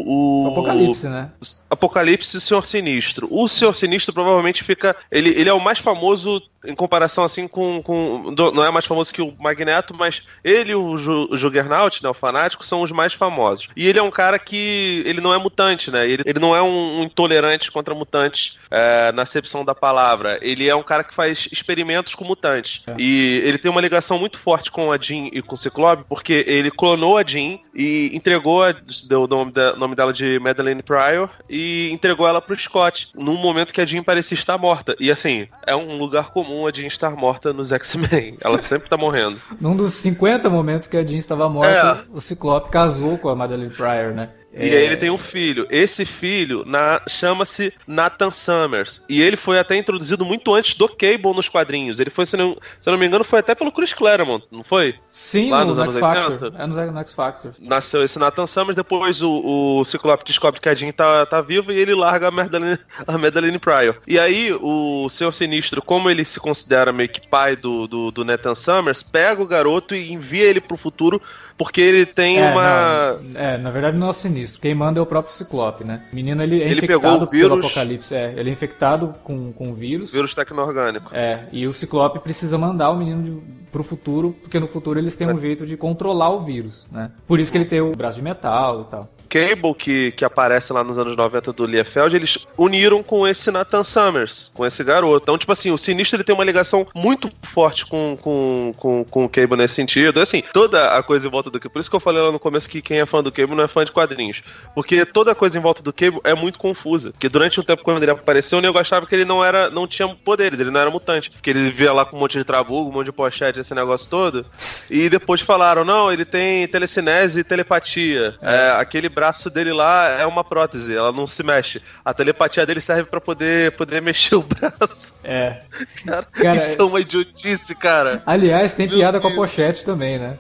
o 0.06 0.44
O 0.46 0.52
Apocalipse, 0.52 1.10
né? 1.10 1.32
Apocalipse 1.68 2.36
e 2.36 2.38
o 2.38 2.42
Senhor 2.42 2.64
Sinistro. 2.64 3.28
O 3.32 3.48
Senhor 3.48 3.74
Sinistro 3.74 4.14
provavelmente 4.14 4.64
fica. 4.64 4.96
Ele, 5.12 5.30
ele 5.30 5.50
é 5.50 5.54
o 5.54 5.60
mais 5.60 5.80
famoso 5.80 6.40
em 6.64 6.76
comparação 6.76 7.24
assim 7.24 7.48
com. 7.48 7.82
com 7.82 8.32
não 8.54 8.64
é 8.64 8.70
mais 8.70 8.86
famoso 8.86 9.12
que 9.12 9.24
o 9.24 9.34
Magneto, 9.40 9.96
mas 9.96 10.22
ele 10.44 10.74
e 10.74 10.76
o, 10.76 10.96
Ju, 10.96 11.28
o 11.32 11.38
Juggernaut, 11.38 12.04
né, 12.04 12.10
o 12.10 12.14
Fanático, 12.14 12.64
são 12.64 12.84
os 12.84 12.92
mais 12.92 13.14
famosos. 13.14 13.68
E 13.76 13.88
ele 13.88 13.98
é 13.98 14.04
um 14.04 14.12
cara 14.12 14.38
que. 14.38 15.02
Ele 15.08 15.20
não 15.20 15.34
é 15.34 15.40
mutante, 15.40 15.90
né? 15.90 16.08
Ele, 16.08 16.22
ele 16.24 16.40
não 16.40 16.56
é 16.56 16.62
um, 16.62 17.00
um 17.00 17.04
intolerante 17.06 17.72
contra 17.72 17.96
mutantes 17.96 18.59
é, 18.72 19.12
na 19.12 19.24
acepção 19.24 19.64
da 19.66 19.74
palavra. 19.76 20.38
Ele 20.42 20.68
é 20.68 20.76
um 20.76 20.84
cara 20.84 21.04
que 21.04 21.14
faz 21.14 21.48
experimentos 21.52 22.16
com 22.16 22.26
mutantes. 22.26 22.82
E 22.98 23.42
ele 23.46 23.58
tem 23.58 23.70
uma 23.72 23.82
ligação 23.82 24.20
muito 24.20 24.38
forte 24.38 24.72
com 24.72 24.92
a 24.92 24.98
Jean 24.98 25.30
e 25.32 25.42
com 25.42 25.56
o 25.56 25.58
Ciclope, 25.58 26.04
porque 26.08 26.44
ele 26.48 26.70
clonou 26.72 27.18
a 27.18 27.24
Jean 27.26 27.58
e 27.74 28.12
entregou 28.14 28.64
a, 28.64 28.74
deu 29.08 29.24
o 29.24 29.28
nome, 29.28 29.52
da- 29.52 29.76
nome 29.76 29.96
dela 29.96 30.12
de 30.14 30.40
Madeleine 30.40 30.84
Pryor 30.84 31.30
e 31.50 31.90
entregou 31.92 32.28
ela 32.28 32.42
pro 32.42 32.58
Scott 32.58 33.10
num 33.16 33.36
momento 33.38 33.74
que 33.74 33.82
a 33.82 33.86
Jean 33.86 34.04
parecia 34.04 34.36
estar 34.36 34.58
morta. 34.58 34.96
E 35.00 35.10
assim, 35.12 35.48
é 35.66 35.76
um 35.76 35.98
lugar 35.98 36.30
comum 36.32 36.68
a 36.68 36.72
Jean 36.72 36.88
estar 36.88 37.12
morta 37.16 37.52
nos 37.54 37.72
X-Men. 37.72 38.38
Ela 38.42 38.62
sempre 38.62 38.90
tá 38.90 38.98
morrendo. 38.98 39.40
Num 39.60 39.76
dos 39.76 39.94
50 39.96 40.50
momentos 40.50 40.88
que 40.88 40.98
a 40.98 41.04
Jean 41.06 41.18
estava 41.18 41.50
morta, 41.50 42.06
o 42.12 42.22
Ciclope 42.22 42.70
casou 42.70 43.18
com 43.18 43.30
a 43.30 43.36
Madeline 43.36 43.70
Pryor, 43.72 44.14
né? 44.14 44.30
E 44.52 44.62
aí 44.76 44.84
ele 44.84 44.98
tem 44.98 45.10
um 45.10 45.18
filho. 45.18 45.68
Esse 45.70 46.04
filho 46.06 46.64
na- 46.66 47.02
chama-se 47.08 47.72
Nathan 47.88 48.32
Summers. 48.32 49.06
E 49.08 49.22
ele 49.22 49.38
foi 49.38 49.60
até 49.60 49.76
introduzido 49.76 50.26
muito 50.26 50.54
antes 50.54 50.74
do 50.76 50.88
Cable 50.88 51.34
nos 51.36 51.48
quadrinhos. 51.48 52.00
Ele 52.00 52.10
foi, 52.10 52.26
se 52.26 52.36
não, 52.36 52.58
se 52.80 52.90
eu 52.90 52.92
não 52.92 53.00
me 53.00 53.06
engano, 53.06 53.24
foi 53.24 53.40
até 53.40 53.54
pelo 53.54 53.72
Chris 53.72 53.94
Claremont, 53.94 54.44
não 54.52 54.64
foi? 54.64 54.96
Sim, 55.12 55.52
Lá 55.52 55.62
no, 55.62 55.68
nos 55.68 55.78
no 55.78 55.84
anos 55.84 55.96
X 55.96 56.00
Factor. 56.02 56.32
80? 56.32 56.64
É 56.64 56.68
no, 56.68 56.92
no 56.92 57.00
X 57.00 57.14
Factor. 57.14 57.52
Nasceu 57.62 58.04
esse 58.04 58.18
Nathan 58.18 58.48
Summers, 58.48 58.76
depois 58.76 59.22
o, 59.22 59.80
o 59.80 59.86
Ciclope 59.86 60.24
descobre 60.26 60.60
que 60.60 60.68
a 60.70 60.74
Jean 60.76 60.92
tá, 60.92 61.26
tá 61.26 61.42
viva 61.42 61.72
e 61.72 61.78
ele 61.78 61.94
larga 61.94 62.28
a 62.30 62.32
Madeline, 62.32 62.78
a 63.08 63.18
Madeline 63.18 63.60
Pryor. 63.60 63.98
E 64.08 64.18
aí 64.20 64.52
o 64.54 65.08
Senhor 65.10 65.32
Sinistro, 65.34 65.82
como 65.82 66.10
ele 66.10 66.26
se 66.26 66.40
considera 66.40 66.92
meio 66.92 67.10
que 67.10 67.28
pai 67.28 67.56
do, 67.56 67.88
do, 67.88 68.12
do 68.12 68.26
Nathan 68.26 68.56
Summers, 68.56 69.04
pega 69.04 69.42
o 69.42 69.48
garoto 69.48 69.94
e 69.96 70.12
envia 70.12 70.46
ele 70.46 70.60
pro 70.60 70.76
futuro 70.78 71.22
porque 71.60 71.82
ele 71.82 72.06
tem 72.06 72.40
É, 72.40 72.52
uma... 72.52 73.14
não, 73.22 73.40
é, 73.40 73.58
na 73.58 73.70
verdade 73.70 73.98
não 73.98 74.08
é 74.08 74.10
o 74.12 74.14
sinistro. 74.14 74.62
Quem 74.62 74.74
manda 74.74 74.98
é 74.98 75.04
o 75.04 75.06
próprio 75.06 75.36
Ciclope, 75.36 75.84
né? 75.84 76.02
O 76.12 76.16
menino 76.16 76.42
ele 76.42 76.62
é 76.64 76.68
Ele 76.68 76.78
infectado 76.78 77.02
pegou 77.02 77.16
o 77.24 77.28
pelo 77.28 77.32
vírus- 77.56 77.66
apocalipse. 77.66 78.16
É, 78.16 78.34
ele 78.38 78.50
é 78.50 78.54
infectado 78.54 79.14
com, 79.26 79.52
com 79.52 79.70
o 79.72 79.76
vírus. 79.76 80.12
Vírus 80.14 80.34
tecno-orgânico. 80.34 81.12
É, 81.14 81.42
e 81.52 81.68
o 81.68 81.74
Ciclope 81.74 82.20
precisa 82.20 82.58
mandar 82.58 82.90
o 82.92 82.96
menino 82.98 83.22
de, 83.24 83.38
pro 83.74 83.84
futuro, 83.84 84.34
porque 84.42 84.58
no 84.60 84.68
futuro 84.68 84.98
eles 84.98 85.16
têm 85.18 85.28
um 85.28 85.38
jeito 85.38 85.66
de 85.66 85.76
controlar 85.76 86.30
o 86.30 86.40
vírus, 86.46 86.88
né? 86.92 87.12
Por 87.28 87.40
isso 87.42 87.52
que 87.52 87.58
ele 87.58 87.66
tem 87.66 87.82
o 87.82 87.92
braço 87.92 88.16
de 88.16 88.24
metal 88.24 88.86
e 88.88 88.92
tal. 88.92 89.10
Cable, 89.30 89.76
que, 89.76 90.12
que 90.14 90.26
aparece 90.26 90.74
lá 90.74 90.84
nos 90.84 90.98
anos 90.98 91.16
90 91.16 91.54
do 91.54 91.64
Liefeld, 91.68 92.16
eles 92.16 92.48
uniram 92.58 93.04
com 93.04 93.28
esse 93.28 93.52
Nathan 93.52 93.84
Summers, 93.84 94.52
com 94.56 94.66
esse 94.66 94.84
garoto. 94.84 95.22
Então, 95.22 95.38
tipo 95.38 95.52
assim, 95.52 95.70
o 95.70 95.78
Sinistro 95.78 96.16
ele 96.18 96.24
tem 96.24 96.34
uma 96.34 96.44
ligação 96.44 96.88
muito 96.96 97.30
forte 97.44 97.86
com, 97.86 98.18
com, 98.20 98.74
com, 98.76 99.04
com 99.04 99.26
o 99.26 99.30
Cable 99.30 99.56
nesse 99.56 99.76
sentido. 99.76 100.20
Assim, 100.20 100.42
toda 100.52 100.98
a 100.98 101.04
coisa 101.04 101.28
em 101.28 101.30
volta 101.30 101.49
do 101.50 101.60
Cable. 101.60 101.74
Por 101.74 101.80
isso 101.80 101.90
que 101.90 101.96
eu 101.96 102.00
falei 102.00 102.22
lá 102.22 102.32
no 102.32 102.40
começo 102.40 102.70
que 102.70 102.82
quem 102.82 103.00
é 103.00 103.06
fã 103.06 103.22
do 103.24 103.32
Cable 103.32 103.56
não 103.56 103.64
é 103.64 103.68
fã 103.68 103.84
de 103.86 103.92
quadrinhos. 103.92 104.42
Porque 104.74 105.06
toda 105.06 105.36
coisa 105.36 105.58
em 105.58 105.62
volta 105.62 105.82
do 105.84 105.94
Cable 105.94 106.20
é 106.24 106.34
muito 106.34 106.60
confusa. 106.60 107.12
Porque 107.12 107.30
durante 107.30 107.60
um 107.60 107.64
tempo, 107.64 107.84
quando 107.84 108.02
ele 108.02 108.12
apareceu, 108.12 108.58
o 108.58 108.62
nego 108.62 108.78
achava 108.78 109.06
que 109.06 109.16
ele 109.16 109.26
não 109.26 109.44
era, 109.44 109.70
não 109.70 109.88
tinha 109.88 110.08
poderes, 110.08 110.60
ele 110.60 110.72
não 110.72 110.80
era 110.80 110.90
mutante. 110.90 111.32
Que 111.42 111.50
ele 111.50 111.60
vivia 111.64 111.92
lá 111.94 112.06
com 112.06 112.18
um 112.18 112.20
monte 112.20 112.38
de 112.38 112.44
trabugo, 112.44 112.90
um 112.90 112.94
monte 112.94 113.06
de 113.08 113.12
pochete, 113.12 113.60
esse 113.60 113.74
negócio 113.74 114.10
todo. 114.10 114.46
E 114.90 115.10
depois 115.10 115.42
falaram, 115.42 115.84
não, 115.86 116.12
ele 116.12 116.26
tem 116.26 116.68
telecinese 116.68 117.40
e 117.40 117.44
telepatia. 117.44 118.36
É, 118.42 118.72
aquele 118.80 119.10
braço 119.10 119.50
dele 119.50 119.72
lá 119.74 120.08
é 120.10 120.26
uma 120.26 120.44
prótese, 120.44 120.96
ela 120.96 121.12
não 121.12 121.28
se 121.28 121.44
mexe. 121.44 121.82
A 122.04 122.14
telepatia 122.14 122.66
dele 122.66 122.82
serve 122.82 123.04
pra 123.06 123.22
poder, 123.22 123.72
poder 123.74 124.02
mexer 124.02 124.36
o 124.36 124.44
braço. 124.44 125.14
É. 125.24 125.60
Cara, 126.06 126.24
Cara, 126.32 126.58
isso 126.58 126.82
é 126.82 126.86
uma 126.86 127.00
idiotice, 127.00 127.76
cara. 127.76 128.24
Aliás, 128.26 128.74
tem 128.74 128.88
Meu 128.88 128.98
piada 128.98 129.20
com 129.20 129.28
a 129.28 129.30
Deus. 129.30 129.40
pochete 129.40 129.86
também, 129.86 130.18
né? 130.20 130.38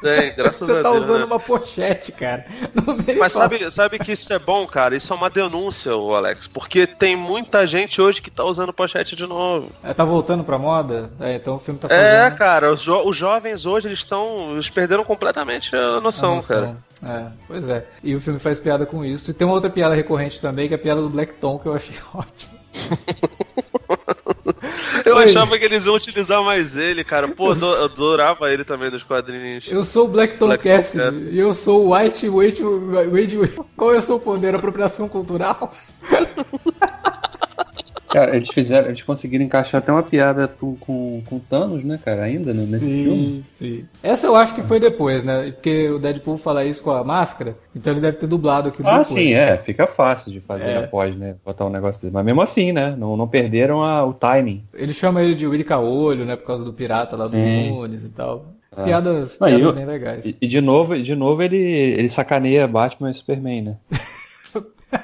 Tem, 0.00 0.32
graças 0.34 0.66
Você 0.68 0.72
a 0.78 0.82
tá 0.82 0.90
Deus. 0.92 1.04
usando 1.04 1.18
né? 1.18 1.24
uma 1.24 1.40
pochete, 1.40 2.12
cara. 2.12 2.46
Mas 3.18 3.32
falar. 3.32 3.48
sabe, 3.48 3.70
sabe 3.70 3.98
que 3.98 4.12
isso 4.12 4.32
é 4.32 4.38
bom, 4.38 4.66
cara? 4.66 4.94
Isso 4.96 5.12
é 5.12 5.16
uma 5.16 5.28
denúncia, 5.28 5.96
o 5.96 6.14
Alex. 6.14 6.46
Porque 6.46 6.86
tem 6.86 7.16
muita 7.16 7.66
gente 7.66 8.00
hoje 8.00 8.22
que 8.22 8.30
tá 8.30 8.44
usando 8.44 8.72
pochete 8.72 9.16
de 9.16 9.26
novo. 9.26 9.70
É, 9.82 9.92
tá 9.92 10.04
voltando 10.04 10.44
pra 10.44 10.56
moda? 10.58 11.10
É, 11.18 11.34
então 11.34 11.56
o 11.56 11.58
filme 11.58 11.80
tá 11.80 11.88
fazendo. 11.88 12.04
É, 12.04 12.30
cara, 12.30 12.72
os, 12.72 12.80
jo- 12.80 13.02
os 13.08 13.16
jovens 13.16 13.66
hoje 13.66 13.88
eles 13.88 13.98
estão. 13.98 14.52
Eles 14.52 14.68
perderam 14.70 15.04
completamente 15.04 15.74
a 15.74 16.00
noção, 16.00 16.32
a 16.32 16.36
noção. 16.36 16.76
cara. 17.02 17.16
É, 17.20 17.26
pois 17.46 17.68
é. 17.68 17.84
E 18.02 18.14
o 18.14 18.20
filme 18.20 18.38
faz 18.38 18.58
piada 18.60 18.86
com 18.86 19.04
isso. 19.04 19.30
E 19.30 19.34
tem 19.34 19.46
uma 19.46 19.54
outra 19.54 19.70
piada 19.70 19.94
recorrente 19.94 20.40
também, 20.40 20.68
que 20.68 20.74
é 20.74 20.76
a 20.76 20.80
piada 20.80 21.00
do 21.00 21.08
Black 21.08 21.34
Tom, 21.34 21.58
que 21.58 21.66
eu 21.66 21.74
achei 21.74 21.96
ótimo. 22.14 22.52
Eu 25.08 25.16
Oi. 25.16 25.24
achava 25.24 25.58
que 25.58 25.64
eles 25.64 25.84
iam 25.86 25.94
utilizar 25.94 26.42
mais 26.42 26.76
ele, 26.76 27.02
cara. 27.04 27.28
Pô, 27.28 27.48
eu 27.48 27.52
ado- 27.52 27.74
eu 27.74 27.84
adorava 27.84 28.52
ele 28.52 28.64
também 28.64 28.90
dos 28.90 29.02
quadrinhos. 29.02 29.66
Eu 29.68 29.82
sou 29.84 30.04
o 30.04 30.08
Black 30.08 30.38
Tom 30.38 30.56
Cassidy 30.56 31.30
e 31.30 31.38
eu 31.38 31.54
sou 31.54 31.86
o 31.86 31.94
White 31.96 32.28
Wade, 32.28 32.62
Wade, 32.62 33.36
Wade. 33.36 33.60
Qual 33.76 33.94
é 33.94 33.98
o 33.98 34.02
seu 34.02 34.18
poder? 34.20 34.54
Apropriação 34.54 35.08
cultural? 35.08 35.72
Cara, 38.08 38.34
eles 38.36 38.48
fizeram, 38.48 38.88
eles 38.88 39.02
conseguiram 39.02 39.44
encaixar 39.44 39.80
até 39.80 39.92
uma 39.92 40.02
piada 40.02 40.48
com, 40.48 40.74
com, 40.76 41.22
com 41.28 41.38
Thanos, 41.38 41.84
né, 41.84 41.98
cara, 42.02 42.22
ainda 42.22 42.52
né, 42.54 42.60
nesse 42.60 42.86
filme. 42.86 43.40
sim. 43.44 43.84
Essa 44.02 44.26
eu 44.26 44.34
acho 44.34 44.54
que 44.54 44.62
foi 44.62 44.80
depois, 44.80 45.24
né? 45.24 45.50
Porque 45.52 45.90
o 45.90 45.98
Deadpool 45.98 46.38
fala 46.38 46.64
isso 46.64 46.82
com 46.82 46.90
a 46.90 47.04
máscara, 47.04 47.52
então 47.76 47.92
ele 47.92 48.00
deve 48.00 48.16
ter 48.16 48.26
dublado 48.26 48.68
aquilo 48.70 48.88
Ah, 48.88 48.92
depois. 48.92 49.08
sim, 49.08 49.34
é, 49.34 49.58
fica 49.58 49.86
fácil 49.86 50.32
de 50.32 50.40
fazer 50.40 50.68
É. 50.68 50.78
após, 50.84 51.14
né, 51.14 51.34
botar 51.44 51.66
um 51.66 51.70
negócio 51.70 52.00
desse. 52.00 52.12
Mas 52.14 52.24
mesmo 52.24 52.40
assim, 52.40 52.72
né, 52.72 52.94
não, 52.98 53.16
não 53.16 53.28
perderam 53.28 53.82
a- 53.84 54.04
o 54.06 54.14
timing. 54.14 54.62
Ele 54.72 54.92
chama 54.92 55.22
ele 55.22 55.34
de 55.34 55.46
Willy 55.46 55.64
Caolho, 55.64 56.24
né? 56.24 56.34
Por 56.36 56.46
causa 56.46 56.64
do 56.64 56.72
pirata 56.72 57.14
lá 57.16 57.24
Sim. 57.24 57.68
do 57.70 57.74
Nunes 57.74 58.02
e 58.04 58.08
tal. 58.08 58.46
Piadas, 58.84 59.38
Não, 59.40 59.48
piadas 59.48 59.66
eu- 59.66 59.72
bem 59.72 59.84
legais. 59.86 60.24
E, 60.24 60.36
e 60.40 60.46
de 60.46 60.60
novo, 60.60 60.96
de 61.02 61.14
novo 61.16 61.42
ele, 61.42 61.56
ele 61.56 62.08
sacaneia 62.08 62.66
Batman 62.68 63.10
e 63.10 63.14
Superman, 63.14 63.62
né? 63.62 63.76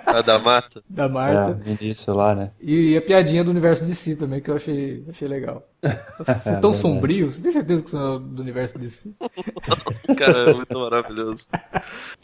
A 0.07 0.23
da 0.23 0.39
mata. 0.39 0.83
Da 0.89 1.05
É, 1.05 1.09
Marta. 1.09 1.71
início 1.71 2.15
lá, 2.15 2.35
né? 2.35 2.51
E 2.61 2.97
a 2.97 3.03
piadinha 3.03 3.45
do 3.45 3.51
universo 3.51 3.85
de 3.85 3.95
si 3.95 4.17
também, 4.17 4.41
que 4.41 4.51
eu 4.51 4.57
achei, 4.57 5.05
achei 5.09 5.29
legal. 5.29 5.63
Você 6.19 6.49
é 6.51 6.57
tão 6.57 6.73
sombrio, 6.73 7.31
você 7.31 7.43
tem 7.43 7.53
certeza 7.53 7.83
que 7.83 7.91
você 7.91 7.97
é 7.97 8.01
do 8.01 8.43
universo 8.43 8.79
DC? 8.79 9.11
Cara, 10.17 10.51
é 10.51 10.55
muito 10.55 10.79
maravilhoso. 10.79 11.47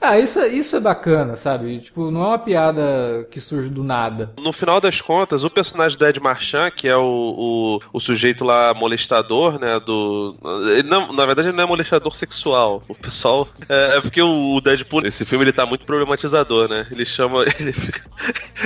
Ah, 0.00 0.18
isso, 0.18 0.38
é- 0.40 0.48
isso 0.48 0.76
é 0.76 0.80
bacana, 0.80 1.36
sabe? 1.36 1.78
Tipo, 1.80 2.10
não 2.10 2.22
é 2.22 2.28
uma 2.28 2.38
piada 2.38 3.26
que 3.30 3.40
surge 3.40 3.68
do 3.68 3.82
nada. 3.82 4.32
No 4.38 4.52
final 4.52 4.80
das 4.80 5.00
contas, 5.00 5.44
o 5.44 5.50
personagem 5.50 5.98
do 5.98 6.06
Ed 6.06 6.20
Marchand, 6.20 6.70
que 6.70 6.88
é 6.88 6.96
o, 6.96 7.02
o, 7.02 7.80
o 7.92 8.00
sujeito 8.00 8.44
lá 8.44 8.72
molestador, 8.74 9.58
né? 9.58 9.78
Do. 9.80 10.36
Ele 10.76 10.88
não, 10.88 11.12
na 11.12 11.26
verdade, 11.26 11.48
ele 11.48 11.56
não 11.56 11.64
é 11.64 11.66
molestador 11.66 12.14
sexual. 12.14 12.82
O 12.88 12.94
pessoal. 12.94 13.48
É, 13.68 13.96
é 13.96 14.00
porque 14.00 14.22
o, 14.22 14.54
o 14.54 14.60
Deadpool, 14.60 15.06
esse 15.06 15.24
filme, 15.24 15.44
ele 15.44 15.52
tá 15.52 15.66
muito 15.66 15.84
problematizador, 15.84 16.68
né? 16.68 16.86
Ele 16.90 17.04
chama. 17.04 17.44
Ele, 17.60 17.74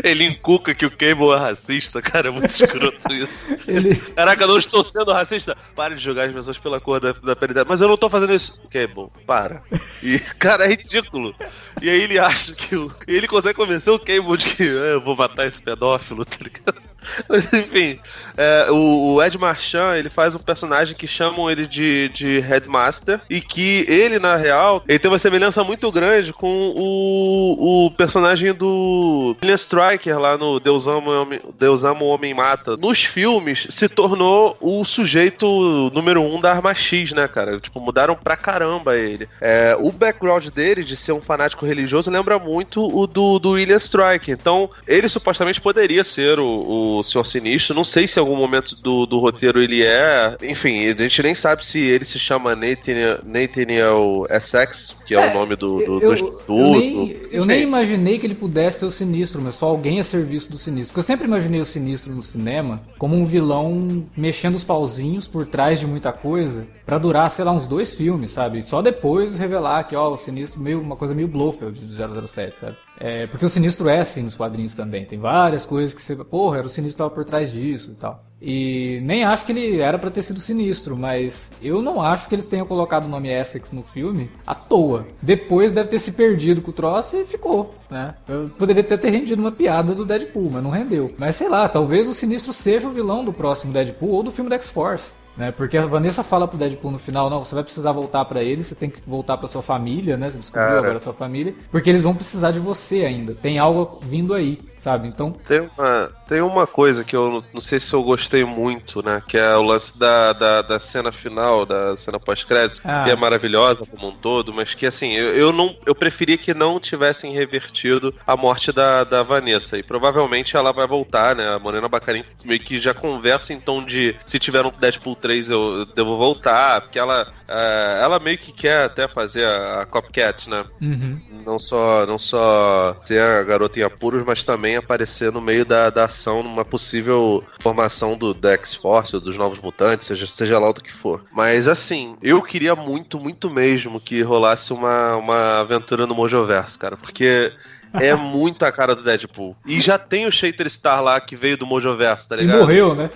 ele 0.03 0.25
encuca 0.25 0.75
que 0.75 0.87
o 0.87 0.91
Cable 0.91 1.31
é 1.33 1.37
racista, 1.37 2.01
cara. 2.03 2.29
É 2.29 2.31
muito 2.31 2.51
escroto 2.51 3.13
isso. 3.13 3.29
Ele, 3.67 3.95
Caraca, 3.97 4.47
não 4.47 4.59
estou 4.59 4.84
sendo 4.93 5.13
racista. 5.13 5.57
Para 5.75 5.95
de 5.95 6.03
julgar 6.03 6.29
as 6.29 6.35
pessoas 6.35 6.59
pela 6.59 6.81
cor 6.81 7.01
da, 7.01 7.13
da 7.13 7.37
pele 7.37 7.55
dela. 7.55 7.67
Mas 7.69 7.81
eu 7.81 7.89
não 7.89 7.97
tô 7.97 8.09
fazendo 8.09 8.35
isso. 8.35 8.61
Cable, 8.71 9.09
para. 9.27 9.63
E, 10.03 10.19
cara, 10.39 10.65
é 10.65 10.69
ridículo. 10.69 11.35
E 11.83 11.91
aí 11.91 12.03
ele 12.03 12.19
acha 12.19 12.55
que 12.55 12.77
o. 12.77 12.93
ele 13.07 13.27
consegue 13.29 13.55
convencer 13.55 13.93
o 13.93 13.99
Cable 13.99 14.37
de 14.37 14.55
que 14.55 14.63
"É, 14.63 14.95
eu 14.95 15.01
vou 15.01 15.17
matar 15.17 15.47
esse 15.47 15.61
pedófilo, 15.61 16.25
tá 16.25 16.37
ligado? 16.41 16.94
Mas 17.29 17.51
enfim, 17.53 17.99
é, 18.37 18.67
o, 18.71 19.15
o 19.15 19.23
Ed 19.23 19.37
Marchand, 19.39 19.97
ele 19.97 20.11
faz 20.11 20.35
um 20.35 20.39
personagem 20.39 20.97
que 20.97 21.07
chamam 21.07 21.51
ele 21.51 21.67
de, 21.67 22.09
de 22.11 22.41
Headmaster 22.41 23.21
e 23.29 23.41
que 23.41 23.85
ele, 23.89 24.19
na 24.19 24.37
real, 24.37 24.83
ele 24.89 24.99
tem 24.99 25.11
uma 25.11 25.19
semelhança 25.19 25.63
muito 25.63 25.91
grande 25.91 26.33
com 26.33 26.73
o, 26.77 27.87
o 27.87 27.91
personagem 27.93 28.53
do 28.53 29.37
William 29.43 29.55
Striker 29.55 30.19
lá 30.19 30.37
no 30.37 30.59
Deus 30.59 30.87
Ama, 30.87 31.27
Deus 31.59 31.85
Ama 31.85 32.03
o 32.03 32.09
Homem 32.09 32.35
Mata. 32.35 32.77
Nos 32.77 33.05
filmes, 33.05 33.67
se 33.71 33.89
tornou 33.89 34.57
o 34.61 34.85
sujeito 34.85 35.91
número 35.91 36.23
um 36.23 36.41
da 36.41 36.53
Arma 36.53 36.75
X, 36.75 37.13
né, 37.13 37.29
cara? 37.29 37.61
Tipo, 37.61 37.81
mudaram 37.81 38.17
pra 38.17 38.37
caramba 38.37 38.97
ele. 38.97 39.29
É, 39.41 39.77
o 39.79 39.91
background 39.93 40.47
dele, 40.49 40.85
de 40.85 40.97
ser 40.97 41.13
um 41.13 41.21
fanático 41.21 41.67
religioso, 41.67 42.11
lembra 42.11 42.39
muito 42.39 42.85
o 42.85 43.07
do, 43.07 43.39
do 43.39 43.51
William 43.53 43.77
Striker. 43.77 44.35
Então, 44.35 44.71
ele 44.87 45.09
supostamente 45.09 45.61
poderia 45.61 46.05
ser 46.05 46.39
o, 46.39 46.94
o 46.94 46.94
Senhor 47.03 47.25
Sinistro. 47.25 47.75
Não 47.75 47.85
sei 47.85 48.07
se 48.07 48.19
em 48.19 48.23
algum 48.23 48.37
momento 48.37 48.77
do, 48.77 49.07
do 49.07 49.19
roteiro 49.19 49.61
ele 49.61 49.83
é. 49.83 50.37
Enfim, 50.43 50.87
a 50.89 50.95
gente 50.95 51.23
nem 51.23 51.35
sabe 51.35 51.65
se 51.65 51.81
ele 51.81 52.05
se 52.05 52.19
chama 52.19 52.55
Nathaniel, 52.55 53.19
Nathaniel 53.25 54.27
Essex, 54.31 54.99
que 55.07 55.15
é, 55.15 55.19
É, 55.19 55.31
o 55.31 55.35
nome 55.35 55.57
do, 55.57 55.83
do, 55.83 56.01
eu, 56.01 56.01
do 56.01 56.07
eu, 56.07 56.13
instituto. 56.15 56.47
nem, 56.79 57.17
eu 57.31 57.45
nem 57.45 57.63
imaginei 57.63 58.19
que 58.19 58.27
ele 58.27 58.35
pudesse 58.35 58.81
ser 58.81 58.87
o 58.87 58.91
sinistro, 58.91 59.41
mas 59.43 59.57
só 59.57 59.67
alguém 59.67 60.01
a 60.01 60.05
serviço 60.05 60.51
do 60.51 60.59
sinistro. 60.59 60.93
Porque 60.93 61.01
eu 61.01 61.05
sempre 61.05 61.27
imaginei 61.27 61.61
o 61.61 61.67
sinistro 61.67 62.13
no 62.13 62.23
cinema 62.23 62.83
como 62.99 63.17
um 63.17 63.25
vilão 63.25 64.05
mexendo 64.17 64.55
os 64.55 64.65
pauzinhos 64.65 65.27
por 65.27 65.47
trás 65.47 65.81
de 65.81 65.87
muita 65.87 66.13
coisa 66.13 66.67
pra 66.85 66.99
durar, 66.99 67.31
sei 67.31 67.45
lá, 67.45 67.53
uns 67.53 67.67
dois 67.67 67.95
filmes, 67.95 68.31
sabe? 68.31 68.63
Só 68.63 68.83
depois 68.83 69.37
revelar 69.39 69.85
que, 69.85 69.97
ó, 69.97 70.13
o 70.13 70.17
sinistro 70.19 70.61
meio 70.61 70.81
uma 70.81 70.97
coisa 70.97 71.15
meio 71.15 71.29
Blofeld 71.29 71.79
do 71.81 72.27
007, 72.29 72.57
sabe? 72.57 72.77
É, 72.99 73.27
porque 73.27 73.45
o 73.45 73.49
sinistro 73.49 73.89
é 73.89 74.01
assim 74.01 74.23
nos 74.23 74.37
quadrinhos 74.37 74.75
também. 74.75 75.05
Tem 75.05 75.19
várias 75.19 75.67
coisas 75.67 75.95
que 75.95 76.01
você, 76.01 76.15
porra, 76.17 76.59
era 76.59 76.67
o 76.67 76.71
sinistro 76.71 76.97
que 76.97 76.99
tava 76.99 77.11
por 77.11 77.25
trás 77.25 77.53
disso 77.53 77.93
e 77.93 77.95
tal. 77.95 78.25
E 78.41 79.01
nem 79.03 79.25
acho 79.25 79.47
que 79.47 79.53
ele 79.53 79.81
era 79.81 79.99
pra 79.99 80.11
ter 80.11 80.23
sido 80.23 80.39
sinistro, 80.39 80.97
mas 80.97 81.57
eu 81.63 81.81
não 81.81 82.03
acho 82.03 82.29
que 82.29 82.35
eles 82.35 82.45
tenham 82.45 82.67
colocado 82.67 83.07
o 83.07 83.09
nome 83.09 83.31
Essex 83.31 83.73
no 83.73 83.83
filme 83.83 84.31
à 84.47 84.55
toa. 84.55 85.07
Depois 85.23 85.73
deve 85.73 85.89
ter 85.89 85.99
se 85.99 86.13
perdido 86.13 86.61
com 86.61 86.71
o 86.71 86.75
troço 86.75 87.17
e 87.17 87.25
ficou, 87.25 87.75
né? 87.91 88.15
Eu 88.29 88.51
poderia 88.59 88.85
ter, 88.85 88.99
ter 88.99 89.11
rendido 89.11 89.41
uma 89.41 89.51
piada 89.51 89.95
do 89.95 90.05
Deadpool, 90.05 90.51
mas 90.51 90.63
não 90.63 90.71
rendeu. 90.71 91.15
Mas 91.17 91.37
sei 91.37 91.49
lá, 91.49 91.67
talvez 91.69 92.07
o 92.07 92.15
sinistro 92.15 92.53
seja 92.53 92.87
o 92.87 92.93
vilão 92.93 93.25
do 93.25 93.33
próximo 93.33 93.73
Deadpool 93.73 94.11
ou 94.11 94.23
do 94.23 94.31
filme 94.31 94.51
da 94.51 94.57
X-Force. 94.57 95.15
Né? 95.37 95.51
Porque 95.51 95.77
a 95.77 95.87
Vanessa 95.87 96.23
fala 96.23 96.47
pro 96.47 96.57
Deadpool 96.57 96.93
no 96.93 96.99
final, 96.99 97.29
não, 97.29 97.45
você 97.45 97.55
vai 97.55 97.65
precisar 97.65 97.91
voltar 97.93 98.25
pra 98.25 98.43
ele, 98.43 98.63
você 98.63 98.75
tem 98.75 98.89
que 98.89 99.01
voltar 99.07 99.37
pra 99.37 99.49
sua 99.49 99.63
família, 99.63 100.17
né? 100.17 100.31
Você 100.31 100.39
descobriu 100.39 100.67
Cara. 100.69 100.79
agora 100.79 100.97
a 100.97 101.01
sua 101.01 101.13
família, 101.13 101.55
porque 101.73 101.91
eles 101.91 102.03
vão 102.05 102.15
precisar 102.15 102.53
de 102.53 102.61
você 102.61 103.05
ainda. 103.05 103.35
Tem 103.35 103.59
algo 103.59 103.99
vindo 104.03 104.33
aí, 104.33 104.61
sabe? 104.79 105.09
Então, 105.09 105.33
Tem 105.47 105.69
uma, 105.77 106.13
tem 106.29 106.41
uma 106.41 106.67
coisa 106.69 107.03
que 107.03 107.17
eu 107.17 107.31
não- 107.31 107.45
não 107.55 107.61
sei 107.61 107.81
se 107.81 107.93
eu 107.93 108.03
gostei 108.05 108.45
muito, 108.45 109.05
né? 109.05 109.21
Que 109.27 109.37
é 109.37 109.57
o 109.57 109.63
lance 109.63 109.99
da, 109.99 110.33
da, 110.33 110.63
da 110.63 110.79
cena 110.79 111.11
final, 111.11 111.67
da 111.67 111.97
cena 111.97 112.21
pós-crédito, 112.21 112.81
Ah. 112.85 113.03
que 113.03 113.11
é 113.11 113.17
maravilhosa 113.17 113.85
como 113.87 114.09
um 114.09 114.17
todo, 114.17 114.53
mas 114.55 114.73
que 114.75 114.87
assim, 114.87 115.15
eu, 115.15 115.35
eu 115.35 115.53
não 115.53 115.75
eu 115.85 115.95
preferia 115.97 116.39
que 116.39 116.55
não 116.55 116.79
tivessem 116.79 117.33
revertido 117.33 118.15
a 118.27 118.37
morte 118.37 118.71
da, 118.73 119.03
da 119.03 119.23
Vanessa. 119.25 119.77
E 119.79 119.83
provavelmente 119.83 120.57
ela 120.57 120.73
vai 120.73 120.87
voltar, 120.87 121.35
né? 121.35 121.49
A 121.49 121.59
Morena 121.59 121.89
Bacarin 121.89 122.23
meio 122.45 122.61
que 122.61 122.79
já 122.79 122.95
conversa 122.95 123.53
em 123.53 123.59
tom 123.59 123.83
de 123.85 124.15
se 124.27 124.39
tiver 124.39 124.65
um 124.65 124.71
Deadpool 124.71 125.17
3 125.25 125.49
eu, 125.49 125.79
eu 125.79 125.87
devo 125.87 126.19
voltar, 126.19 126.83
porque 126.83 126.99
ela, 126.99 127.27
é, 127.49 128.01
ela 128.03 128.19
meio 128.19 128.37
que 128.37 128.53
quer 128.53 128.85
até 128.85 129.09
fazer 129.09 129.47
a, 129.47 129.81
a 129.81 129.87
Copcat, 129.87 130.51
né? 130.51 130.67
uhum. 130.83 131.19
não 131.47 131.59
só 131.59 132.05
não 132.05 132.19
só 132.19 132.95
ser 133.07 133.23
a 133.23 133.43
garota 133.43 133.81
em 133.81 133.83
apuros, 133.83 134.23
mas 134.27 134.45
também 134.45 134.77
aparecer 134.77 135.33
no 135.33 135.41
meio 135.41 135.65
da, 135.65 135.89
da 135.89 136.05
ação 136.05 136.43
numa 136.43 136.63
possível 136.63 137.43
formação 137.63 138.19
do 138.19 138.35
da 138.35 138.53
X-Force 138.53 139.15
ou 139.15 139.21
dos 139.21 139.39
Novos 139.39 139.59
Mutantes, 139.61 140.07
seja, 140.07 140.27
seja 140.27 140.59
lá 140.59 140.69
o 140.69 140.75
que 140.75 140.93
for. 140.93 141.25
Mas 141.33 141.69
assim, 141.69 142.19
eu 142.21 142.43
queria 142.43 142.77
muito, 142.77 143.19
muito 143.19 143.49
mesmo 143.49 143.99
que 143.99 144.21
rolasse 144.21 144.75
uma, 144.75 145.17
uma 145.17 145.61
aventura 145.61 146.07
no 146.07 146.15
Mojoverso, 146.15 146.79
cara, 146.79 146.99
porque 146.99 147.51
é 147.95 148.15
muito 148.15 148.65
a 148.65 148.73
cara 148.73 148.95
do 148.95 149.03
Deadpool. 149.03 149.57
E 149.67 149.81
já 149.81 149.97
tem 149.99 150.27
o 150.27 150.33
Shater 150.33 150.69
Star 150.69 151.03
lá 151.03 151.21
que 151.21 151.37
veio 151.37 151.57
do 151.57 151.67
Mojoverso, 151.67 152.29
tá 152.29 152.37
e 152.37 152.41
ligado? 152.41 152.59
morreu, 152.61 152.95
né? 152.95 153.11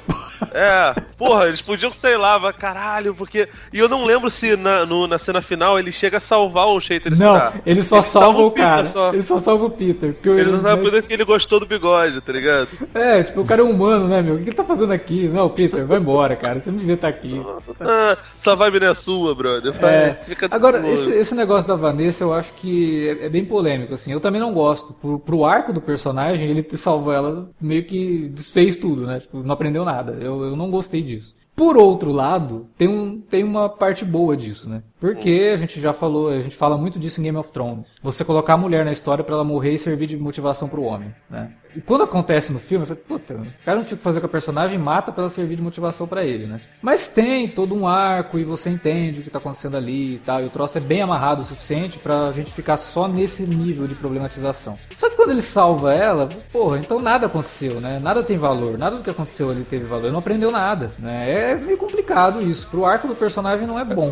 É, 0.53 0.95
porra, 1.17 1.49
eles 1.49 1.61
podiam, 1.61 1.93
sei 1.93 2.17
lá, 2.17 2.39
mas 2.39 2.55
caralho, 2.57 3.13
porque. 3.15 3.49
E 3.73 3.79
eu 3.79 3.89
não 3.89 4.05
lembro 4.05 4.31
se 4.31 4.57
na, 4.57 4.87
no- 4.87 5.07
na 5.09 5.19
cena 5.19 5.43
final 5.43 5.79
ele 5.79 5.91
chega 5.91 6.19
a 6.19 6.21
salvar 6.21 6.69
o 6.69 6.81
Shater 6.81 7.11
Não, 7.11 7.17
Star. 7.37 7.61
ele 7.67 7.83
só 7.83 8.01
salva 8.03 8.41
o 8.43 8.51
Peter 8.53 8.69
cara. 8.69 8.87
só. 8.87 9.13
Ele 9.13 9.23
só 9.23 9.39
salva 9.41 9.65
o 9.65 9.71
Peter. 9.71 10.13
Porque 10.15 10.29
Ele 10.29 10.49
só 10.49 10.55
ele- 10.55 10.63
sabe 10.63 10.91
porque 10.91 11.13
ele 11.13 11.25
gostou 11.25 11.59
do 11.59 11.67
bigode, 11.67 12.21
tá 12.21 12.33
ligado? 12.33 12.69
É, 12.95 13.23
tipo, 13.25 13.41
o 13.41 13.45
cara 13.45 13.61
é 13.63 13.65
humano, 13.65 14.07
né, 14.07 14.23
meu? 14.23 14.35
O 14.35 14.39
que 14.39 14.45
ele 14.45 14.57
tá 14.57 14.63
fazendo 14.65 14.93
aqui? 14.93 15.29
Não, 15.29 15.49
Peter, 15.51 15.85
vai 15.85 15.99
embora, 15.99 16.37
cara. 16.37 16.61
Você 16.61 16.71
não 16.71 16.79
devia 16.79 16.95
estar 16.95 17.09
aqui. 17.09 17.43
Ah, 17.81 18.17
essa 18.39 18.55
vibe 18.55 18.81
não 18.81 18.89
é 18.89 18.95
sua, 18.95 19.35
brother. 19.35 19.73
Vai, 19.73 19.93
É, 19.95 20.21
fica 20.27 20.47
agora, 20.51 20.89
esse, 20.89 21.11
esse 21.11 21.35
negócio 21.35 21.67
da 21.67 21.75
Vanessa 21.75 22.23
eu 22.23 22.33
acho 22.33 22.53
que 22.55 23.09
é, 23.21 23.27
é 23.27 23.29
bem 23.29 23.45
polêmico, 23.45 23.95
assim. 23.95 24.13
Eu 24.13 24.21
também 24.21 24.41
não 24.41 24.53
gosto. 24.53 24.68
Pro, 25.01 25.19
pro 25.19 25.45
arco 25.45 25.73
do 25.73 25.81
personagem, 25.81 26.49
ele 26.49 26.63
te 26.63 26.77
salvou 26.77 27.13
ela, 27.13 27.51
meio 27.61 27.85
que 27.85 28.29
desfez 28.29 28.77
tudo, 28.77 29.07
né? 29.07 29.21
Tipo, 29.21 29.43
não 29.43 29.53
aprendeu 29.53 29.85
nada. 29.85 30.13
Eu, 30.13 30.45
eu 30.45 30.57
não 30.57 30.71
gostei 30.71 31.03
disso. 31.03 31.37
Por 31.55 31.77
outro 31.77 32.13
lado, 32.13 32.69
tem, 32.77 32.87
um, 32.87 33.21
tem 33.21 33.43
uma 33.43 33.69
parte 33.69 34.05
boa 34.05 34.37
disso, 34.37 34.71
né? 34.71 34.83
Porque 35.01 35.51
a 35.53 35.57
gente 35.57 35.81
já 35.81 35.93
falou, 35.93 36.29
a 36.29 36.41
gente 36.41 36.57
fala 36.57 36.77
muito 36.77 36.99
disso 36.99 37.21
em 37.21 37.25
Game 37.25 37.39
of 37.39 37.53
Thrones. 37.53 37.99
Você 38.03 38.25
colocar 38.25 38.55
a 38.55 38.57
mulher 38.57 38.85
na 38.85 38.93
história 38.93 39.23
pra 39.23 39.35
ela 39.35 39.45
morrer 39.45 39.75
e 39.75 39.79
servir 39.79 40.07
de 40.07 40.17
motivação 40.17 40.69
pro 40.69 40.83
homem, 40.83 41.15
né? 41.31 41.53
E 41.77 41.81
quando 41.81 42.03
acontece 42.03 42.53
no 42.53 42.59
filme, 42.59 42.83
eu 42.83 42.87
falei, 42.89 43.03
puta, 43.07 43.35
o 43.35 43.65
cara 43.65 43.77
não 43.77 43.85
tinha 43.85 43.95
o 43.95 43.99
que 43.99 44.03
fazer 44.03 44.21
com 44.21 44.27
a 44.27 44.29
personagem, 44.29 44.79
mata 44.79 45.13
pra 45.13 45.23
ela 45.23 45.31
servir 45.31 45.57
de 45.57 45.63
motivação 45.63 46.07
pra 46.09 46.25
ele, 46.25 46.47
né? 46.47 46.61
Mas 46.83 47.09
tem 47.09 47.47
todo 47.47 47.75
um 47.75 47.87
arco 47.87 48.39
e 48.39 48.45
você 48.45 48.71
entende 48.71 49.21
o 49.21 49.23
que 49.23 49.31
tá 49.31 49.39
acontecendo 49.39 49.77
ali 49.77 50.15
e 50.15 50.19
tal. 50.19 50.43
E 50.43 50.47
o 50.47 50.51
troço 50.51 50.79
é 50.79 50.81
bem 50.81 51.03
amarrado 51.03 51.43
o 51.43 51.45
suficiente 51.45 51.99
pra 51.99 52.33
gente 52.33 52.53
ficar 52.53 52.77
só 52.77 53.07
nesse 53.07 53.43
nível 53.43 53.87
de 53.87 53.95
problematização. 53.95 54.79
Só 54.97 55.09
que 55.11 55.17
quando 55.17 55.31
ele 55.31 55.43
salva 55.43 55.93
ela, 55.93 56.29
porra, 56.51 56.79
então 56.79 57.01
nada 57.01 57.27
aconteceu, 57.27 57.81
né? 57.81 58.01
Nada 58.03 58.23
tem 58.23 58.37
valor, 58.37 58.79
nada 58.79 58.97
do 58.97 59.03
que 59.03 59.11
aconteceu 59.11 59.51
ali 59.51 59.63
teve 59.63 59.85
valor. 59.85 60.05
Ele 60.05 60.13
não 60.13 60.21
aprendeu 60.21 60.51
nada, 60.51 60.93
né? 60.99 61.31
É 61.31 61.55
meio 61.55 61.79
complicado 61.79 62.41
isso. 62.41 62.67
Pro 62.69 62.87
arco 62.87 63.07
do 63.07 63.15
personagem 63.15 63.67
não 63.67 63.79
é 63.79 63.85
bom, 63.85 64.09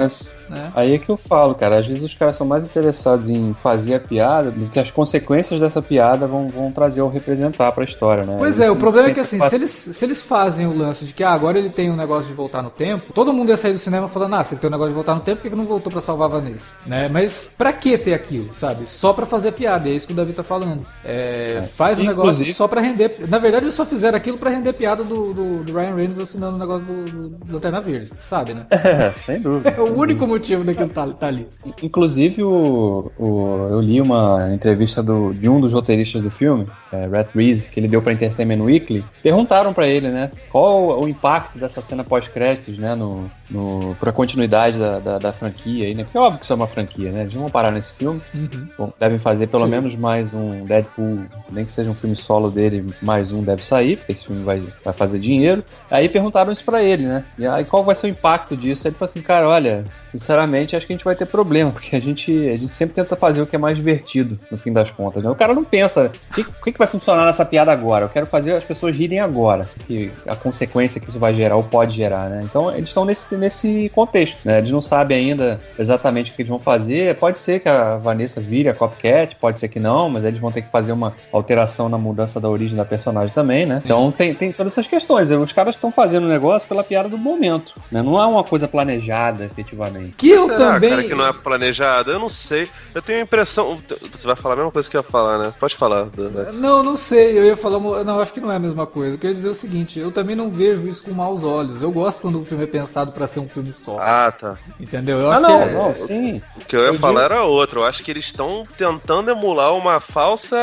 né? 0.49 0.71
Aí 0.77 0.95
é 0.95 0.99
que 0.99 1.09
eu 1.11 1.17
falo, 1.17 1.55
cara. 1.55 1.79
Às 1.79 1.87
vezes 1.87 2.03
os 2.05 2.15
caras 2.15 2.37
são 2.37 2.47
mais 2.47 2.63
interessados 2.63 3.29
em 3.29 3.53
fazer 3.55 3.95
a 3.95 4.01
piada 4.01 4.51
do 4.51 4.69
que 4.71 4.79
as 4.79 4.91
consequências 4.91 5.59
dessa 5.59 5.83
piada 5.83 6.27
vão, 6.27 6.47
vão 6.49 6.71
trazer 6.71 7.01
ou 7.03 7.09
representar 7.09 7.73
pra 7.73 7.83
história, 7.85 8.23
né? 8.25 8.37
Pois 8.39 8.55
Isso 8.55 8.63
é, 8.63 8.71
o 8.71 8.77
problema 8.77 9.09
é 9.09 9.15
que 9.15 9.21
assim, 9.21 9.39
fazer- 9.39 9.57
se 9.57 9.63
eles, 9.63 9.97
se 9.97 10.05
eles 10.05 10.23
fazem 10.23 10.67
o 10.67 10.77
lance 10.77 11.05
de 11.05 11.13
que 11.13 11.25
ah, 11.25 11.31
agora 11.33 11.59
ele 11.59 11.71
tem 11.71 11.91
um 11.91 11.97
negócio 11.97 12.29
de 12.29 12.35
voltar 12.35 12.63
no 12.63 12.71
tempo, 12.71 13.13
todo 13.13 13.33
mundo 13.33 13.49
ia 13.49 13.57
sair 13.57 13.73
do 13.73 13.79
cinema 13.79 14.07
falando, 14.09 14.35
ah, 14.37 14.45
se 14.45 14.55
ele 14.55 14.61
tem 14.61 14.69
um 14.69 14.73
negócio 14.73 14.91
de 14.91 14.95
voltar 14.95 15.15
no 15.15 15.21
tempo, 15.23 15.37
por 15.39 15.43
que 15.45 15.51
que 15.51 15.57
não 15.57 15.65
voltou 15.65 15.91
pra 15.91 16.01
salvar 16.01 16.27
a 16.29 16.33
Vanessa? 16.33 16.75
Né? 16.87 17.09
Mas 17.09 17.51
pra 17.57 17.73
que 17.73 17.97
ter 17.99 18.15
aquilo, 18.15 18.53
sabe? 18.53 18.87
Só 18.87 19.13
pra 19.13 19.25
fazer 19.27 19.53
piada, 19.53 19.89
é 19.89 19.93
isso 19.93 20.07
que 20.07 20.13
o 20.13 20.17
Davi 20.17 20.33
tá 20.33 20.43
falando. 20.43 20.85
É, 21.05 21.63
Faz 21.73 21.99
o 21.99 22.03
negócio 22.05 22.31
Inclusive- 22.31 22.55
só 22.55 22.69
pra 22.69 22.81
render. 22.81 23.17
Na 23.29 23.39
verdade, 23.39 23.65
eles 23.65 23.75
só 23.75 23.87
fizeram 23.87 24.17
aquilo 24.17 24.37
pra 24.39 24.51
render 24.51 24.73
piada 24.73 25.03
do, 25.03 25.33
do, 25.33 25.65
do 25.65 25.73
Ryan 25.73 25.95
Reynolds 25.95 26.19
assinando 26.19 26.57
o 26.57 26.59
negócio 26.59 26.85
do, 26.85 27.05
do, 27.05 27.29
do 27.31 27.55
Lanterna 27.55 27.81
Verde, 27.81 28.07
sabe, 28.17 28.53
né? 28.55 28.67
É, 28.87 29.13
sem 29.15 29.41
dúvida. 29.41 29.71
É 29.77 29.81
o 29.81 29.95
único 29.99 30.27
motivo 30.27 30.63
daquilo 30.67 30.89
tá, 30.91 31.07
tá 31.09 31.27
ali. 31.29 31.47
Inclusive, 31.83 32.43
o, 32.43 33.11
o- 33.19 33.69
eu 33.71 33.81
li 33.81 34.01
uma 34.01 34.53
entrevista 34.53 35.03
do, 35.03 35.33
de 35.33 35.49
um 35.49 35.61
dos 35.61 35.73
roteiristas 35.73 36.21
do 36.23 36.31
filme, 36.31 36.67
é, 36.93 37.07
Rhett 37.07 37.31
Reese, 37.37 37.71
que 37.71 37.81
ele 37.81 37.89
deu 37.89 38.03
pra 38.03 38.13
Entertainment 38.13 38.63
Weekly. 38.63 39.05
Perguntaram 39.23 39.73
pra 39.73 39.87
ele, 39.87 40.09
né, 40.09 40.31
qual 40.51 41.01
o 41.01 41.09
impacto 41.09 41.59
dessa 41.59 41.81
cena 41.81 42.05
pós-créditos, 42.05 42.77
né, 42.79 42.95
no, 42.95 43.31
no, 43.51 43.95
pra 44.01 44.13
continuidade 44.13 44.79
da, 44.79 44.99
da, 44.99 45.19
da 45.19 45.33
franquia 45.33 45.87
aí, 45.87 45.95
né? 45.95 46.05
Porque 46.05 46.17
é 46.17 46.21
óbvio 46.21 46.39
que 46.39 46.45
isso 46.45 46.53
é 46.53 46.57
uma 46.57 46.67
franquia, 46.67 47.13
né? 47.13 47.23
Eles 47.23 47.35
não 47.35 47.43
vão 47.43 47.51
parar 47.51 47.71
nesse 47.71 47.93
filme. 47.95 48.21
Uhum. 48.35 48.69
Bom, 48.77 48.93
devem 48.99 49.19
fazer 49.19 49.47
pelo 49.47 49.65
Sim. 49.65 49.71
menos 49.71 49.95
mais 49.95 50.35
um 50.35 50.65
Deadpool, 50.65 51.21
nem 51.51 51.65
que 51.65 51.73
seja 51.73 51.91
um 51.91 51.95
filme 51.95 52.17
solo 52.17 52.51
dele, 52.51 52.87
mais 53.01 53.33
um 53.33 53.43
deve 53.43 53.65
sair, 53.65 53.97
porque 53.97 54.13
esse 54.13 54.27
filme 54.27 54.43
vai, 54.43 54.63
vai 54.85 54.93
fazer 54.93 55.19
dinheiro. 55.19 55.65
Aí 55.91 56.09
perguntaram 56.09 56.53
isso 56.53 56.65
pra 56.65 56.83
ele, 56.83 57.07
né? 57.07 57.25
E 57.39 57.47
aí 57.47 57.65
qual 57.65 57.85
vai 57.85 57.95
ser 57.95 58.07
o 58.07 58.11
impacto 58.11 58.57
disso? 58.57 58.87
Aí 58.87 58.91
ele 58.91 58.99
falou 58.99 59.11
assim, 59.11 59.23
cara, 59.23 59.49
olha, 59.49 59.85
sinceramente 60.07 60.75
acho 60.75 60.87
que 60.87 60.93
a 60.93 60.97
gente 60.97 61.05
vai 61.05 61.15
ter 61.15 61.27
problema, 61.27 61.71
porque 61.71 61.95
a 61.95 62.01
gente, 62.01 62.31
a 62.49 62.57
gente 62.57 62.73
sempre 62.73 62.95
tenta 62.95 63.17
fazer 63.17 63.43
o 63.43 63.47
que 63.47 63.57
é 63.57 63.59
mais 63.59 63.77
divertido, 63.77 64.39
no 64.51 64.59
fim 64.59 64.73
das 64.73 64.91
contas, 64.91 65.23
né? 65.23 65.31
O 65.31 65.35
cara 65.35 65.55
não 65.55 65.65
pensa, 65.65 66.11
o 66.31 66.35
que, 66.35 66.45
que 66.45 66.73
que 66.73 66.79
vai 66.79 66.87
funcionar 66.87 67.25
nessa 67.25 67.45
piada 67.45 67.73
agora? 67.73 68.07
Eu 68.07 68.09
quero 68.09 68.27
fazer 68.27 68.55
as 68.55 68.65
pessoas 68.65 68.97
rirem 68.97 69.21
agora, 69.21 69.69
que 69.87 70.11
a 70.27 70.35
consequência 70.35 71.01
que 71.01 71.09
isso 71.09 71.19
vai 71.19 71.35
gerar 71.35 71.57
ou 71.57 71.63
pode 71.63 71.95
gerar, 71.95 72.29
né? 72.29 72.41
Então 72.43 72.75
eles 72.75 72.89
estão 72.89 73.05
nesse, 73.05 73.36
nesse 73.37 73.91
contexto, 73.95 74.39
né? 74.45 74.59
Eles 74.59 74.71
não 74.71 74.81
sabem 74.83 75.31
ainda 75.31 75.61
exatamente 75.79 76.31
o 76.31 76.35
que 76.35 76.43
eles 76.43 76.51
vão 76.51 76.59
fazer. 76.59 77.17
Pode 77.17 77.39
ser 77.39 77.61
que 77.61 77.69
a 77.69 77.97
Vanessa 77.97 78.41
vire 78.41 78.69
a 78.69 78.75
Copcat, 78.75 79.37
pode 79.37 79.61
ser 79.61 79.69
que 79.69 79.81
não, 79.81 80.09
mas 80.09 80.25
eles 80.25 80.39
vão 80.39 80.51
ter 80.53 80.63
que 80.63 80.71
fazer 80.71 80.93
uma 80.93 81.15
alteração 81.33 81.89
na 81.89 81.99
mudança 81.99 82.41
da 82.41 82.49
origem 82.49 82.77
da 82.77 82.85
personagem 82.85 83.35
também, 83.35 83.67
né? 83.67 83.83
Então 83.85 84.11
tem, 84.13 84.35
tem 84.35 84.53
todas 84.53 84.73
essas 84.73 84.87
questões. 84.87 85.31
Os 85.31 85.53
caras 85.53 85.75
estão 85.75 85.91
fazendo 85.91 86.25
o 86.25 86.29
negócio 86.29 86.69
pela 86.69 86.83
piada 86.85 87.09
do 87.09 87.19
momento, 87.19 87.75
né? 87.91 88.03
Não 88.03 88.21
é 88.21 88.27
uma 88.27 88.45
coisa 88.45 88.67
planejada, 88.69 89.45
efetivamente. 89.45 90.15
Que 90.17 90.31
eu 90.31 90.47
Será, 90.49 90.75
também. 90.75 90.91
cara, 90.91 91.05
que 91.05 91.15
não 91.15 91.27
é 91.27 91.33
planejado? 91.33 92.11
Eu 92.11 92.19
não 92.19 92.29
sei. 92.29 92.69
Eu 92.95 93.03
tenho 93.03 93.21
a 93.21 93.23
impressão. 93.23 93.79
Você 94.11 94.27
vai 94.27 94.37
falar 94.37 94.55
a 94.55 94.57
mesma 94.57 94.73
coisa 94.73 94.89
que 94.91 94.97
eu 94.97 95.01
ia 95.01 95.07
falar, 95.07 95.39
né? 95.39 95.53
Pode 95.59 95.77
falar, 95.77 96.05
Danete. 96.05 96.59
Não, 96.59 96.83
não 96.83 96.97
sei. 96.97 97.39
Eu 97.39 97.45
ia 97.45 97.57
falar. 97.57 97.79
Não, 98.05 98.21
acho 98.21 98.33
que 98.33 98.41
não 98.41 98.51
é 98.51 98.57
a 98.57 98.61
mesma 98.61 98.87
coisa. 98.87 99.17
Eu 99.17 99.21
queria 99.21 99.35
dizer 99.35 99.49
o 99.49 99.55
seguinte: 99.55 99.99
eu 99.99 100.11
também 100.11 100.37
não 100.37 100.51
vejo 100.51 100.87
isso 100.87 101.03
com 101.03 101.13
maus 101.13 101.45
olhos. 101.45 101.83
Eu 101.83 101.91
gosto 101.91 102.21
quando 102.21 102.41
o 102.41 102.45
filme 102.45 102.65
é 102.65 102.67
pensado 102.67 103.13
pra 103.27 103.35
ser 103.35 103.41
um 103.41 103.49
filme 103.49 103.73
só. 103.73 103.99
Ah, 104.01 104.33
tá. 104.33 104.57
Entendeu? 104.81 105.19
Eu 105.19 105.31
Ah, 105.31 105.35
acho 105.35 105.43
não, 105.43 105.63
que 105.63 105.69
é- 105.69 105.73
não, 105.73 105.95
sim. 105.95 106.43
O 106.57 106.65
que 106.65 106.77
eu 106.77 106.81
ia 106.83 106.87
Eu 106.89 106.95
falar 106.99 107.23
digo- 107.25 107.35
era 107.35 107.43
outro. 107.45 107.81
Eu 107.81 107.85
acho 107.87 108.03
que 108.03 108.11
eles 108.11 108.27
estão 108.27 108.67
tentando 108.77 109.31
emular 109.31 109.75
uma 109.75 110.01
falsa. 110.01 110.57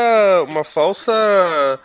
uma 0.47 0.64
falsa 0.64 1.11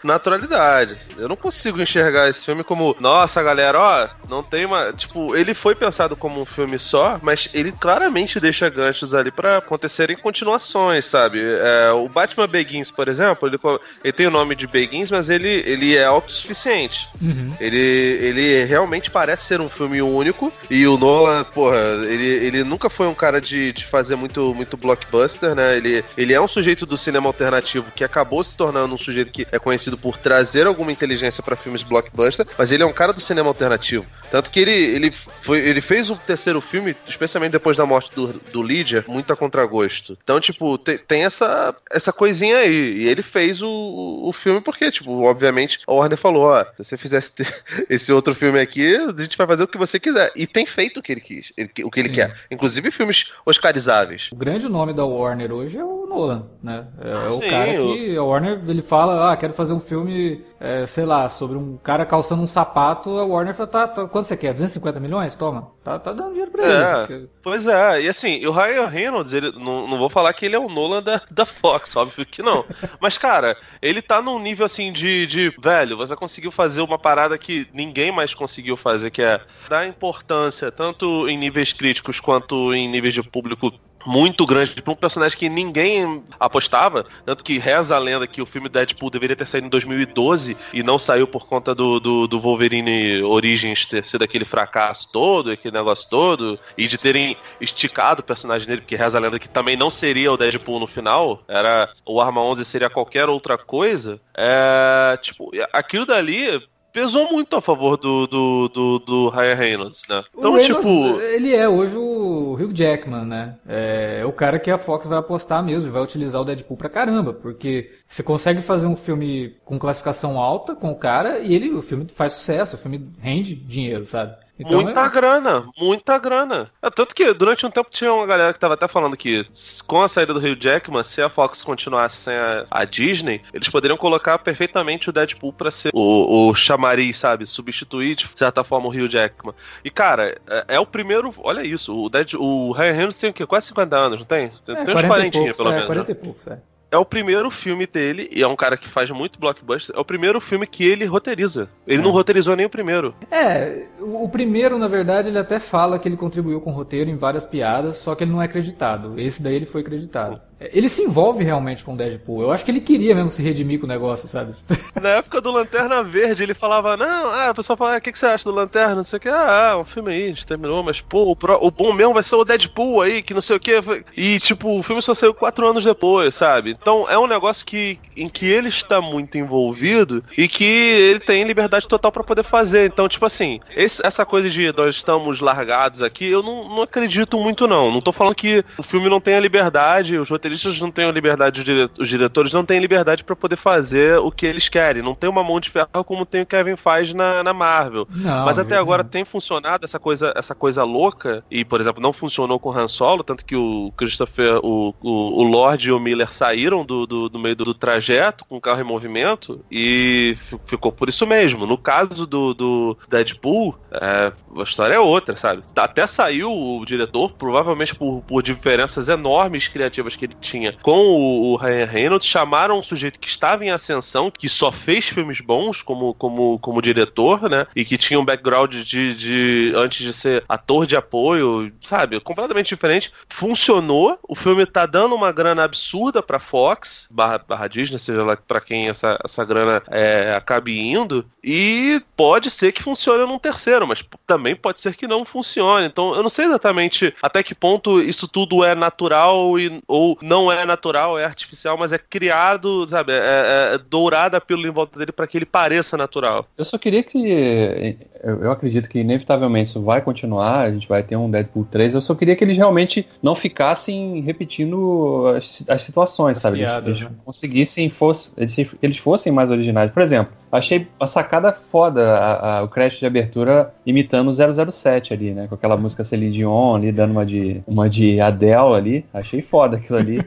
naturalidade. 0.02 0.96
Eu 1.16 1.28
não 1.28 1.36
consigo 1.36 1.80
enxergar 1.80 2.28
esse 2.28 2.44
filme 2.44 2.62
como, 2.64 2.96
nossa, 3.00 3.42
galera, 3.42 3.78
ó, 3.78 4.08
não 4.28 4.42
tem 4.42 4.64
uma. 4.64 4.92
Tipo, 4.92 5.34
ele 5.36 5.54
foi 5.54 5.74
pensado 5.74 6.16
como 6.16 6.40
um 6.40 6.44
filme 6.44 6.78
só, 6.78 7.18
mas 7.22 7.48
ele 7.52 7.72
claramente 7.72 8.40
deixa 8.40 8.68
ganchos 8.68 9.14
ali 9.14 9.30
pra 9.30 9.58
acontecerem 9.58 10.16
continuações, 10.16 11.04
sabe? 11.06 11.40
É, 11.42 11.90
o 11.92 12.08
Batman 12.08 12.46
Begins, 12.46 12.90
por 12.90 13.08
exemplo, 13.08 13.48
ele, 13.48 13.58
ele 14.04 14.12
tem 14.12 14.26
o 14.26 14.30
nome 14.30 14.54
de 14.54 14.66
Begins, 14.66 15.10
mas 15.10 15.28
ele, 15.30 15.62
ele 15.66 15.96
é 15.96 16.04
autossuficiente. 16.04 17.08
Uhum. 17.20 17.54
Ele, 17.60 17.78
ele 17.78 18.64
realmente 18.64 19.10
parece 19.10 19.44
ser 19.46 19.60
um 19.60 19.68
filme 19.68 20.00
único. 20.02 20.52
E 20.70 20.86
o 20.86 20.96
Nolan, 20.98 21.44
porra, 21.44 21.78
ele, 22.08 22.26
ele 22.26 22.64
nunca 22.64 22.90
foi 22.90 23.06
um 23.06 23.14
cara 23.14 23.40
de, 23.40 23.72
de 23.72 23.84
fazer 23.86 24.16
muito, 24.16 24.54
muito 24.54 24.76
blockbuster, 24.76 25.54
né? 25.54 25.76
Ele, 25.76 26.04
ele 26.16 26.32
é 26.34 26.40
um 26.40 26.48
sujeito 26.48 26.84
do 26.84 26.96
cinema 26.96 27.26
alternativo 27.26 27.90
que 27.94 28.04
acabou 28.04 28.42
se 28.44 28.56
tornando 28.56 28.94
um 28.94 28.98
sujeito 28.98 29.30
que 29.30 29.46
é 29.50 29.58
conhecido 29.58 29.96
por 29.96 30.16
trazer 30.18 30.66
alguma 30.66 30.92
inteligência 30.92 31.42
pra 31.42 31.56
filmes 31.56 31.82
blockbuster, 31.82 32.46
mas 32.56 32.70
ele 32.72 32.82
é 32.82 32.86
um 32.86 32.92
cara 32.92 33.12
do 33.12 33.20
cinema 33.20 33.48
alternativo. 33.48 34.04
Tanto 34.30 34.50
que 34.50 34.60
ele, 34.60 34.72
ele, 34.72 35.10
foi, 35.10 35.60
ele 35.60 35.80
fez 35.80 36.10
o 36.10 36.16
terceiro 36.16 36.60
filme, 36.60 36.94
especialmente 37.08 37.52
depois 37.52 37.76
da 37.76 37.86
morte 37.86 38.14
do, 38.14 38.28
do 38.52 38.62
Lydia, 38.62 39.04
muito 39.08 39.32
a 39.32 39.36
contragosto. 39.36 40.18
Então, 40.22 40.38
tipo, 40.38 40.76
tem, 40.76 40.98
tem 40.98 41.24
essa, 41.24 41.74
essa 41.90 42.12
coisinha 42.12 42.58
aí. 42.58 42.98
E 42.98 43.08
ele 43.08 43.22
fez 43.22 43.62
o, 43.62 44.20
o 44.22 44.32
filme 44.32 44.60
porque, 44.60 44.90
tipo, 44.90 45.22
obviamente, 45.22 45.78
a 45.86 45.92
Warner 45.92 46.18
falou: 46.18 46.42
ó, 46.44 46.62
se 46.64 46.84
você 46.84 46.96
fizesse 46.98 47.36
te- 47.36 47.46
esse 47.88 48.12
outro 48.12 48.34
filme 48.34 48.60
aqui, 48.60 48.96
a 48.96 49.22
gente 49.22 49.36
vai 49.38 49.46
fazer 49.46 49.64
o 49.64 49.68
que 49.68 49.78
você 49.78 49.98
quiser. 49.98 50.30
E 50.36 50.46
tem 50.46 50.57
feito 50.66 51.00
o 51.00 51.02
que 51.02 51.12
ele 51.12 51.20
quis, 51.20 51.52
ele- 51.56 51.70
o 51.84 51.90
que 51.90 52.00
ele 52.00 52.08
Sim. 52.08 52.14
quer. 52.14 52.36
Inclusive 52.50 52.90
filmes 52.90 53.32
oscarizáveis. 53.44 54.28
O 54.32 54.36
grande 54.36 54.68
nome 54.68 54.92
da 54.92 55.04
Warner 55.04 55.52
hoje 55.52 55.76
é 55.78 55.84
o 55.84 55.97
Nolan, 56.08 56.46
né? 56.62 56.88
É, 57.00 57.26
é 57.26 57.30
o 57.30 57.40
Sim, 57.40 57.50
cara 57.50 57.74
o- 57.84 57.94
que 57.94 58.16
a 58.16 58.22
Warner 58.24 58.62
ele 58.68 58.82
fala, 58.82 59.32
ah, 59.32 59.36
quero 59.36 59.52
fazer 59.52 59.74
um 59.74 59.80
filme, 59.80 60.44
é, 60.58 60.86
sei 60.86 61.04
lá, 61.04 61.28
sobre 61.28 61.56
um 61.58 61.76
cara 61.76 62.06
calçando 62.06 62.42
um 62.42 62.46
sapato. 62.46 63.10
A 63.18 63.24
Warner 63.24 63.54
fala, 63.54 63.68
tá, 63.68 63.88
tá, 63.88 64.06
quanto 64.08 64.26
você 64.26 64.36
quer? 64.36 64.52
250 64.52 64.98
milhões? 65.00 65.36
Toma. 65.36 65.72
Tá, 65.84 65.98
tá 65.98 66.12
dando 66.12 66.30
dinheiro 66.30 66.50
pra 66.50 66.64
É, 66.64 67.08
eles. 67.10 67.28
pois 67.42 67.66
é, 67.66 68.02
e 68.02 68.08
assim, 68.08 68.44
o 68.44 68.50
Ryan 68.50 68.86
Reynolds, 68.86 69.32
ele, 69.32 69.52
não, 69.52 69.86
não 69.88 69.96
vou 69.98 70.10
falar 70.10 70.32
que 70.34 70.44
ele 70.44 70.56
é 70.56 70.58
o 70.58 70.68
Nolan 70.68 71.02
da, 71.02 71.20
da 71.30 71.46
Fox, 71.46 71.94
óbvio 71.96 72.26
que 72.26 72.42
não. 72.42 72.64
Mas, 73.00 73.16
cara, 73.16 73.56
ele 73.80 74.02
tá 74.02 74.20
num 74.20 74.38
nível 74.38 74.66
assim 74.66 74.92
de, 74.92 75.26
de, 75.26 75.50
velho, 75.60 75.96
você 75.96 76.16
conseguiu 76.16 76.50
fazer 76.50 76.80
uma 76.82 76.98
parada 76.98 77.38
que 77.38 77.68
ninguém 77.72 78.10
mais 78.12 78.34
conseguiu 78.34 78.76
fazer, 78.76 79.10
que 79.10 79.22
é 79.22 79.40
dar 79.68 79.86
importância, 79.86 80.70
tanto 80.72 81.28
em 81.28 81.36
níveis 81.38 81.72
críticos 81.72 82.20
quanto 82.20 82.74
em 82.74 82.88
níveis 82.88 83.14
de 83.14 83.22
público 83.22 83.72
muito 84.08 84.46
grande 84.46 84.80
pra 84.80 84.92
um 84.94 84.96
personagem 84.96 85.36
que 85.36 85.50
ninguém 85.50 86.24
apostava, 86.40 87.04
tanto 87.26 87.44
que 87.44 87.58
reza 87.58 87.94
a 87.94 87.98
lenda 87.98 88.26
que 88.26 88.40
o 88.40 88.46
filme 88.46 88.66
Deadpool 88.66 89.10
deveria 89.10 89.36
ter 89.36 89.46
saído 89.46 89.66
em 89.66 89.70
2012 89.70 90.56
e 90.72 90.82
não 90.82 90.98
saiu 90.98 91.26
por 91.26 91.46
conta 91.46 91.74
do, 91.74 92.00
do, 92.00 92.26
do 92.26 92.40
Wolverine 92.40 93.22
Origins 93.22 93.84
ter 93.84 94.02
sido 94.02 94.24
aquele 94.24 94.46
fracasso 94.46 95.12
todo, 95.12 95.50
aquele 95.50 95.76
negócio 95.76 96.08
todo, 96.08 96.58
e 96.76 96.88
de 96.88 96.96
terem 96.96 97.36
esticado 97.60 98.22
o 98.22 98.24
personagem 98.24 98.66
dele, 98.66 98.80
porque 98.80 98.96
reza 98.96 99.18
a 99.18 99.20
lenda 99.20 99.38
que 99.38 99.48
também 99.48 99.76
não 99.76 99.90
seria 99.90 100.32
o 100.32 100.38
Deadpool 100.38 100.80
no 100.80 100.86
final, 100.86 101.42
era 101.46 101.92
o 102.06 102.18
Arma 102.18 102.42
11 102.42 102.64
seria 102.64 102.88
qualquer 102.88 103.28
outra 103.28 103.58
coisa, 103.58 104.18
é, 104.34 105.18
tipo, 105.20 105.50
aquilo 105.70 106.06
dali 106.06 106.66
pesou 106.92 107.30
muito 107.30 107.56
a 107.56 107.60
favor 107.60 107.96
do, 107.96 108.26
do, 108.26 108.68
do, 108.68 108.98
do 108.98 109.28
Ryan 109.28 109.54
Reynolds, 109.54 110.02
né? 110.08 110.22
Então, 110.36 110.54
Reynolds, 110.54 110.86
tipo... 110.86 111.20
Ele 111.20 111.54
é 111.54 111.68
hoje 111.68 111.96
o 111.96 112.54
Hugh 112.54 112.72
Jackman, 112.72 113.24
né? 113.24 113.56
É, 113.66 114.18
é 114.22 114.26
o 114.26 114.32
cara 114.32 114.58
que 114.58 114.70
a 114.70 114.78
Fox 114.78 115.06
vai 115.06 115.18
apostar 115.18 115.62
mesmo, 115.62 115.92
vai 115.92 116.02
utilizar 116.02 116.40
o 116.40 116.44
Deadpool 116.44 116.76
pra 116.76 116.88
caramba, 116.88 117.32
porque 117.32 117.92
você 118.06 118.22
consegue 118.22 118.60
fazer 118.60 118.86
um 118.86 118.96
filme 118.96 119.56
com 119.64 119.78
classificação 119.78 120.38
alta 120.38 120.74
com 120.74 120.90
o 120.90 120.96
cara 120.96 121.38
e 121.40 121.54
ele, 121.54 121.70
o 121.70 121.82
filme 121.82 122.06
faz 122.14 122.32
sucesso, 122.32 122.76
o 122.76 122.78
filme 122.78 123.08
rende 123.20 123.54
dinheiro, 123.54 124.06
sabe? 124.06 124.36
Então, 124.58 124.82
muita 124.82 125.04
é- 125.04 125.08
grana, 125.08 125.66
muita 125.78 126.18
grana. 126.18 126.70
É, 126.82 126.90
tanto 126.90 127.14
que 127.14 127.32
durante 127.32 127.64
um 127.64 127.70
tempo 127.70 127.90
tinha 127.90 128.12
uma 128.12 128.26
galera 128.26 128.52
que 128.52 128.58
tava 128.58 128.74
até 128.74 128.88
falando 128.88 129.16
que 129.16 129.46
com 129.86 130.02
a 130.02 130.08
saída 130.08 130.34
do 130.34 130.40
Rio 130.40 130.56
Jackman, 130.58 131.04
se 131.04 131.22
a 131.22 131.30
Fox 131.30 131.62
continuasse 131.62 132.16
sem 132.16 132.34
a, 132.34 132.64
a 132.70 132.84
Disney, 132.84 133.42
eles 133.52 133.68
poderiam 133.68 133.96
colocar 133.96 134.38
perfeitamente 134.38 135.08
o 135.08 135.12
Deadpool 135.12 135.52
pra 135.52 135.70
ser 135.70 135.90
o, 135.92 136.48
o 136.48 136.54
chamariz, 136.54 137.16
sabe? 137.16 137.46
Substituir 137.46 138.14
de 138.16 138.28
certa 138.34 138.64
forma 138.64 138.88
o 138.88 138.90
Rio 138.90 139.08
Jackman. 139.08 139.54
E 139.84 139.90
cara, 139.90 140.36
é, 140.46 140.64
é 140.68 140.80
o 140.80 140.86
primeiro. 140.86 141.32
Olha 141.38 141.62
isso, 141.62 141.94
o, 141.94 142.08
Dead, 142.08 142.34
o 142.34 142.72
Ryan 142.72 142.92
Reynolds 142.92 143.18
tem 143.18 143.30
o 143.30 143.32
quê? 143.32 143.46
Quase 143.46 143.68
50 143.68 143.96
anos, 143.96 144.18
não 144.18 144.26
tem? 144.26 144.48
Tem, 144.64 144.76
é, 144.76 144.84
tem 144.84 144.94
uns 144.94 145.02
40 145.02 145.08
40 145.08 145.38
poucos, 145.38 145.56
pelo 145.56 145.68
é, 145.68 145.72
menos. 145.72 145.88
né? 145.88 145.94
40 145.94 146.10
e 146.10 146.14
poucos, 146.14 146.46
é. 146.46 146.62
É 146.90 146.96
o 146.96 147.04
primeiro 147.04 147.50
filme 147.50 147.86
dele, 147.86 148.30
e 148.32 148.42
é 148.42 148.48
um 148.48 148.56
cara 148.56 148.76
que 148.76 148.88
faz 148.88 149.10
muito 149.10 149.38
blockbuster, 149.38 149.94
é 149.94 150.00
o 150.00 150.04
primeiro 150.04 150.40
filme 150.40 150.66
que 150.66 150.84
ele 150.84 151.04
roteiriza. 151.04 151.68
Ele 151.86 152.02
não 152.02 152.10
roteirizou 152.10 152.56
nem 152.56 152.64
o 152.64 152.70
primeiro. 152.70 153.14
É, 153.30 153.86
o 154.00 154.18
o 154.24 154.30
primeiro, 154.30 154.78
na 154.78 154.88
verdade, 154.88 155.28
ele 155.28 155.38
até 155.38 155.58
fala 155.58 155.98
que 155.98 156.06
ele 156.06 156.16
contribuiu 156.16 156.60
com 156.60 156.70
o 156.70 156.74
roteiro 156.74 157.08
em 157.08 157.16
várias 157.16 157.46
piadas, 157.46 157.96
só 157.96 158.14
que 158.14 158.24
ele 158.24 158.30
não 158.30 158.42
é 158.42 158.44
acreditado. 158.44 159.18
Esse 159.18 159.42
daí 159.42 159.54
ele 159.54 159.64
foi 159.64 159.80
acreditado. 159.80 160.40
Ele 160.60 160.88
se 160.88 161.02
envolve 161.02 161.44
realmente 161.44 161.84
com 161.84 161.94
o 161.94 161.96
Deadpool. 161.96 162.42
Eu 162.42 162.50
acho 162.52 162.64
que 162.64 162.70
ele 162.70 162.80
queria 162.80 163.14
mesmo 163.14 163.30
se 163.30 163.42
redimir 163.42 163.78
com 163.78 163.86
o 163.86 163.88
negócio, 163.88 164.26
sabe? 164.28 164.54
Na 165.00 165.10
época 165.10 165.40
do 165.40 165.50
Lanterna 165.52 166.02
Verde, 166.02 166.42
ele 166.42 166.54
falava, 166.54 166.96
não, 166.96 167.30
ah, 167.30 167.50
o 167.50 167.54
pessoal 167.54 167.76
fala, 167.76 167.94
ah, 167.94 167.98
o 167.98 168.00
que, 168.00 168.10
que 168.10 168.18
você 168.18 168.26
acha 168.26 168.44
do 168.48 168.54
Lanterna? 168.54 168.96
Não 168.96 169.04
sei 169.04 169.18
o 169.18 169.20
que, 169.20 169.28
ah, 169.28 169.78
um 169.80 169.84
filme 169.84 170.12
aí, 170.12 170.24
a 170.24 170.28
gente 170.28 170.46
terminou, 170.46 170.82
mas, 170.82 171.00
pô, 171.00 171.30
o, 171.30 171.36
pro- 171.36 171.58
o 171.64 171.70
bom 171.70 171.92
mesmo 171.92 172.14
vai 172.14 172.22
ser 172.24 172.34
o 172.34 172.44
Deadpool 172.44 173.02
aí, 173.02 173.22
que 173.22 173.32
não 173.32 173.40
sei 173.40 173.56
o 173.56 173.60
que. 173.60 173.72
E, 174.16 174.40
tipo, 174.40 174.78
o 174.78 174.82
filme 174.82 175.00
só 175.00 175.14
saiu 175.14 175.32
quatro 175.32 175.66
anos 175.68 175.84
depois, 175.84 176.34
sabe? 176.34 176.76
Então 176.80 177.08
é 177.08 177.16
um 177.18 177.26
negócio 177.28 177.64
que, 177.64 177.98
em 178.16 178.28
que 178.28 178.46
ele 178.46 178.68
está 178.68 179.00
muito 179.00 179.38
envolvido 179.38 180.24
e 180.36 180.48
que 180.48 180.64
ele 180.64 181.20
tem 181.20 181.44
liberdade 181.44 181.86
total 181.86 182.10
pra 182.10 182.24
poder 182.24 182.42
fazer. 182.42 182.86
Então, 182.86 183.08
tipo 183.08 183.24
assim, 183.24 183.60
esse- 183.76 184.04
essa 184.04 184.26
coisa 184.26 184.50
de 184.50 184.72
nós 184.76 184.96
estamos 184.96 185.38
largados 185.40 186.02
aqui, 186.02 186.28
eu 186.28 186.42
não, 186.42 186.68
não 186.68 186.82
acredito 186.82 187.38
muito, 187.38 187.68
não. 187.68 187.92
Não 187.92 188.00
tô 188.00 188.12
falando 188.12 188.34
que 188.34 188.64
o 188.76 188.82
filme 188.82 189.08
não 189.08 189.20
tenha 189.20 189.38
liberdade, 189.38 190.18
os 190.18 190.28
roteiristas 190.28 190.47
não 190.80 190.90
tenham 190.90 191.10
liberdade, 191.10 191.58
os, 191.60 191.64
dire- 191.64 191.90
os 191.98 192.08
diretores 192.08 192.52
não 192.52 192.64
têm 192.64 192.78
liberdade 192.80 193.24
pra 193.24 193.36
poder 193.36 193.56
fazer 193.56 194.18
o 194.18 194.30
que 194.30 194.46
eles 194.46 194.68
querem. 194.68 195.02
Não 195.02 195.14
tem 195.14 195.28
uma 195.28 195.42
mão 195.44 195.60
de 195.60 195.70
ferro 195.70 195.88
como 196.04 196.24
tem 196.24 196.42
o 196.42 196.46
Kevin 196.46 196.76
faz 196.76 197.12
na, 197.12 197.42
na 197.42 197.52
Marvel. 197.52 198.06
Não, 198.10 198.44
Mas 198.44 198.58
até 198.58 198.76
eu- 198.76 198.80
agora 198.80 199.02
tem 199.04 199.24
funcionado 199.24 199.84
essa 199.84 199.98
coisa, 199.98 200.32
essa 200.36 200.54
coisa 200.54 200.84
louca, 200.84 201.44
e, 201.50 201.64
por 201.64 201.80
exemplo, 201.80 202.02
não 202.02 202.12
funcionou 202.12 202.58
com 202.58 202.70
Han 202.72 202.88
Solo, 202.88 203.22
tanto 203.22 203.44
que 203.44 203.56
o 203.56 203.92
Christopher, 203.96 204.58
o, 204.64 204.94
o, 205.00 205.40
o 205.40 205.42
Lord 205.42 205.88
e 205.88 205.92
o 205.92 205.98
Miller 206.00 206.32
saíram 206.32 206.84
do, 206.84 207.06
do, 207.06 207.28
do 207.28 207.38
meio 207.38 207.56
do, 207.56 207.64
do 207.66 207.74
trajeto 207.74 208.44
com 208.44 208.56
o 208.56 208.60
carro 208.60 208.80
em 208.80 208.84
movimento 208.84 209.64
e 209.70 210.34
fi- 210.38 210.58
ficou 210.66 210.90
por 210.92 211.08
isso 211.08 211.26
mesmo. 211.26 211.66
No 211.66 211.76
caso 211.78 212.26
do, 212.26 212.54
do 212.54 212.96
Deadpool, 213.08 213.78
é, 213.92 214.32
a 214.58 214.62
história 214.62 214.94
é 214.94 215.00
outra, 215.00 215.36
sabe? 215.36 215.62
Até 215.76 216.06
saiu 216.06 216.50
o 216.52 216.84
diretor, 216.84 217.32
provavelmente 217.32 217.94
por, 217.94 218.22
por 218.26 218.42
diferenças 218.42 219.08
enormes 219.08 219.68
criativas 219.68 220.16
que 220.16 220.24
ele 220.26 220.36
tinha 220.40 220.72
com 220.72 220.98
o, 220.98 221.52
o 221.52 221.56
Ryan 221.56 221.84
Reynolds, 221.84 222.26
chamaram 222.26 222.78
um 222.78 222.82
sujeito 222.82 223.18
que 223.18 223.28
estava 223.28 223.64
em 223.64 223.70
ascensão, 223.70 224.30
que 224.30 224.48
só 224.48 224.70
fez 224.70 225.08
filmes 225.08 225.40
bons 225.40 225.82
como, 225.82 226.14
como, 226.14 226.58
como 226.58 226.82
diretor, 226.82 227.48
né? 227.48 227.66
E 227.74 227.84
que 227.84 227.98
tinha 227.98 228.18
um 228.18 228.24
background 228.24 228.74
de, 228.74 229.14
de 229.14 229.72
antes 229.74 230.04
de 230.04 230.12
ser 230.12 230.44
ator 230.48 230.86
de 230.86 230.96
apoio, 230.96 231.72
sabe? 231.80 232.20
Completamente 232.20 232.68
diferente. 232.68 233.12
Funcionou. 233.28 234.18
O 234.28 234.34
filme 234.34 234.66
tá 234.66 234.86
dando 234.86 235.14
uma 235.14 235.32
grana 235.32 235.64
absurda 235.64 236.22
pra 236.22 236.38
Fox, 236.38 237.08
barra, 237.10 237.38
barra 237.38 237.68
Disney, 237.68 237.98
seja 237.98 238.22
lá 238.22 238.36
pra 238.36 238.60
quem 238.60 238.88
essa, 238.88 239.18
essa 239.24 239.44
grana 239.44 239.82
é, 239.90 240.34
acabe 240.34 240.78
indo. 240.78 241.24
E 241.42 242.02
pode 242.16 242.50
ser 242.50 242.72
que 242.72 242.82
funcione 242.82 243.24
num 243.24 243.38
terceiro, 243.38 243.86
mas 243.86 244.04
também 244.26 244.54
pode 244.54 244.80
ser 244.80 244.94
que 244.94 245.06
não 245.06 245.24
funcione. 245.24 245.86
Então, 245.86 246.14
eu 246.14 246.22
não 246.22 246.28
sei 246.28 246.46
exatamente 246.46 247.14
até 247.22 247.42
que 247.42 247.54
ponto 247.54 248.00
isso 248.00 248.28
tudo 248.28 248.64
é 248.64 248.74
natural 248.74 249.58
e, 249.58 249.82
ou 249.86 250.18
não 250.28 250.52
é 250.52 250.64
natural, 250.66 251.18
é 251.18 251.24
artificial, 251.24 251.76
mas 251.78 251.92
é 251.92 251.98
criado, 251.98 252.86
sabe? 252.86 253.12
É, 253.12 253.74
é 253.74 253.78
dourada 253.90 254.40
pelo 254.40 254.66
em 254.66 254.70
volta 254.70 254.98
dele 254.98 255.12
para 255.12 255.26
que 255.26 255.38
ele 255.38 255.46
pareça 255.46 255.96
natural. 255.96 256.46
Eu 256.56 256.64
só 256.64 256.76
queria 256.78 257.02
que. 257.02 257.96
Eu, 258.22 258.50
acredito 258.50 258.88
que 258.88 258.98
inevitavelmente 258.98 259.70
isso 259.70 259.80
vai 259.80 260.00
continuar, 260.00 260.60
a 260.66 260.70
gente 260.72 260.88
vai 260.88 261.02
ter 261.04 261.16
um 261.16 261.30
Deadpool 261.30 261.64
3. 261.70 261.94
Eu 261.94 262.00
só 262.00 262.14
queria 262.14 262.34
que 262.34 262.42
eles 262.44 262.56
realmente 262.56 263.06
não 263.22 263.34
ficassem 263.34 264.20
repetindo 264.20 265.32
as, 265.36 265.64
as 265.68 265.82
situações, 265.82 266.36
As 266.38 266.42
sabe? 266.42 266.58
Eles- 266.58 266.68
piadas, 266.68 266.96
eles 266.98 267.10
né? 267.10 267.16
conseguissem, 267.24 267.88
fosse, 267.88 268.30
eles, 268.36 268.74
eles 268.82 268.98
fossem 268.98 269.32
mais 269.32 269.50
originais. 269.50 269.90
Por 269.92 270.02
exemplo, 270.02 270.32
achei 270.50 270.88
a 270.98 271.06
sacada 271.06 271.52
foda 271.52 272.16
a- 272.18 272.58
a- 272.58 272.62
o 272.64 272.68
crédito 272.68 272.98
de 272.98 273.06
abertura 273.06 273.72
imitando 273.86 274.28
o 274.28 274.34
007 274.72 275.12
ali, 275.14 275.30
né? 275.32 275.46
Com 275.48 275.54
aquela 275.54 275.76
música 275.76 276.02
Celine 276.04 276.32
Dion 276.32 276.74
ali, 276.76 276.90
dando 276.90 277.12
uma 277.12 277.24
de, 277.24 277.62
uma 277.66 277.88
de 277.88 278.20
Adele 278.20 278.74
ali. 278.74 279.04
Achei 279.14 279.40
foda 279.42 279.76
aquilo 279.76 279.98
ali. 279.98 280.17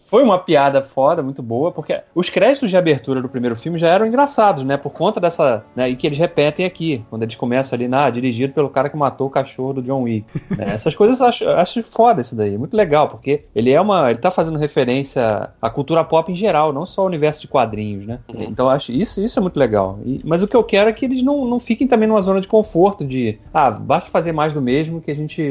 Foi 0.00 0.22
uma 0.22 0.38
piada 0.38 0.82
foda, 0.82 1.22
muito 1.22 1.42
boa, 1.42 1.70
porque 1.72 2.00
os 2.14 2.30
créditos 2.30 2.70
de 2.70 2.76
abertura 2.76 3.20
do 3.20 3.28
primeiro 3.28 3.54
filme 3.56 3.78
já 3.78 3.88
eram 3.88 4.06
engraçados, 4.06 4.64
né? 4.64 4.76
Por 4.76 4.92
conta 4.92 5.20
dessa. 5.20 5.64
Né, 5.74 5.90
e 5.90 5.96
que 5.96 6.06
eles 6.06 6.18
repetem 6.18 6.64
aqui, 6.66 7.04
quando 7.10 7.22
eles 7.22 7.34
começam 7.36 7.76
ali, 7.76 7.88
na, 7.88 8.08
dirigido 8.10 8.52
pelo 8.52 8.68
cara 8.70 8.88
que 8.88 8.96
matou 8.96 9.26
o 9.26 9.30
cachorro 9.30 9.74
do 9.74 9.82
John 9.82 10.02
Wick. 10.02 10.26
né? 10.50 10.66
Essas 10.74 10.94
coisas 10.94 11.20
eu 11.20 11.26
acho, 11.26 11.44
eu 11.44 11.56
acho 11.58 11.82
foda 11.82 12.20
isso 12.20 12.34
daí, 12.34 12.56
muito 12.56 12.76
legal, 12.76 13.08
porque 13.08 13.44
ele 13.54 13.70
é 13.70 13.80
uma. 13.80 14.10
Ele 14.10 14.18
tá 14.18 14.30
fazendo 14.30 14.58
referência 14.58 15.50
à 15.60 15.70
cultura 15.70 16.04
pop 16.04 16.30
em 16.30 16.34
geral, 16.34 16.72
não 16.72 16.86
só 16.86 17.02
ao 17.02 17.06
universo 17.06 17.42
de 17.42 17.48
quadrinhos, 17.48 18.06
né? 18.06 18.18
Uhum. 18.32 18.42
Então 18.42 18.68
acho 18.68 18.92
isso, 18.92 19.22
isso 19.22 19.38
é 19.38 19.42
muito 19.42 19.58
legal. 19.58 19.98
E- 20.04 20.20
mas 20.24 20.42
o 20.42 20.48
que 20.48 20.56
eu 20.56 20.64
quero 20.64 20.88
é 20.88 20.92
que 20.92 21.04
eles 21.04 21.22
não, 21.22 21.44
não 21.44 21.58
fiquem 21.58 21.86
também 21.86 22.08
numa 22.08 22.20
zona 22.22 22.40
de 22.40 22.48
conforto 22.48 23.04
de 23.04 23.38
ah, 23.52 23.70
basta 23.70 24.10
fazer 24.10 24.32
mais 24.32 24.52
do 24.52 24.60
mesmo 24.62 25.00
que 25.00 25.10
a 25.10 25.14
gente. 25.14 25.42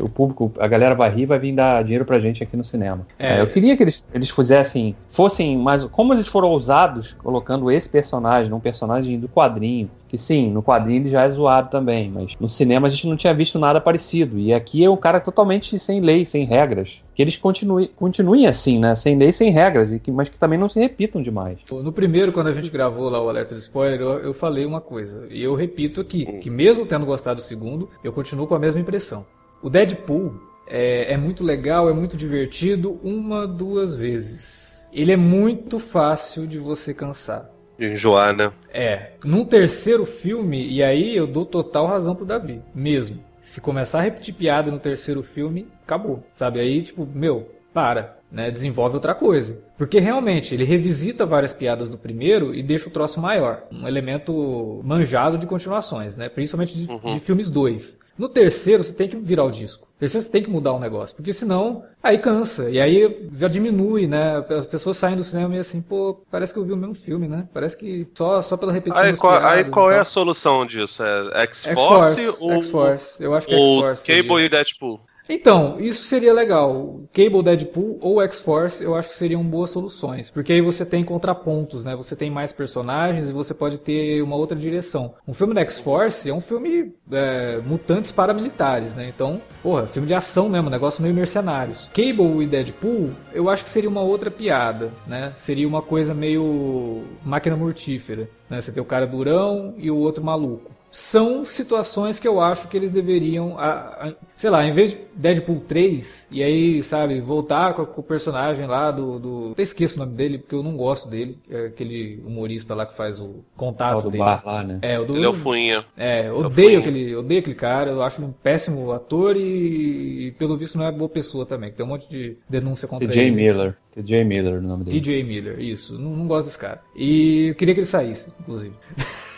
O 0.00 0.10
público, 0.10 0.52
a 0.58 0.66
galera 0.66 0.94
vai 0.94 1.10
rir 1.10 1.22
e 1.22 1.26
vai 1.26 1.38
vir 1.38 1.54
dar 1.54 1.82
dinheiro 1.82 2.04
pra 2.04 2.18
gente 2.18 2.42
aqui 2.42 2.56
no 2.56 2.64
cinema. 2.64 3.06
É. 3.20 3.34
É, 3.36 3.40
eu 3.42 3.46
queria 3.48 3.76
que 3.76 3.82
eles, 3.82 4.08
eles 4.14 4.30
fizessem, 4.30 4.96
fossem 5.10 5.56
mais. 5.58 5.84
Como 5.84 6.14
eles 6.14 6.26
foram 6.26 6.48
ousados 6.48 7.12
colocando 7.12 7.70
esse 7.70 7.86
personagem, 7.88 8.50
um 8.50 8.58
personagem 8.58 9.20
do 9.20 9.28
quadrinho. 9.28 9.90
Que 10.08 10.18
sim, 10.18 10.50
no 10.50 10.60
quadrinho 10.60 11.02
ele 11.02 11.08
já 11.08 11.22
é 11.22 11.30
zoado 11.30 11.70
também, 11.70 12.10
mas 12.10 12.34
no 12.40 12.48
cinema 12.48 12.88
a 12.88 12.90
gente 12.90 13.06
não 13.06 13.16
tinha 13.16 13.32
visto 13.32 13.58
nada 13.58 13.80
parecido. 13.80 14.38
E 14.38 14.52
aqui 14.52 14.82
é 14.82 14.90
um 14.90 14.96
cara 14.96 15.20
totalmente 15.20 15.78
sem 15.78 16.00
lei, 16.00 16.24
sem 16.24 16.44
regras. 16.44 17.04
Que 17.14 17.22
eles 17.22 17.36
continuem, 17.36 17.90
continuem 17.94 18.46
assim, 18.46 18.80
né? 18.80 18.94
Sem 18.96 19.16
lei, 19.16 19.32
sem 19.32 19.52
regras, 19.52 19.92
e 19.92 20.00
que, 20.00 20.10
mas 20.10 20.28
que 20.28 20.38
também 20.38 20.58
não 20.58 20.68
se 20.68 20.80
repitam 20.80 21.22
demais. 21.22 21.58
No 21.70 21.92
primeiro, 21.92 22.32
quando 22.32 22.48
a 22.48 22.52
gente 22.52 22.70
gravou 22.70 23.08
lá 23.08 23.22
o 23.22 23.28
alerta 23.28 23.54
de 23.54 23.60
spoiler, 23.60 24.00
eu, 24.00 24.18
eu 24.18 24.34
falei 24.34 24.64
uma 24.64 24.80
coisa. 24.80 25.26
E 25.30 25.40
eu 25.40 25.54
repito 25.54 26.00
aqui, 26.00 26.24
que 26.40 26.50
mesmo 26.50 26.86
tendo 26.86 27.06
gostado 27.06 27.36
do 27.36 27.42
segundo, 27.42 27.88
eu 28.02 28.12
continuo 28.12 28.46
com 28.46 28.54
a 28.54 28.58
mesma 28.58 28.80
impressão. 28.80 29.24
O 29.62 29.68
Deadpool 29.68 30.49
é, 30.70 31.12
é 31.12 31.16
muito 31.16 31.42
legal, 31.42 31.90
é 31.90 31.92
muito 31.92 32.16
divertido, 32.16 33.00
uma, 33.02 33.46
duas 33.46 33.94
vezes. 33.94 34.88
Ele 34.92 35.12
é 35.12 35.16
muito 35.16 35.78
fácil 35.78 36.46
de 36.46 36.58
você 36.58 36.94
cansar. 36.94 37.50
De 37.76 37.86
enjoar, 37.86 38.36
né? 38.36 38.52
É, 38.72 39.12
num 39.24 39.44
terceiro 39.44 40.06
filme, 40.06 40.70
e 40.70 40.82
aí 40.82 41.16
eu 41.16 41.26
dou 41.26 41.44
total 41.44 41.86
razão 41.86 42.14
pro 42.14 42.24
Davi, 42.24 42.62
mesmo. 42.74 43.22
Se 43.42 43.60
começar 43.60 43.98
a 43.98 44.02
repetir 44.02 44.34
piada 44.34 44.70
no 44.70 44.78
terceiro 44.78 45.22
filme, 45.22 45.66
acabou, 45.82 46.22
sabe? 46.32 46.60
Aí, 46.60 46.82
tipo, 46.82 47.06
meu, 47.06 47.48
para, 47.72 48.18
né? 48.30 48.50
Desenvolve 48.50 48.96
outra 48.96 49.14
coisa. 49.14 49.58
Porque 49.76 49.98
realmente, 49.98 50.54
ele 50.54 50.64
revisita 50.64 51.24
várias 51.24 51.52
piadas 51.52 51.88
do 51.88 51.98
primeiro 51.98 52.54
e 52.54 52.62
deixa 52.62 52.88
o 52.88 52.92
troço 52.92 53.20
maior. 53.20 53.64
Um 53.72 53.86
elemento 53.86 54.80
manjado 54.84 55.38
de 55.38 55.46
continuações, 55.46 56.16
né? 56.16 56.28
Principalmente 56.28 56.74
de, 56.76 56.86
de 56.86 57.20
filmes 57.20 57.48
2. 57.48 57.98
No 58.20 58.28
terceiro, 58.28 58.84
você 58.84 58.92
tem 58.92 59.08
que 59.08 59.16
virar 59.16 59.44
o 59.44 59.50
disco. 59.50 59.88
No 59.94 59.98
terceiro, 60.00 60.26
você 60.26 60.30
tem 60.30 60.42
que 60.42 60.50
mudar 60.50 60.72
o 60.72 60.78
negócio. 60.78 61.16
Porque 61.16 61.32
senão, 61.32 61.84
aí 62.02 62.18
cansa. 62.18 62.68
E 62.68 62.78
aí 62.78 63.30
já 63.32 63.48
diminui, 63.48 64.06
né? 64.06 64.44
As 64.50 64.66
pessoas 64.66 64.98
saem 64.98 65.16
do 65.16 65.24
cinema 65.24 65.48
meio 65.48 65.62
assim, 65.62 65.80
pô, 65.80 66.20
parece 66.30 66.52
que 66.52 66.58
eu 66.58 66.64
vi 66.64 66.72
o 66.72 66.76
mesmo 66.76 66.94
filme, 66.94 67.26
né? 67.26 67.48
Parece 67.54 67.78
que 67.78 68.06
só, 68.12 68.42
só 68.42 68.58
pela 68.58 68.72
repetição 68.72 69.02
Aí 69.02 69.16
qual, 69.16 69.40
piadas 69.40 69.58
aí 69.58 69.64
qual 69.64 69.90
é 69.90 69.98
a 69.98 70.04
solução 70.04 70.66
disso? 70.66 71.02
É 71.02 71.44
X-Force 71.44 72.36
ou, 72.40 72.52
X-Force. 72.52 73.22
Eu 73.22 73.34
acho 73.34 73.46
que 73.46 73.54
ou 73.54 73.86
X-Force. 73.86 74.06
Cable 74.06 74.44
e 74.44 74.48
Deadpool? 74.50 75.00
Então, 75.32 75.78
isso 75.78 76.02
seria 76.02 76.32
legal. 76.34 77.02
Cable 77.12 77.42
Deadpool 77.42 77.98
ou 78.00 78.20
X-Force, 78.20 78.82
eu 78.82 78.96
acho 78.96 79.10
que 79.10 79.14
seriam 79.14 79.44
boas 79.44 79.70
soluções. 79.70 80.28
Porque 80.28 80.52
aí 80.52 80.60
você 80.60 80.84
tem 80.84 81.04
contrapontos, 81.04 81.84
né? 81.84 81.94
Você 81.94 82.16
tem 82.16 82.28
mais 82.28 82.52
personagens 82.52 83.28
e 83.28 83.32
você 83.32 83.54
pode 83.54 83.78
ter 83.78 84.20
uma 84.22 84.34
outra 84.34 84.58
direção. 84.58 85.14
Um 85.26 85.32
filme 85.32 85.54
da 85.54 85.60
X-Force 85.60 86.28
é 86.28 86.34
um 86.34 86.40
filme 86.40 86.92
é, 87.12 87.60
mutantes 87.64 88.10
paramilitares, 88.10 88.96
né? 88.96 89.08
Então, 89.08 89.40
porra, 89.62 89.86
filme 89.86 90.08
de 90.08 90.14
ação 90.14 90.48
mesmo, 90.48 90.68
negócio 90.68 91.00
meio 91.00 91.14
mercenários. 91.14 91.88
Cable 91.94 92.42
e 92.42 92.46
Deadpool, 92.46 93.10
eu 93.32 93.48
acho 93.48 93.62
que 93.62 93.70
seria 93.70 93.88
uma 93.88 94.02
outra 94.02 94.32
piada, 94.32 94.90
né? 95.06 95.32
Seria 95.36 95.68
uma 95.68 95.80
coisa 95.80 96.12
meio 96.12 97.04
máquina 97.24 97.56
mortífera, 97.56 98.28
né? 98.48 98.60
Você 98.60 98.72
tem 98.72 98.82
o 98.82 98.86
cara 98.86 99.06
durão 99.06 99.74
e 99.78 99.92
o 99.92 99.96
outro 99.96 100.24
maluco 100.24 100.79
são 100.90 101.44
situações 101.44 102.18
que 102.18 102.26
eu 102.26 102.40
acho 102.40 102.66
que 102.66 102.76
eles 102.76 102.90
deveriam, 102.90 103.56
a- 103.58 104.08
a- 104.08 104.14
sei 104.36 104.50
lá, 104.50 104.64
em 104.66 104.72
vez 104.72 104.90
de 104.90 104.98
Deadpool 105.14 105.60
3, 105.60 106.26
e 106.32 106.42
aí, 106.42 106.82
sabe, 106.82 107.20
voltar 107.20 107.74
com, 107.74 107.86
com 107.86 108.00
o 108.00 108.04
personagem 108.04 108.66
lá 108.66 108.90
do, 108.90 109.18
do. 109.20 109.50
Até 109.52 109.62
esqueço 109.62 109.96
o 109.96 110.04
nome 110.04 110.16
dele, 110.16 110.38
porque 110.38 110.54
eu 110.54 110.62
não 110.64 110.76
gosto 110.76 111.08
dele, 111.08 111.38
é 111.48 111.66
aquele 111.66 112.20
humorista 112.26 112.74
lá 112.74 112.84
que 112.86 112.96
faz 112.96 113.20
o 113.20 113.44
contato 113.56 113.92
Tal 113.92 114.02
do 114.02 114.10
dele. 114.10 114.24
bar 114.24 114.42
lá, 114.44 114.64
né? 114.64 114.78
É, 114.82 114.98
o 114.98 115.04
do. 115.04 115.14
Ele 115.16 115.24
é 115.26 115.28
o 115.28 115.34
Fuinha. 115.34 115.84
É, 115.96 116.28
fui. 116.28 116.44
odeio 116.44 116.80
aquele, 116.80 117.14
odeio 117.14 117.40
aquele 117.40 117.54
cara, 117.56 117.90
eu 117.92 118.02
acho 118.02 118.20
ele 118.20 118.26
um 118.28 118.32
péssimo 118.32 118.90
ator 118.90 119.36
e, 119.36 120.26
e, 120.26 120.32
pelo 120.32 120.56
visto 120.56 120.76
não 120.76 120.86
é 120.86 120.90
boa 120.90 121.08
pessoa 121.08 121.46
também, 121.46 121.70
que 121.70 121.76
tem 121.76 121.86
um 121.86 121.90
monte 121.90 122.08
de 122.10 122.36
denúncia 122.48 122.88
contra 122.88 123.06
TJ 123.06 123.22
ele. 123.26 123.30
Miller. 123.36 123.76
TJ 123.92 124.24
Miller 124.24 124.54
o 124.58 124.62
nome 124.62 124.84
dele. 124.84 125.00
TJ 125.00 125.22
Miller, 125.22 125.60
isso. 125.60 125.96
Não, 125.98 126.10
não 126.16 126.26
gosto 126.26 126.46
desse 126.46 126.58
cara. 126.58 126.80
E 126.96 127.48
eu 127.50 127.54
queria 127.54 127.74
que 127.74 127.80
ele 127.80 127.86
saísse, 127.86 128.32
inclusive. 128.40 128.74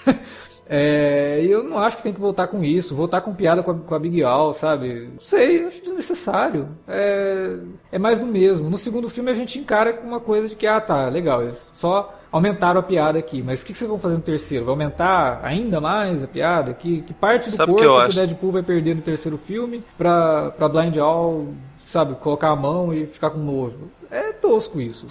É, 0.66 1.40
e 1.42 1.50
eu 1.50 1.62
não 1.62 1.78
acho 1.78 1.96
que 1.98 2.02
tem 2.02 2.12
que 2.12 2.20
voltar 2.20 2.46
com 2.46 2.62
isso, 2.64 2.94
voltar 2.94 3.20
com 3.20 3.34
piada 3.34 3.62
com 3.62 3.70
a, 3.72 3.74
com 3.74 3.94
a 3.94 3.98
Big 3.98 4.22
Al, 4.22 4.54
sabe? 4.54 5.10
Não 5.12 5.20
sei, 5.20 5.64
acho 5.64 5.82
desnecessário. 5.82 6.68
É, 6.88 7.56
é 7.90 7.98
mais 7.98 8.18
do 8.18 8.26
mesmo. 8.26 8.70
No 8.70 8.78
segundo 8.78 9.10
filme 9.10 9.30
a 9.30 9.34
gente 9.34 9.58
encara 9.58 9.92
com 9.92 10.06
uma 10.06 10.20
coisa 10.20 10.48
de 10.48 10.56
que, 10.56 10.66
ah 10.66 10.80
tá, 10.80 11.08
legal, 11.08 11.42
eles 11.42 11.70
só 11.74 12.14
aumentaram 12.30 12.80
a 12.80 12.82
piada 12.82 13.18
aqui. 13.18 13.42
Mas 13.42 13.60
o 13.60 13.66
que, 13.66 13.72
que 13.72 13.78
vocês 13.78 13.90
vão 13.90 13.98
fazer 13.98 14.16
no 14.16 14.22
terceiro? 14.22 14.64
Vai 14.64 14.72
aumentar 14.72 15.40
ainda 15.44 15.80
mais 15.80 16.22
a 16.22 16.26
piada? 16.26 16.72
Que, 16.72 17.02
que 17.02 17.12
parte 17.12 17.50
do 17.50 17.56
Sabe 17.56 17.72
corpo 17.72 17.80
que 17.82 17.86
eu 17.86 17.92
que, 17.94 17.98
o 17.98 18.06
acho? 18.06 18.16
Deadpool 18.16 18.52
vai 18.52 18.62
perder 18.62 18.96
no 18.96 19.02
terceiro 19.02 19.36
filme 19.36 19.84
pra, 19.98 20.50
pra 20.52 20.68
Blind 20.68 20.96
All, 20.96 21.48
sabe, 21.84 22.14
colocar 22.14 22.48
a 22.48 22.56
mão 22.56 22.94
e 22.94 23.06
ficar 23.06 23.30
com 23.30 23.38
nojo? 23.38 23.90
É 24.12 24.30
tosco 24.30 24.78
isso. 24.78 25.06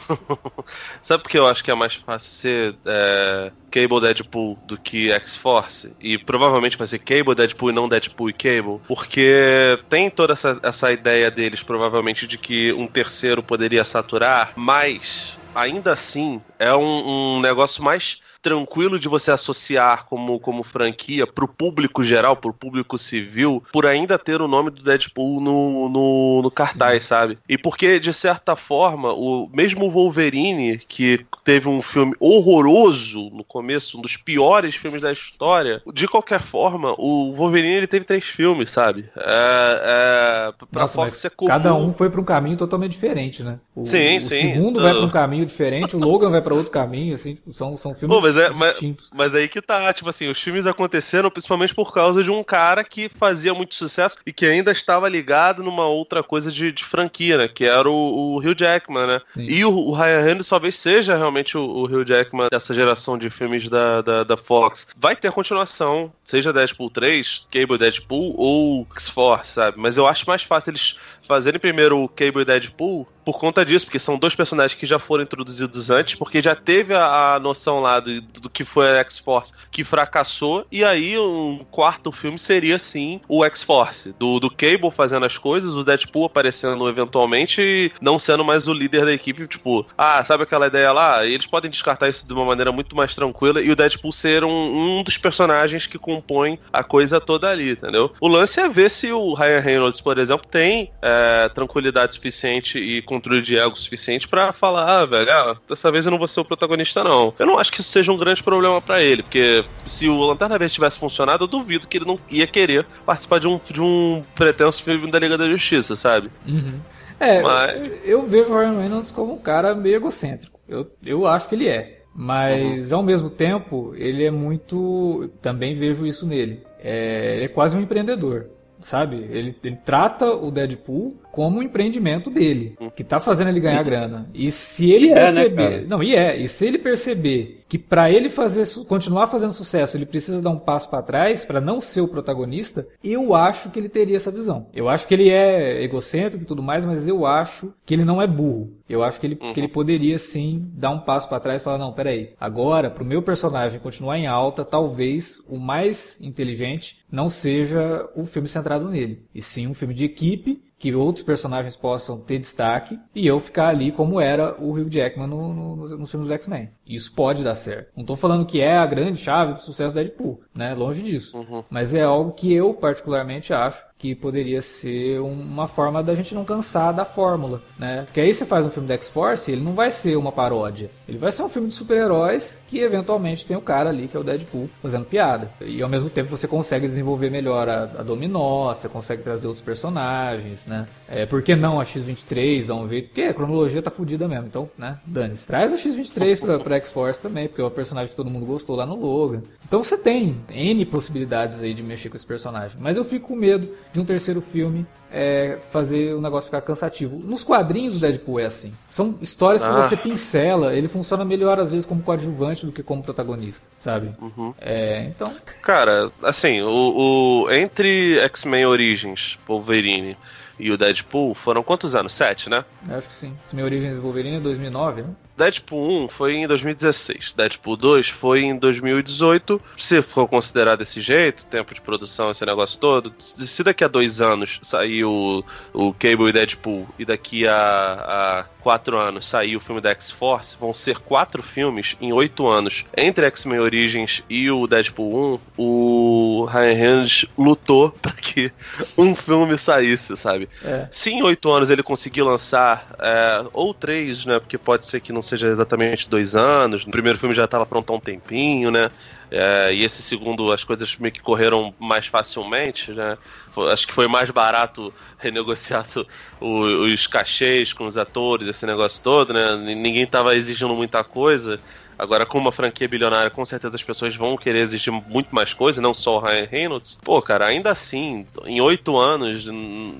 Sabe 1.02 1.24
por 1.24 1.30
que 1.30 1.39
eu 1.39 1.47
acho 1.47 1.64
que 1.64 1.72
é 1.72 1.74
mais 1.74 1.95
fácil 1.95 2.30
ser 2.30 2.76
é, 2.86 3.52
Cable 3.72 3.99
Deadpool 3.99 4.60
do 4.68 4.78
que 4.78 5.12
X-Force? 5.12 5.91
E 5.99 6.20
provavelmente 6.20 6.78
vai 6.78 6.86
ser 6.86 6.99
Cable 6.99 7.34
Deadpool 7.34 7.72
e 7.72 7.74
não 7.74 7.89
Deadpool 7.89 8.30
e 8.30 8.34
Cable? 8.34 8.80
Porque 8.88 9.80
tem 9.89 10.08
toda 10.08 10.34
essa, 10.34 10.60
essa 10.62 10.91
ideia 10.91 11.32
deles, 11.32 11.64
provavelmente, 11.64 12.28
de 12.28 12.38
que 12.38 12.72
um 12.74 12.86
terceiro 12.86 13.41
poderia 13.41 13.84
saturar, 13.84 14.54
mas 14.56 15.36
ainda 15.56 15.93
assim 15.93 16.39
é 16.60 16.72
um, 16.76 17.38
um 17.38 17.41
negócio 17.41 17.84
mais 17.84 18.22
tranquilo 18.41 18.99
de 18.99 19.07
você 19.07 19.31
associar 19.31 20.05
como, 20.05 20.39
como 20.39 20.63
franquia 20.63 21.27
pro 21.27 21.47
público 21.47 22.03
geral, 22.03 22.35
pro 22.35 22.53
público 22.53 22.97
civil, 22.97 23.63
por 23.71 23.85
ainda 23.85 24.17
ter 24.17 24.41
o 24.41 24.47
nome 24.47 24.71
do 24.71 24.81
Deadpool 24.83 25.39
no, 25.39 25.89
no, 25.89 26.41
no 26.41 26.51
cartaz, 26.51 27.05
sabe? 27.05 27.37
E 27.47 27.57
porque, 27.57 27.99
de 27.99 28.11
certa 28.13 28.55
forma, 28.55 29.13
o 29.13 29.49
mesmo 29.53 29.89
Wolverine, 29.89 30.79
que 30.87 31.25
teve 31.43 31.67
um 31.69 31.81
filme 31.81 32.13
horroroso 32.19 33.29
no 33.31 33.43
começo, 33.43 33.97
um 33.97 34.01
dos 34.01 34.17
piores 34.17 34.75
filmes 34.75 35.01
da 35.01 35.11
história, 35.11 35.81
de 35.93 36.07
qualquer 36.07 36.41
forma, 36.41 36.93
o 36.97 37.31
Wolverine 37.33 37.75
ele 37.75 37.87
teve 37.87 38.05
três 38.05 38.25
filmes, 38.25 38.71
sabe? 38.71 39.09
É, 39.15 40.51
é, 40.51 40.65
pra 40.71 40.81
Nossa, 40.81 40.95
Fox 40.95 41.25
é 41.25 41.29
comum. 41.29 41.49
cada 41.49 41.73
um 41.75 41.91
foi 41.91 42.09
para 42.09 42.21
um 42.21 42.23
caminho 42.23 42.57
totalmente 42.57 42.91
diferente, 42.91 43.43
né? 43.43 43.59
O, 43.75 43.85
Sim, 43.85 44.17
o 44.17 44.21
sim. 44.21 44.53
segundo 44.53 44.79
Uh. 44.79 44.81
vai 44.81 44.93
para 44.93 45.05
um 45.05 45.09
caminho 45.09 45.45
diferente, 45.45 45.95
o 45.95 45.99
Logan 45.99 46.29
vai 46.29 46.41
para 46.41 46.53
outro 46.53 46.71
caminho, 46.71 47.13
assim, 47.13 47.35
tipo, 47.35 47.53
são, 47.53 47.75
são 47.77 47.93
filmes 47.93 48.15
Pô, 48.15 48.21
mas 48.36 48.38
é, 48.38 48.49
mas, 48.49 49.09
mas 49.13 49.36
aí 49.36 49.47
que 49.47 49.61
tá, 49.61 49.91
tipo 49.93 50.09
assim, 50.09 50.29
os 50.29 50.41
filmes 50.41 50.65
aconteceram 50.65 51.29
principalmente 51.29 51.73
por 51.73 51.93
causa 51.93 52.23
de 52.23 52.32
um 52.32 52.43
cara 52.43 52.84
que 52.84 53.09
fazia 53.09 53.53
muito 53.53 53.75
sucesso 53.75 54.17
e 54.25 54.32
que 54.32 54.45
ainda 54.45 54.71
estava 54.71 55.07
ligado 55.09 55.63
numa 55.63 55.86
outra 55.86 56.23
coisa 56.23 56.51
de, 56.51 56.71
de 56.71 56.84
franquia, 56.84 57.38
né? 57.38 57.47
Que 57.47 57.65
era 57.65 57.89
o, 57.89 58.36
o 58.36 58.38
Hugh 58.38 58.55
Jackman, 58.57 59.07
né? 59.07 59.21
Sim. 59.34 59.45
E 59.47 59.65
o, 59.65 59.71
o 59.71 59.93
Ryan 59.93 60.19
Reynolds 60.19 60.49
talvez 60.49 60.77
seja 60.77 61.17
realmente 61.17 61.57
o, 61.57 61.61
o 61.61 61.84
Hugh 61.84 62.05
Jackman 62.05 62.47
dessa 62.49 62.73
geração 62.73 63.17
de 63.17 63.29
filmes 63.29 63.67
da, 63.67 64.01
da, 64.01 64.23
da 64.23 64.38
Fox. 64.38 64.88
Vai 64.97 65.15
ter 65.15 65.32
continuação, 65.32 66.11
seja 66.23 66.53
Deadpool 66.53 66.89
3, 66.89 67.47
Cable 67.51 67.77
Deadpool 67.77 68.34
ou 68.38 68.88
X-Force, 68.95 69.53
sabe? 69.53 69.79
Mas 69.79 69.97
eu 69.97 70.07
acho 70.07 70.27
mais 70.27 70.43
fácil 70.43 70.71
eles 70.71 70.97
fazerem 71.27 71.59
primeiro 71.59 72.03
o 72.03 72.09
Cable 72.09 72.43
Deadpool 72.43 73.07
por 73.24 73.39
conta 73.39 73.65
disso, 73.65 73.86
porque 73.86 73.99
são 73.99 74.17
dois 74.17 74.36
personagens 74.36 74.80
que 74.80 74.86
já 74.86 74.99
foram 74.99 75.24
introduzidos 75.24 75.89
antes, 75.89 76.15
porque 76.15 76.41
já 76.41 76.55
teve 76.55 76.93
a, 76.93 77.36
a 77.36 77.39
noção 77.39 77.80
lá 77.80 77.99
do, 77.99 78.22
do 78.22 78.49
que 78.49 78.63
foi 78.63 78.89
a 78.89 78.99
X-Force 78.99 79.53
que 79.72 79.84
fracassou, 79.84 80.65
e 80.72 80.84
aí 80.84 81.17
um 81.17 81.59
quarto 81.69 82.11
filme 82.11 82.38
seria 82.38 82.78
sim 82.80 83.22
o 83.28 83.43
X-Force, 83.45 84.13
do, 84.17 84.39
do 84.39 84.49
Cable 84.49 84.91
fazendo 84.91 85.26
as 85.26 85.38
coisas, 85.38 85.74
o 85.74 85.84
Deadpool 85.84 86.26
aparecendo 86.26 86.88
eventualmente 86.88 87.61
e 87.61 87.91
não 88.01 88.17
sendo 88.17 88.43
mais 88.43 88.67
o 88.67 88.74
líder 88.74 89.05
da 89.05 89.13
equipe, 89.13 89.47
tipo, 89.47 89.86
ah, 89.97 90.24
sabe 90.24 90.43
aquela 90.43 90.67
ideia 90.67 90.91
lá? 90.91 91.26
Eles 91.26 91.45
podem 91.45 91.69
descartar 91.69 92.09
isso 92.09 92.28
de 92.28 92.34
uma 92.34 92.45
maneira 92.45 92.72
muito 92.72 92.95
mais 92.95 93.15
tranquila 93.15 93.61
e 93.61 93.72
o 93.72 93.76
Deadpool 93.76 94.11
ser 94.11 94.43
um, 94.43 94.99
um 94.99 95.03
dos 95.03 95.17
personagens 95.17 95.86
que 95.86 95.97
compõem 95.97 96.59
a 96.72 96.84
coisa 96.84 97.19
toda 97.19 97.49
ali, 97.49 97.72
entendeu? 97.72 98.11
O 98.19 98.28
lance 98.28 98.59
é 98.59 98.67
ver 98.67 98.89
se 98.89 99.11
o 99.11 99.34
Ryan 99.34 99.59
Reynolds, 99.59 100.01
por 100.01 100.17
exemplo, 100.17 100.47
tem 100.49 100.91
é, 101.01 101.49
tranquilidade 101.49 102.13
suficiente 102.13 102.78
e 102.78 103.01
controle 103.12 103.41
de 103.41 103.57
ego 103.57 103.76
suficiente 103.76 104.28
pra 104.28 104.53
falar, 104.53 105.01
ah, 105.01 105.05
velho, 105.05 105.32
ah, 105.32 105.55
dessa 105.68 105.91
vez 105.91 106.05
eu 106.05 106.12
não 106.12 106.18
vou 106.18 106.28
ser 106.28 106.39
o 106.39 106.45
protagonista, 106.45 107.03
não. 107.03 107.34
Eu 107.38 107.45
não 107.45 107.59
acho 107.59 107.72
que 107.72 107.82
isso 107.82 107.89
seja 107.89 108.12
um 108.12 108.18
grande 108.18 108.41
problema 108.41 108.82
pra 108.82 109.01
ele, 109.01 109.22
porque 109.24 109.64
se 109.86 110.07
o 110.07 110.20
Lanterna 110.22 110.57
Verde 110.57 110.74
tivesse 110.74 110.97
funcionado, 110.97 111.43
eu 111.43 111.47
duvido 111.47 111.88
que 111.88 111.97
ele 111.97 112.05
não 112.05 112.18
ia 112.30 112.47
querer 112.47 112.86
participar 113.05 113.39
de 113.39 113.47
um, 113.47 113.59
de 113.70 113.82
um 113.82 114.24
pretenso 114.36 114.82
filme 114.84 115.12
da 115.12 115.20
Liga 115.20 115.38
da 115.38 115.47
Justiça, 115.49 115.95
sabe? 115.95 116.30
Uhum. 116.47 116.80
É, 117.20 117.41
Mas- 117.41 117.99
eu 118.03 118.26
vejo 118.26 118.51
o 118.51 118.57
Ryan 118.57 118.80
Reynolds 118.80 119.12
como 119.12 119.34
um 119.34 119.38
cara 119.38 119.76
meio 119.76 119.97
egocêntrico. 119.97 120.59
Eu, 120.68 120.88
eu 121.05 121.28
acho 121.28 121.47
que 121.47 121.55
ele 121.55 121.68
é. 121.68 121.99
Mas, 122.14 122.91
ao 122.91 123.03
mesmo 123.03 123.30
tempo, 123.30 123.93
ele 123.95 124.26
é 124.26 124.32
muito. 124.32 125.30
Também 125.41 125.76
vejo 125.76 126.05
isso 126.05 126.26
nele. 126.26 126.62
É, 126.84 127.36
ele 127.36 127.45
é 127.45 127.47
quase 127.47 127.78
um 127.78 127.82
empreendedor. 127.82 128.47
Sabe? 128.82 129.18
Ele, 129.30 129.55
ele 129.64 129.76
trata 129.86 130.26
o 130.26 130.49
Deadpool 130.49 131.14
como 131.32 131.59
um 131.59 131.63
empreendimento 131.63 132.29
dele, 132.29 132.77
que 132.95 133.03
tá 133.03 133.19
fazendo 133.19 133.49
ele 133.49 133.59
ganhar 133.59 133.84
grana. 133.84 134.29
E 134.34 134.51
se 134.51 134.91
ele 134.91 135.07
E 135.07 135.11
é, 135.11 135.13
né, 135.32 135.49
perceber. 135.49 135.88
não, 135.88 136.03
e 136.03 136.15
é. 136.15 136.38
E 136.38 136.47
se 136.47 136.65
ele 136.67 136.77
perceber 136.77 137.59
que 137.67 137.77
pra 137.77 138.11
ele 138.11 138.27
fazer 138.27 138.67
continuar 138.86 139.27
fazendo 139.27 139.53
sucesso, 139.53 139.95
ele 139.95 140.05
precisa 140.05 140.41
dar 140.41 140.49
um 140.49 140.59
passo 140.59 140.89
pra 140.89 141.01
trás 141.01 141.45
pra 141.45 141.61
não 141.61 141.79
ser 141.79 142.01
o 142.01 142.07
protagonista, 142.07 142.86
eu 143.01 143.34
acho 143.34 143.69
que 143.69 143.79
ele 143.79 143.88
teria 143.88 144.17
essa 144.17 144.29
visão. 144.29 144.67
Eu 144.73 144.89
acho 144.89 145.07
que 145.07 145.13
ele 145.13 145.29
é 145.29 145.82
egocêntrico 145.82 146.43
e 146.43 146.47
tudo 146.47 146.61
mais, 146.61 146.86
mas 146.86 147.07
eu 147.07 147.25
acho 147.25 147.73
que 147.86 147.93
ele 147.93 148.03
não 148.03 148.21
é 148.21 148.27
burro. 148.27 148.73
Eu 148.89 149.01
acho 149.03 149.21
que 149.21 149.25
ele, 149.25 149.36
que 149.38 149.57
ele 149.57 149.69
poderia 149.69 150.19
sim 150.19 150.69
dar 150.73 150.89
um 150.91 150.99
passo 150.99 151.29
pra 151.29 151.39
trás 151.39 151.61
e 151.61 151.63
falar: 151.63 151.77
não, 151.77 151.93
peraí, 151.93 152.32
agora, 152.38 152.89
pro 152.89 153.05
meu 153.05 153.21
personagem 153.21 153.79
continuar 153.79 154.17
em 154.17 154.27
alta, 154.27 154.65
talvez 154.65 155.41
o 155.47 155.57
mais 155.57 156.19
inteligente 156.21 156.99
não 157.09 157.29
seja 157.29 158.09
o 158.15 158.25
filme 158.25 158.49
centrado 158.49 158.89
nele, 158.89 159.23
e 159.34 159.41
sim 159.41 159.65
um 159.67 159.73
filme 159.73 159.93
de 159.93 160.03
equipe 160.03 160.61
que 160.82 160.95
outros 160.95 161.23
personagens 161.23 161.75
possam 161.75 162.19
ter 162.19 162.39
destaque 162.39 162.99
e 163.13 163.27
eu 163.27 163.39
ficar 163.39 163.67
ali 163.67 163.91
como 163.91 164.19
era 164.19 164.59
o 164.59 164.71
Hugh 164.71 164.89
Jackman 164.89 165.27
no, 165.27 165.53
no, 165.53 165.75
no, 165.75 165.97
nos 165.97 166.09
filmes 166.09 166.27
do 166.27 166.34
X-Men. 166.34 166.71
Isso 166.88 167.13
pode 167.13 167.43
dar 167.43 167.53
certo. 167.53 167.91
Não 167.95 168.03
tô 168.03 168.15
falando 168.15 168.47
que 168.47 168.59
é 168.59 168.75
a 168.75 168.86
grande 168.88 169.19
chave 169.19 169.53
do 169.53 169.61
sucesso 169.61 169.93
do 169.93 169.99
Deadpool, 169.99 170.41
né? 170.55 170.73
Longe 170.73 171.03
disso. 171.03 171.38
Mas 171.69 171.93
é 171.93 172.01
algo 172.01 172.32
que 172.32 172.51
eu 172.51 172.73
particularmente 172.73 173.53
acho 173.53 173.86
que 174.02 174.16
poderia 174.16 174.64
ser 174.64 175.20
uma 175.20 175.68
forma 175.68 176.02
da 176.02 176.16
gente 176.16 176.34
não 176.34 176.43
cansar 176.43 176.91
da 176.91 177.06
fórmula, 177.06 177.62
né? 177.78 178.02
Porque 178.06 178.20
aí 178.20 178.34
você 178.34 178.45
faz 178.45 178.66
um 178.66 178.70
filme 178.72 178.88
da 178.88 178.95
X-Force, 178.95 179.52
ele 179.52 179.62
não 179.62 179.74
vai 179.74 179.91
ser 179.91 180.16
uma 180.16 180.32
paródia. 180.32 180.89
Ele 181.08 181.20
vai 181.20 181.32
ser 181.32 181.43
um 181.43 181.49
filme 181.49 181.68
de 181.68 181.76
super-heróis 181.76 182.64
que 182.68 182.80
eventualmente 182.80 183.45
tem 183.45 183.56
o 183.56 183.62
cara 183.62 183.89
ali 183.89 184.08
que 184.08 184.18
é 184.18 184.20
o 184.20 184.24
Deadpool 184.24 184.68
fazendo 184.82 185.06
piada. 185.06 185.52
E 185.62 185.84
ao 185.84 185.89
mesmo 185.89 186.10
tempo 186.10 186.36
você 186.36 186.47
consegue 186.47 186.88
desenvolver 186.88 187.30
melhor 187.30 187.70
a, 187.70 187.84
a 187.84 188.02
Dominó, 188.02 188.74
você 188.74 188.89
consegue 188.89 189.22
trazer 189.22 189.45
outros 189.45 189.64
personagens, 189.64 190.66
né? 190.66 190.88
É, 191.08 191.28
por 191.28 191.43
que 191.43 191.56
não 191.56 191.80
a 191.80 191.86
X-23 191.86 192.66
dá 192.66 192.74
um 192.74 192.88
jeito? 192.88 193.10
Porque 193.10 193.22
a 193.22 193.34
cronologia 193.36 193.84
tá 193.84 193.91
fodida 193.91 194.28
mesmo, 194.28 194.47
então, 194.47 194.68
né? 194.80 194.97
Dane-se. 195.06 195.45
Traz 195.45 195.74
a 195.74 195.78
X-23 195.78 196.41
pra, 196.41 196.60
pra 196.60 196.76
X-Force 196.78 197.22
também, 197.22 197.47
porque 197.47 197.62
é 197.62 197.66
o 197.66 197.70
personagem 197.70 198.10
que 198.10 198.16
todo 198.16 198.32
mundo 198.32 198.47
gostou 198.47 198.76
lá 198.76 198.86
no 198.86 198.95
Logan. 198.95 199.43
Então 199.64 199.84
você 199.84 199.95
tem 199.95 200.38
N 200.49 200.86
possibilidades 200.88 201.62
aí 201.62 201.76
de 201.76 201.84
mexer 201.84 202.10
com 202.10 202.16
esse 202.16 202.26
personagem. 202.26 202.78
Mas 202.80 202.97
eu 202.97 203.06
fico 203.06 203.28
com 203.28 203.36
medo 203.36 203.70
de 203.93 203.99
um 203.99 204.05
terceiro 204.05 204.41
filme 204.41 204.85
é, 205.13 205.57
fazer 205.71 206.13
o 206.15 206.21
negócio 206.21 206.45
ficar 206.45 206.61
cansativo. 206.61 207.17
Nos 207.17 207.43
quadrinhos 207.43 207.97
o 207.97 207.99
Deadpool 207.99 208.39
é 208.39 208.45
assim. 208.45 208.71
São 208.89 209.15
histórias 209.21 209.61
que 209.61 209.67
Ah. 209.69 209.83
você 209.83 209.97
pincela, 209.97 210.73
ele 210.73 210.87
funciona 210.87 211.25
melhor 211.25 211.59
às 211.59 211.69
vezes 211.71 211.85
como 211.85 212.01
coadjuvante 212.01 212.65
do 212.65 212.71
que 212.71 212.81
como 212.81 213.03
protagonista, 213.03 213.67
sabe? 213.77 214.11
É, 214.59 215.03
então, 215.05 215.33
Cara, 215.61 216.09
assim, 216.23 216.61
o, 216.61 217.43
o- 217.45 217.51
entre 217.51 218.19
X-Men 218.19 218.65
Origins, 218.65 219.37
Wolverine 219.47 220.15
e 220.57 220.71
o 220.71 220.77
Deadpool 220.77 221.33
foram 221.35 221.61
quantos 221.61 221.93
anos? 221.95 222.13
Sete, 222.13 222.49
né? 222.49 222.63
eu 222.87 222.95
acho 222.97 223.07
que 223.09 223.13
sim. 223.13 223.33
Minha 223.51 223.65
Origins 223.65 223.97
Wolverine 223.99 224.37
é 224.37 224.39
2009, 224.39 225.01
né? 225.01 225.09
Deadpool 225.38 226.03
1 226.05 226.07
foi 226.07 226.36
em 226.36 226.47
2016, 226.47 227.34
Deadpool 227.34 227.75
2 227.75 228.09
foi 228.09 228.43
em 228.43 228.55
2018. 228.55 229.61
Se 229.77 230.01
for 230.01 230.27
considerar 230.27 230.75
desse 230.75 231.01
jeito, 231.01 231.45
tempo 231.45 231.73
de 231.73 231.82
produção, 231.82 232.32
esse 232.32 232.45
negócio 232.45 232.79
todo, 232.79 233.13
se 233.17 233.63
daqui 233.63 233.84
a 233.84 233.88
dois 233.88 234.21
anos 234.21 234.59
sair 234.61 235.03
o, 235.03 235.43
o 235.73 235.93
Cable 235.93 236.29
e 236.29 236.32
Deadpool 236.32 236.88
e 236.99 237.05
daqui 237.05 237.47
a, 237.47 237.53
a 237.55 238.45
quatro 238.61 238.97
anos 238.97 239.27
sair 239.27 239.57
o 239.57 239.59
filme 239.59 239.82
da 239.82 239.89
X-Force, 239.91 240.55
vão 240.59 240.73
ser 240.73 240.97
quatro 240.99 241.41
filmes 241.41 241.95
em 241.99 242.13
oito 242.13 242.47
anos. 242.47 242.86
Entre 242.95 243.25
X-Men 243.25 243.59
Origins 243.59 244.23
e 244.29 244.49
o 244.49 244.67
Deadpool 244.67 245.39
1, 245.57 245.61
o 245.61 246.45
Ryan 246.45 246.73
Reynolds 246.73 247.25
lutou 247.38 247.91
para 248.01 248.13
que 248.13 248.51
um 248.97 249.15
filme 249.15 249.57
saísse, 249.57 250.15
sabe? 250.15 250.47
É. 250.63 250.88
Se 250.91 251.09
em 251.09 251.23
oito 251.23 251.51
anos 251.51 251.69
ele 251.69 251.84
conseguir 251.84 252.21
lançar, 252.21 252.88
é, 252.99 253.43
ou 253.53 253.73
três, 253.73 254.25
né? 254.25 254.39
Porque 254.39 254.57
pode 254.57 254.86
ser 254.86 255.01
que 255.01 255.11
não 255.11 255.20
seja 255.22 255.47
exatamente 255.47 256.09
dois 256.09 256.36
anos. 256.36 256.86
No 256.86 256.91
primeiro 256.91 257.17
filme 257.17 257.36
já 257.36 257.45
estava 257.45 257.65
pronto 257.65 257.91
há 257.93 257.95
um 257.95 257.99
tempinho, 257.99 258.72
né? 258.72 258.89
É, 259.30 259.74
e 259.74 259.84
esse 259.84 260.01
segundo, 260.03 260.51
as 260.51 260.63
coisas 260.63 260.95
meio 260.97 261.13
que 261.13 261.22
correram 261.22 261.74
mais 261.80 262.05
facilmente, 262.07 262.91
né? 262.91 263.17
Foi- 263.49 263.72
acho 263.72 263.88
que 263.88 263.93
foi 263.93 264.07
mais 264.07 264.30
barato 264.30 264.93
renegociar 265.17 265.88
tu- 265.88 266.05
o- 266.39 266.86
os 266.86 267.07
cachês 267.07 267.72
com 267.74 267.86
os 267.88 267.97
atores, 267.97 268.47
esse 268.47 268.65
negócio 268.65 269.01
todo, 269.01 269.34
né? 269.34 269.55
Ninguém 269.55 270.05
tava 270.05 270.36
exigindo 270.36 270.76
muita 270.76 271.03
coisa. 271.03 271.61
Agora, 272.02 272.26
com 272.26 272.39
uma 272.39 272.52
franquia 272.52 272.88
bilionária, 272.88 273.30
com 273.30 273.45
certeza 273.45 273.76
as 273.76 273.84
pessoas 273.84 274.16
vão 274.16 274.36
querer 274.36 274.58
exigir 274.58 274.91
muito 274.91 275.36
mais 275.36 275.54
coisa, 275.54 275.80
não 275.80 275.93
só 275.93 276.16
o 276.18 276.20
Ryan 276.20 276.47
Reynolds. 276.49 276.97
Pô, 277.04 277.22
cara, 277.22 277.45
ainda 277.45 277.70
assim, 277.70 278.26
em 278.45 278.60
oito 278.60 278.97
anos, 278.97 279.45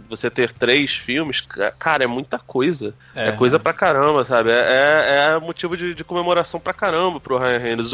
você 0.10 0.28
ter 0.28 0.52
três 0.52 0.92
filmes, 0.96 1.42
ca- 1.42 1.72
cara, 1.78 2.04
é 2.04 2.08
muita 2.08 2.40
coisa. 2.40 2.96
É, 3.16 3.30
É. 3.30 3.32
coisa 3.34 3.60
pra 3.60 3.72
caramba, 3.72 4.26
sabe? 4.26 4.50
É, 4.50 4.56
é- 4.56 5.34
é 5.36 5.40
motivo 5.40 5.78
de, 5.78 5.94
de 5.94 6.04
comemoração 6.04 6.60
pra 6.60 6.74
caramba 6.74 7.20
pro 7.20 7.38
Ryan 7.38 7.60
Reynolds. 7.60 7.92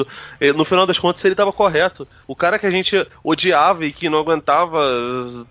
No 0.56 0.64
final 0.64 0.86
das 0.88 0.98
contas, 0.98 1.26
ele 1.26 1.36
tava 1.36 1.52
correto. 1.52 2.08
O 2.26 2.36
cara 2.36 2.58
que 2.58 2.66
a 2.66 2.72
gente 2.72 3.06
odiava 3.22 3.86
e 3.86 3.92
que 3.92 4.08
não 4.10 4.20
aguentava, 4.20 4.82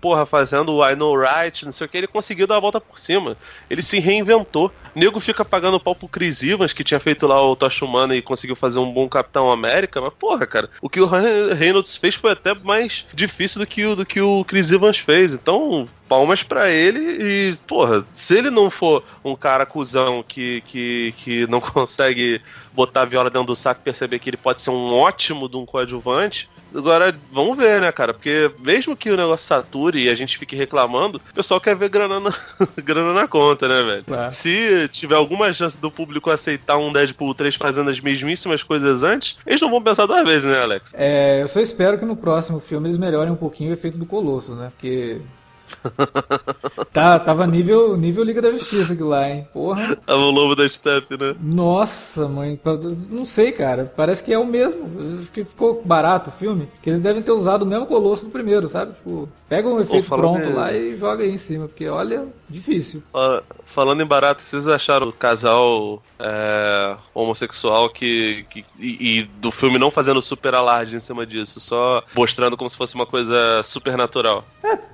porra, 0.01 0.25
fazendo 0.25 0.73
o 0.73 0.87
I 0.89 0.95
Know 0.95 1.15
Right, 1.15 1.63
não 1.63 1.71
sei 1.71 1.85
o 1.85 1.89
que, 1.89 1.97
ele 1.97 2.07
conseguiu 2.07 2.47
dar 2.47 2.57
a 2.57 2.59
volta 2.59 2.81
por 2.81 2.97
cima. 2.97 3.37
Ele 3.69 3.81
se 3.81 3.99
reinventou. 3.99 4.71
O 4.95 4.99
nego 4.99 5.19
fica 5.19 5.45
pagando 5.45 5.79
pau 5.79 5.93
pro 5.95 6.07
Chris 6.07 6.41
Evans, 6.41 6.73
que 6.73 6.83
tinha 6.83 6.99
feito 6.99 7.27
lá 7.27 7.39
o 7.41 7.55
Tocha 7.55 7.85
Humana 7.85 8.15
e 8.15 8.21
conseguiu 8.21 8.46
fazer 8.55 8.79
um 8.79 8.91
bom 8.91 9.07
Capitão 9.07 9.51
América, 9.51 10.01
mas 10.01 10.13
porra, 10.13 10.45
cara, 10.45 10.69
o 10.81 10.89
que 10.89 10.99
o 10.99 11.05
Reynolds 11.05 11.95
fez 11.95 12.15
foi 12.15 12.31
até 12.31 12.53
mais 12.53 13.05
difícil 13.13 13.59
do 13.59 13.67
que 13.67 13.85
o, 13.85 13.95
do 13.95 14.05
que 14.05 14.21
o 14.21 14.43
Chris 14.45 14.71
Evans 14.71 14.97
fez. 14.97 15.33
Então, 15.33 15.87
palmas 16.07 16.43
pra 16.43 16.69
ele 16.69 16.99
e, 16.99 17.55
porra, 17.67 18.05
se 18.13 18.37
ele 18.37 18.49
não 18.49 18.69
for 18.69 19.03
um 19.23 19.35
cara 19.35 19.65
cuzão 19.65 20.23
que, 20.25 20.61
que, 20.61 21.13
que 21.17 21.47
não 21.47 21.59
consegue 21.61 22.41
botar 22.73 23.01
a 23.01 23.05
viola 23.05 23.29
dentro 23.29 23.47
do 23.47 23.55
saco 23.55 23.81
e 23.81 23.83
perceber 23.83 24.19
que 24.19 24.29
ele 24.29 24.37
pode 24.37 24.61
ser 24.61 24.71
um 24.71 24.93
ótimo 24.93 25.49
de 25.49 25.57
um 25.57 25.65
coadjuvante, 25.65 26.49
agora 26.77 27.15
vamos 27.31 27.57
ver, 27.57 27.81
né, 27.81 27.91
cara? 27.91 28.13
Porque 28.13 28.51
mesmo 28.59 28.95
que 28.95 29.09
o 29.09 29.17
negócio 29.17 29.45
sature 29.45 30.03
e 30.03 30.09
a 30.09 30.13
gente 30.13 30.37
fique 30.37 30.55
reclamando, 30.55 31.21
o 31.31 31.33
pessoal 31.33 31.59
quer 31.59 31.75
ver 31.75 31.89
grana 31.89 32.19
na, 32.19 32.33
grana 32.83 33.13
na 33.13 33.27
conta, 33.27 33.67
né, 33.67 33.83
velho? 33.83 34.03
Claro. 34.03 34.31
Se 34.31 34.87
tiver 34.89 35.15
alguma 35.15 35.51
chance 35.53 35.79
do 35.79 35.91
público 35.91 36.29
aceitar 36.29 36.77
um 36.77 36.91
Deadpool 36.91 37.33
3 37.33 37.55
fazendo 37.55 37.89
as 37.89 37.99
mesmíssimas 37.99 38.63
coisas 38.63 39.03
antes, 39.03 39.37
eles 39.45 39.61
não 39.61 39.69
vão 39.69 39.81
pensar 39.81 40.05
duas 40.05 40.23
vezes, 40.23 40.49
né, 40.49 40.61
Alex? 40.61 40.93
É, 40.95 41.41
eu 41.41 41.47
só 41.47 41.59
espero 41.59 41.97
que 41.97 42.05
no 42.05 42.15
próximo 42.15 42.59
filme 42.59 42.87
eles 42.87 42.97
melhorem 42.97 43.31
um 43.31 43.37
pouquinho 43.37 43.71
o 43.71 43.73
efeito 43.73 43.97
do 43.97 44.05
Colosso, 44.05 44.55
né? 44.55 44.71
Porque 44.71 45.21
Tá, 46.91 47.19
tava 47.19 47.45
nível, 47.45 47.95
nível 47.95 48.23
Liga 48.23 48.41
da 48.41 48.51
Justiça 48.51 48.93
aquilo 48.93 49.09
lá, 49.09 49.29
hein? 49.29 49.47
Porra. 49.53 49.95
Tava 49.97 50.19
o 50.21 50.31
lobo 50.31 50.55
da 50.55 50.67
steppe, 50.67 51.15
né? 51.15 51.35
Nossa, 51.39 52.27
mãe. 52.27 52.59
Não 53.11 53.23
sei, 53.23 53.51
cara. 53.51 53.91
Parece 53.95 54.23
que 54.23 54.33
é 54.33 54.39
o 54.39 54.45
mesmo. 54.45 54.89
Acho 55.19 55.31
que 55.31 55.43
ficou 55.43 55.81
barato 55.85 56.29
o 56.29 56.33
filme. 56.33 56.67
Que 56.81 56.89
eles 56.89 57.01
devem 57.01 57.21
ter 57.21 57.31
usado 57.31 57.61
o 57.61 57.65
mesmo 57.67 57.85
colosso 57.85 58.25
do 58.25 58.31
primeiro, 58.31 58.67
sabe? 58.67 58.93
Tipo, 58.93 59.29
pega 59.47 59.69
um 59.69 59.79
efeito 59.79 60.07
pronto 60.09 60.39
em- 60.39 60.53
lá 60.53 60.73
e 60.73 60.95
joga 60.95 61.23
aí 61.23 61.29
em 61.31 61.37
cima. 61.37 61.67
Porque 61.67 61.87
olha, 61.87 62.25
difícil. 62.49 63.03
Fala- 63.11 63.43
Falando 63.67 64.01
em 64.01 64.05
barato, 64.05 64.41
vocês 64.41 64.67
acharam 64.67 65.09
o 65.09 65.13
casal 65.13 66.01
é, 66.19 66.97
homossexual 67.13 67.89
que, 67.89 68.45
que 68.49 68.65
e, 68.79 69.19
e 69.19 69.23
do 69.23 69.51
filme 69.51 69.77
não 69.77 69.91
fazendo 69.91 70.21
super 70.21 70.55
alarde 70.55 70.95
em 70.95 70.99
cima 70.99 71.25
disso, 71.25 71.59
só 71.59 72.03
mostrando 72.15 72.57
como 72.57 72.69
se 72.69 72.75
fosse 72.75 72.95
uma 72.95 73.05
coisa 73.05 73.61
supernatural? 73.63 74.43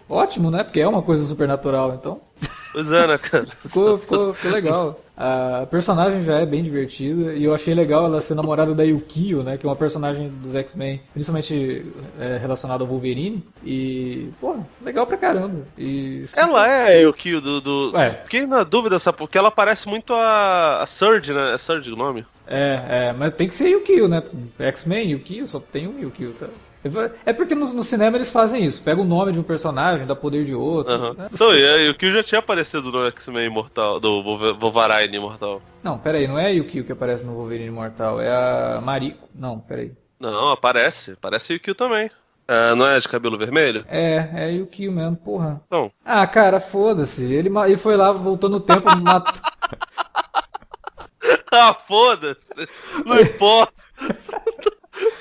Ótimo, 0.09 0.51
né? 0.51 0.63
Porque 0.63 0.81
é 0.81 0.87
uma 0.87 1.01
coisa 1.01 1.23
supernatural, 1.23 1.93
então. 1.93 2.19
É, 2.75 3.07
né, 3.07 3.17
cara? 3.17 3.45
Ficou, 3.45 3.97
ficou, 3.97 4.33
ficou 4.33 4.51
legal. 4.51 4.99
A 5.15 5.67
personagem 5.69 6.23
já 6.23 6.39
é 6.39 6.45
bem 6.45 6.63
divertida 6.63 7.33
e 7.33 7.43
eu 7.43 7.53
achei 7.53 7.73
legal 7.75 8.05
ela 8.05 8.19
ser 8.19 8.33
namorada 8.33 8.73
da 8.73 8.83
Yukio, 8.83 9.43
né? 9.43 9.57
Que 9.57 9.65
é 9.65 9.69
uma 9.69 9.75
personagem 9.75 10.29
dos 10.41 10.55
X-Men, 10.55 11.01
principalmente 11.13 11.85
é, 12.19 12.37
relacionada 12.37 12.83
ao 12.83 12.87
Wolverine. 12.87 13.43
E, 13.63 14.29
pô, 14.41 14.55
legal 14.81 15.05
pra 15.05 15.17
caramba. 15.17 15.61
E 15.77 16.25
Ela 16.35 16.67
é 16.67 17.07
o 17.07 17.13
Kyo 17.13 17.39
do. 17.39 17.61
do... 17.61 17.91
Ué. 17.93 18.09
Fiquei 18.23 18.47
na 18.47 18.63
dúvida, 18.63 18.97
sabe? 18.97 19.19
Porque 19.19 19.37
ela 19.37 19.51
parece 19.51 19.87
muito 19.87 20.13
a, 20.15 20.81
a 20.81 20.85
Surge, 20.87 21.31
né? 21.31 21.53
É 21.53 21.57
Surge 21.59 21.91
o 21.91 21.95
nome? 21.95 22.25
É, 22.47 22.81
é, 22.89 23.13
mas 23.13 23.35
tem 23.35 23.47
que 23.47 23.53
ser 23.53 23.69
Yukio, 23.69 24.07
né? 24.07 24.23
X-Men, 24.59 25.11
Yukio, 25.11 25.45
só 25.47 25.59
tem 25.59 25.87
um 25.87 25.99
Yukio, 25.99 26.33
tá? 26.39 26.47
É 27.25 27.31
porque 27.33 27.55
no, 27.55 27.73
no 27.73 27.81
cinema 27.83 28.17
eles 28.17 28.29
fazem 28.31 28.63
isso, 28.65 28.81
pega 28.81 28.99
o 29.01 29.05
nome 29.05 29.31
de 29.31 29.39
um 29.39 29.43
personagem, 29.43 30.05
dá 30.05 30.15
poder 30.15 30.43
de 30.43 30.53
outro. 30.53 30.93
Aham. 30.93 31.13
né? 31.13 31.27
Então, 31.31 31.53
e 31.53 31.65
aí, 31.65 31.89
o 31.89 31.95
Kyo 31.95 32.11
já 32.11 32.23
tinha 32.23 32.39
aparecido 32.39 32.91
no 32.91 33.05
X-Men 33.07 33.45
Imortal, 33.47 33.99
do 33.99 34.21
Wolver- 34.21 34.53
Wolverine 34.55 35.15
Imortal. 35.17 35.61
Não, 35.81 35.97
peraí, 35.97 36.27
não 36.27 36.37
é 36.37 36.47
a 36.47 36.49
Yukio 36.49 36.83
que 36.83 36.91
aparece 36.91 37.25
no 37.25 37.33
Wolverine 37.35 37.69
Mortal, 37.71 38.19
é 38.19 38.29
a 38.29 38.81
Mariko. 38.81 39.27
Não, 39.33 39.59
peraí. 39.59 39.91
Não, 40.19 40.51
aparece. 40.51 41.15
Parece 41.21 41.55
o 41.55 41.59
Kyo 41.59 41.73
também. 41.75 42.09
É, 42.45 42.75
não 42.75 42.85
é 42.85 42.99
de 42.99 43.07
cabelo 43.07 43.37
vermelho? 43.37 43.85
É, 43.87 44.29
é 44.35 44.51
Yukio 44.51 44.91
mesmo, 44.91 45.15
porra. 45.15 45.61
Então, 45.65 45.89
Ah, 46.03 46.27
cara, 46.27 46.59
foda-se. 46.59 47.23
Ele, 47.23 47.49
ele 47.65 47.77
foi 47.77 47.95
lá, 47.95 48.11
voltou 48.11 48.49
no 48.49 48.59
tempo, 48.59 48.83
matou. 49.01 49.33
Ah, 51.55 51.71
foda-se! 51.73 52.49
Não 53.05 53.19
importa! 53.21 53.71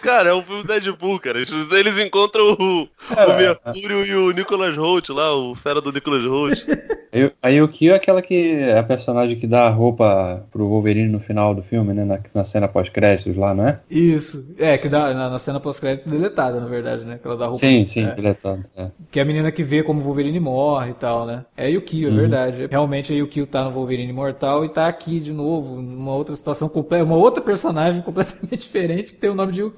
Cara, 0.02 0.30
é 0.30 0.34
um 0.34 0.42
filme 0.42 0.64
Deadpool, 0.64 1.18
cara. 1.20 1.38
Eles 1.38 1.98
encontram 1.98 2.52
o, 2.52 2.82
o 2.82 3.36
Mercúrio 3.36 4.04
e 4.04 4.14
o 4.14 4.30
Nicholas 4.32 4.76
Holt 4.76 5.08
lá, 5.10 5.34
o 5.34 5.54
fera 5.54 5.80
do 5.80 5.92
Nicholas 5.92 6.24
Holt. 6.24 6.64
A 7.42 7.48
Yukio 7.48 7.92
é 7.92 7.96
aquela 7.96 8.22
que 8.22 8.52
é 8.52 8.78
a 8.78 8.82
personagem 8.82 9.38
que 9.38 9.46
dá 9.46 9.66
a 9.66 9.68
roupa 9.68 10.46
pro 10.50 10.66
Wolverine 10.66 11.10
no 11.10 11.20
final 11.20 11.54
do 11.54 11.62
filme, 11.62 11.92
né? 11.92 12.04
Na, 12.06 12.18
na 12.34 12.42
cena 12.42 12.66
pós-créditos 12.66 13.36
lá, 13.36 13.54
não 13.54 13.68
é? 13.68 13.80
Isso. 13.90 14.54
É, 14.58 14.78
que 14.78 14.88
dá 14.88 15.12
na, 15.12 15.28
na 15.28 15.38
cena 15.38 15.60
pós-crédito 15.60 16.08
deletada, 16.08 16.58
na 16.58 16.66
verdade, 16.66 17.04
né? 17.04 17.18
Que 17.20 17.26
ela 17.26 17.36
dá 17.36 17.44
roupa. 17.44 17.58
Sim, 17.58 17.84
sim, 17.84 18.06
É. 18.06 18.14
deletado. 18.14 18.64
É. 18.74 18.86
Que 19.10 19.18
é 19.18 19.22
a 19.22 19.26
menina 19.26 19.52
que 19.52 19.62
vê 19.62 19.82
como 19.82 20.00
o 20.00 20.02
Wolverine 20.02 20.40
morre 20.40 20.92
e 20.92 20.94
tal, 20.94 21.26
né? 21.26 21.44
É 21.54 21.66
a 21.66 21.68
Yukio, 21.68 22.08
é 22.08 22.12
verdade. 22.12 22.66
Realmente 22.70 23.12
a 23.12 23.16
Yukio 23.16 23.46
tá 23.46 23.62
no 23.62 23.72
Wolverine 23.72 24.08
Imortal 24.08 24.64
e 24.64 24.70
tá 24.70 24.88
aqui 24.88 25.20
de 25.20 25.34
novo, 25.34 25.82
numa 25.82 26.14
outra 26.14 26.34
situação 26.34 26.66
completa, 26.66 27.04
uma 27.04 27.16
outra 27.16 27.42
personagem 27.42 28.00
completamente 28.02 28.62
diferente 28.62 29.12
que 29.12 29.18
tem 29.18 29.28
o 29.28 29.34
nome 29.34 29.52
de 29.52 29.60
Yukio. 29.60 29.71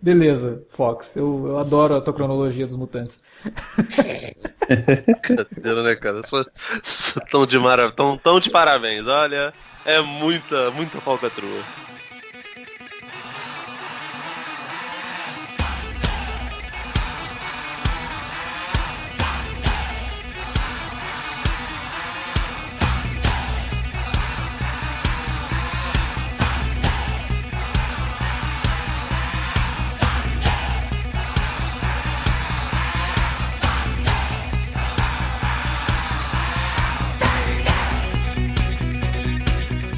Beleza, 0.00 0.64
Fox. 0.68 1.16
Eu, 1.16 1.46
eu 1.46 1.58
adoro 1.58 1.94
a 1.96 2.00
tua 2.00 2.12
cronologia 2.12 2.66
dos 2.66 2.76
mutantes. 2.76 3.20
Cadeira, 5.22 5.82
né, 5.82 5.94
cara? 5.94 6.22
Só, 6.22 6.44
só 6.82 7.20
tão, 7.30 7.46
de 7.46 7.58
mara... 7.58 7.90
tão, 7.92 8.18
tão 8.18 8.40
de 8.40 8.50
parabéns, 8.50 9.06
olha. 9.06 9.54
É 9.84 10.00
muita, 10.00 10.70
muita 10.72 11.00
falcatrua. 11.00 11.62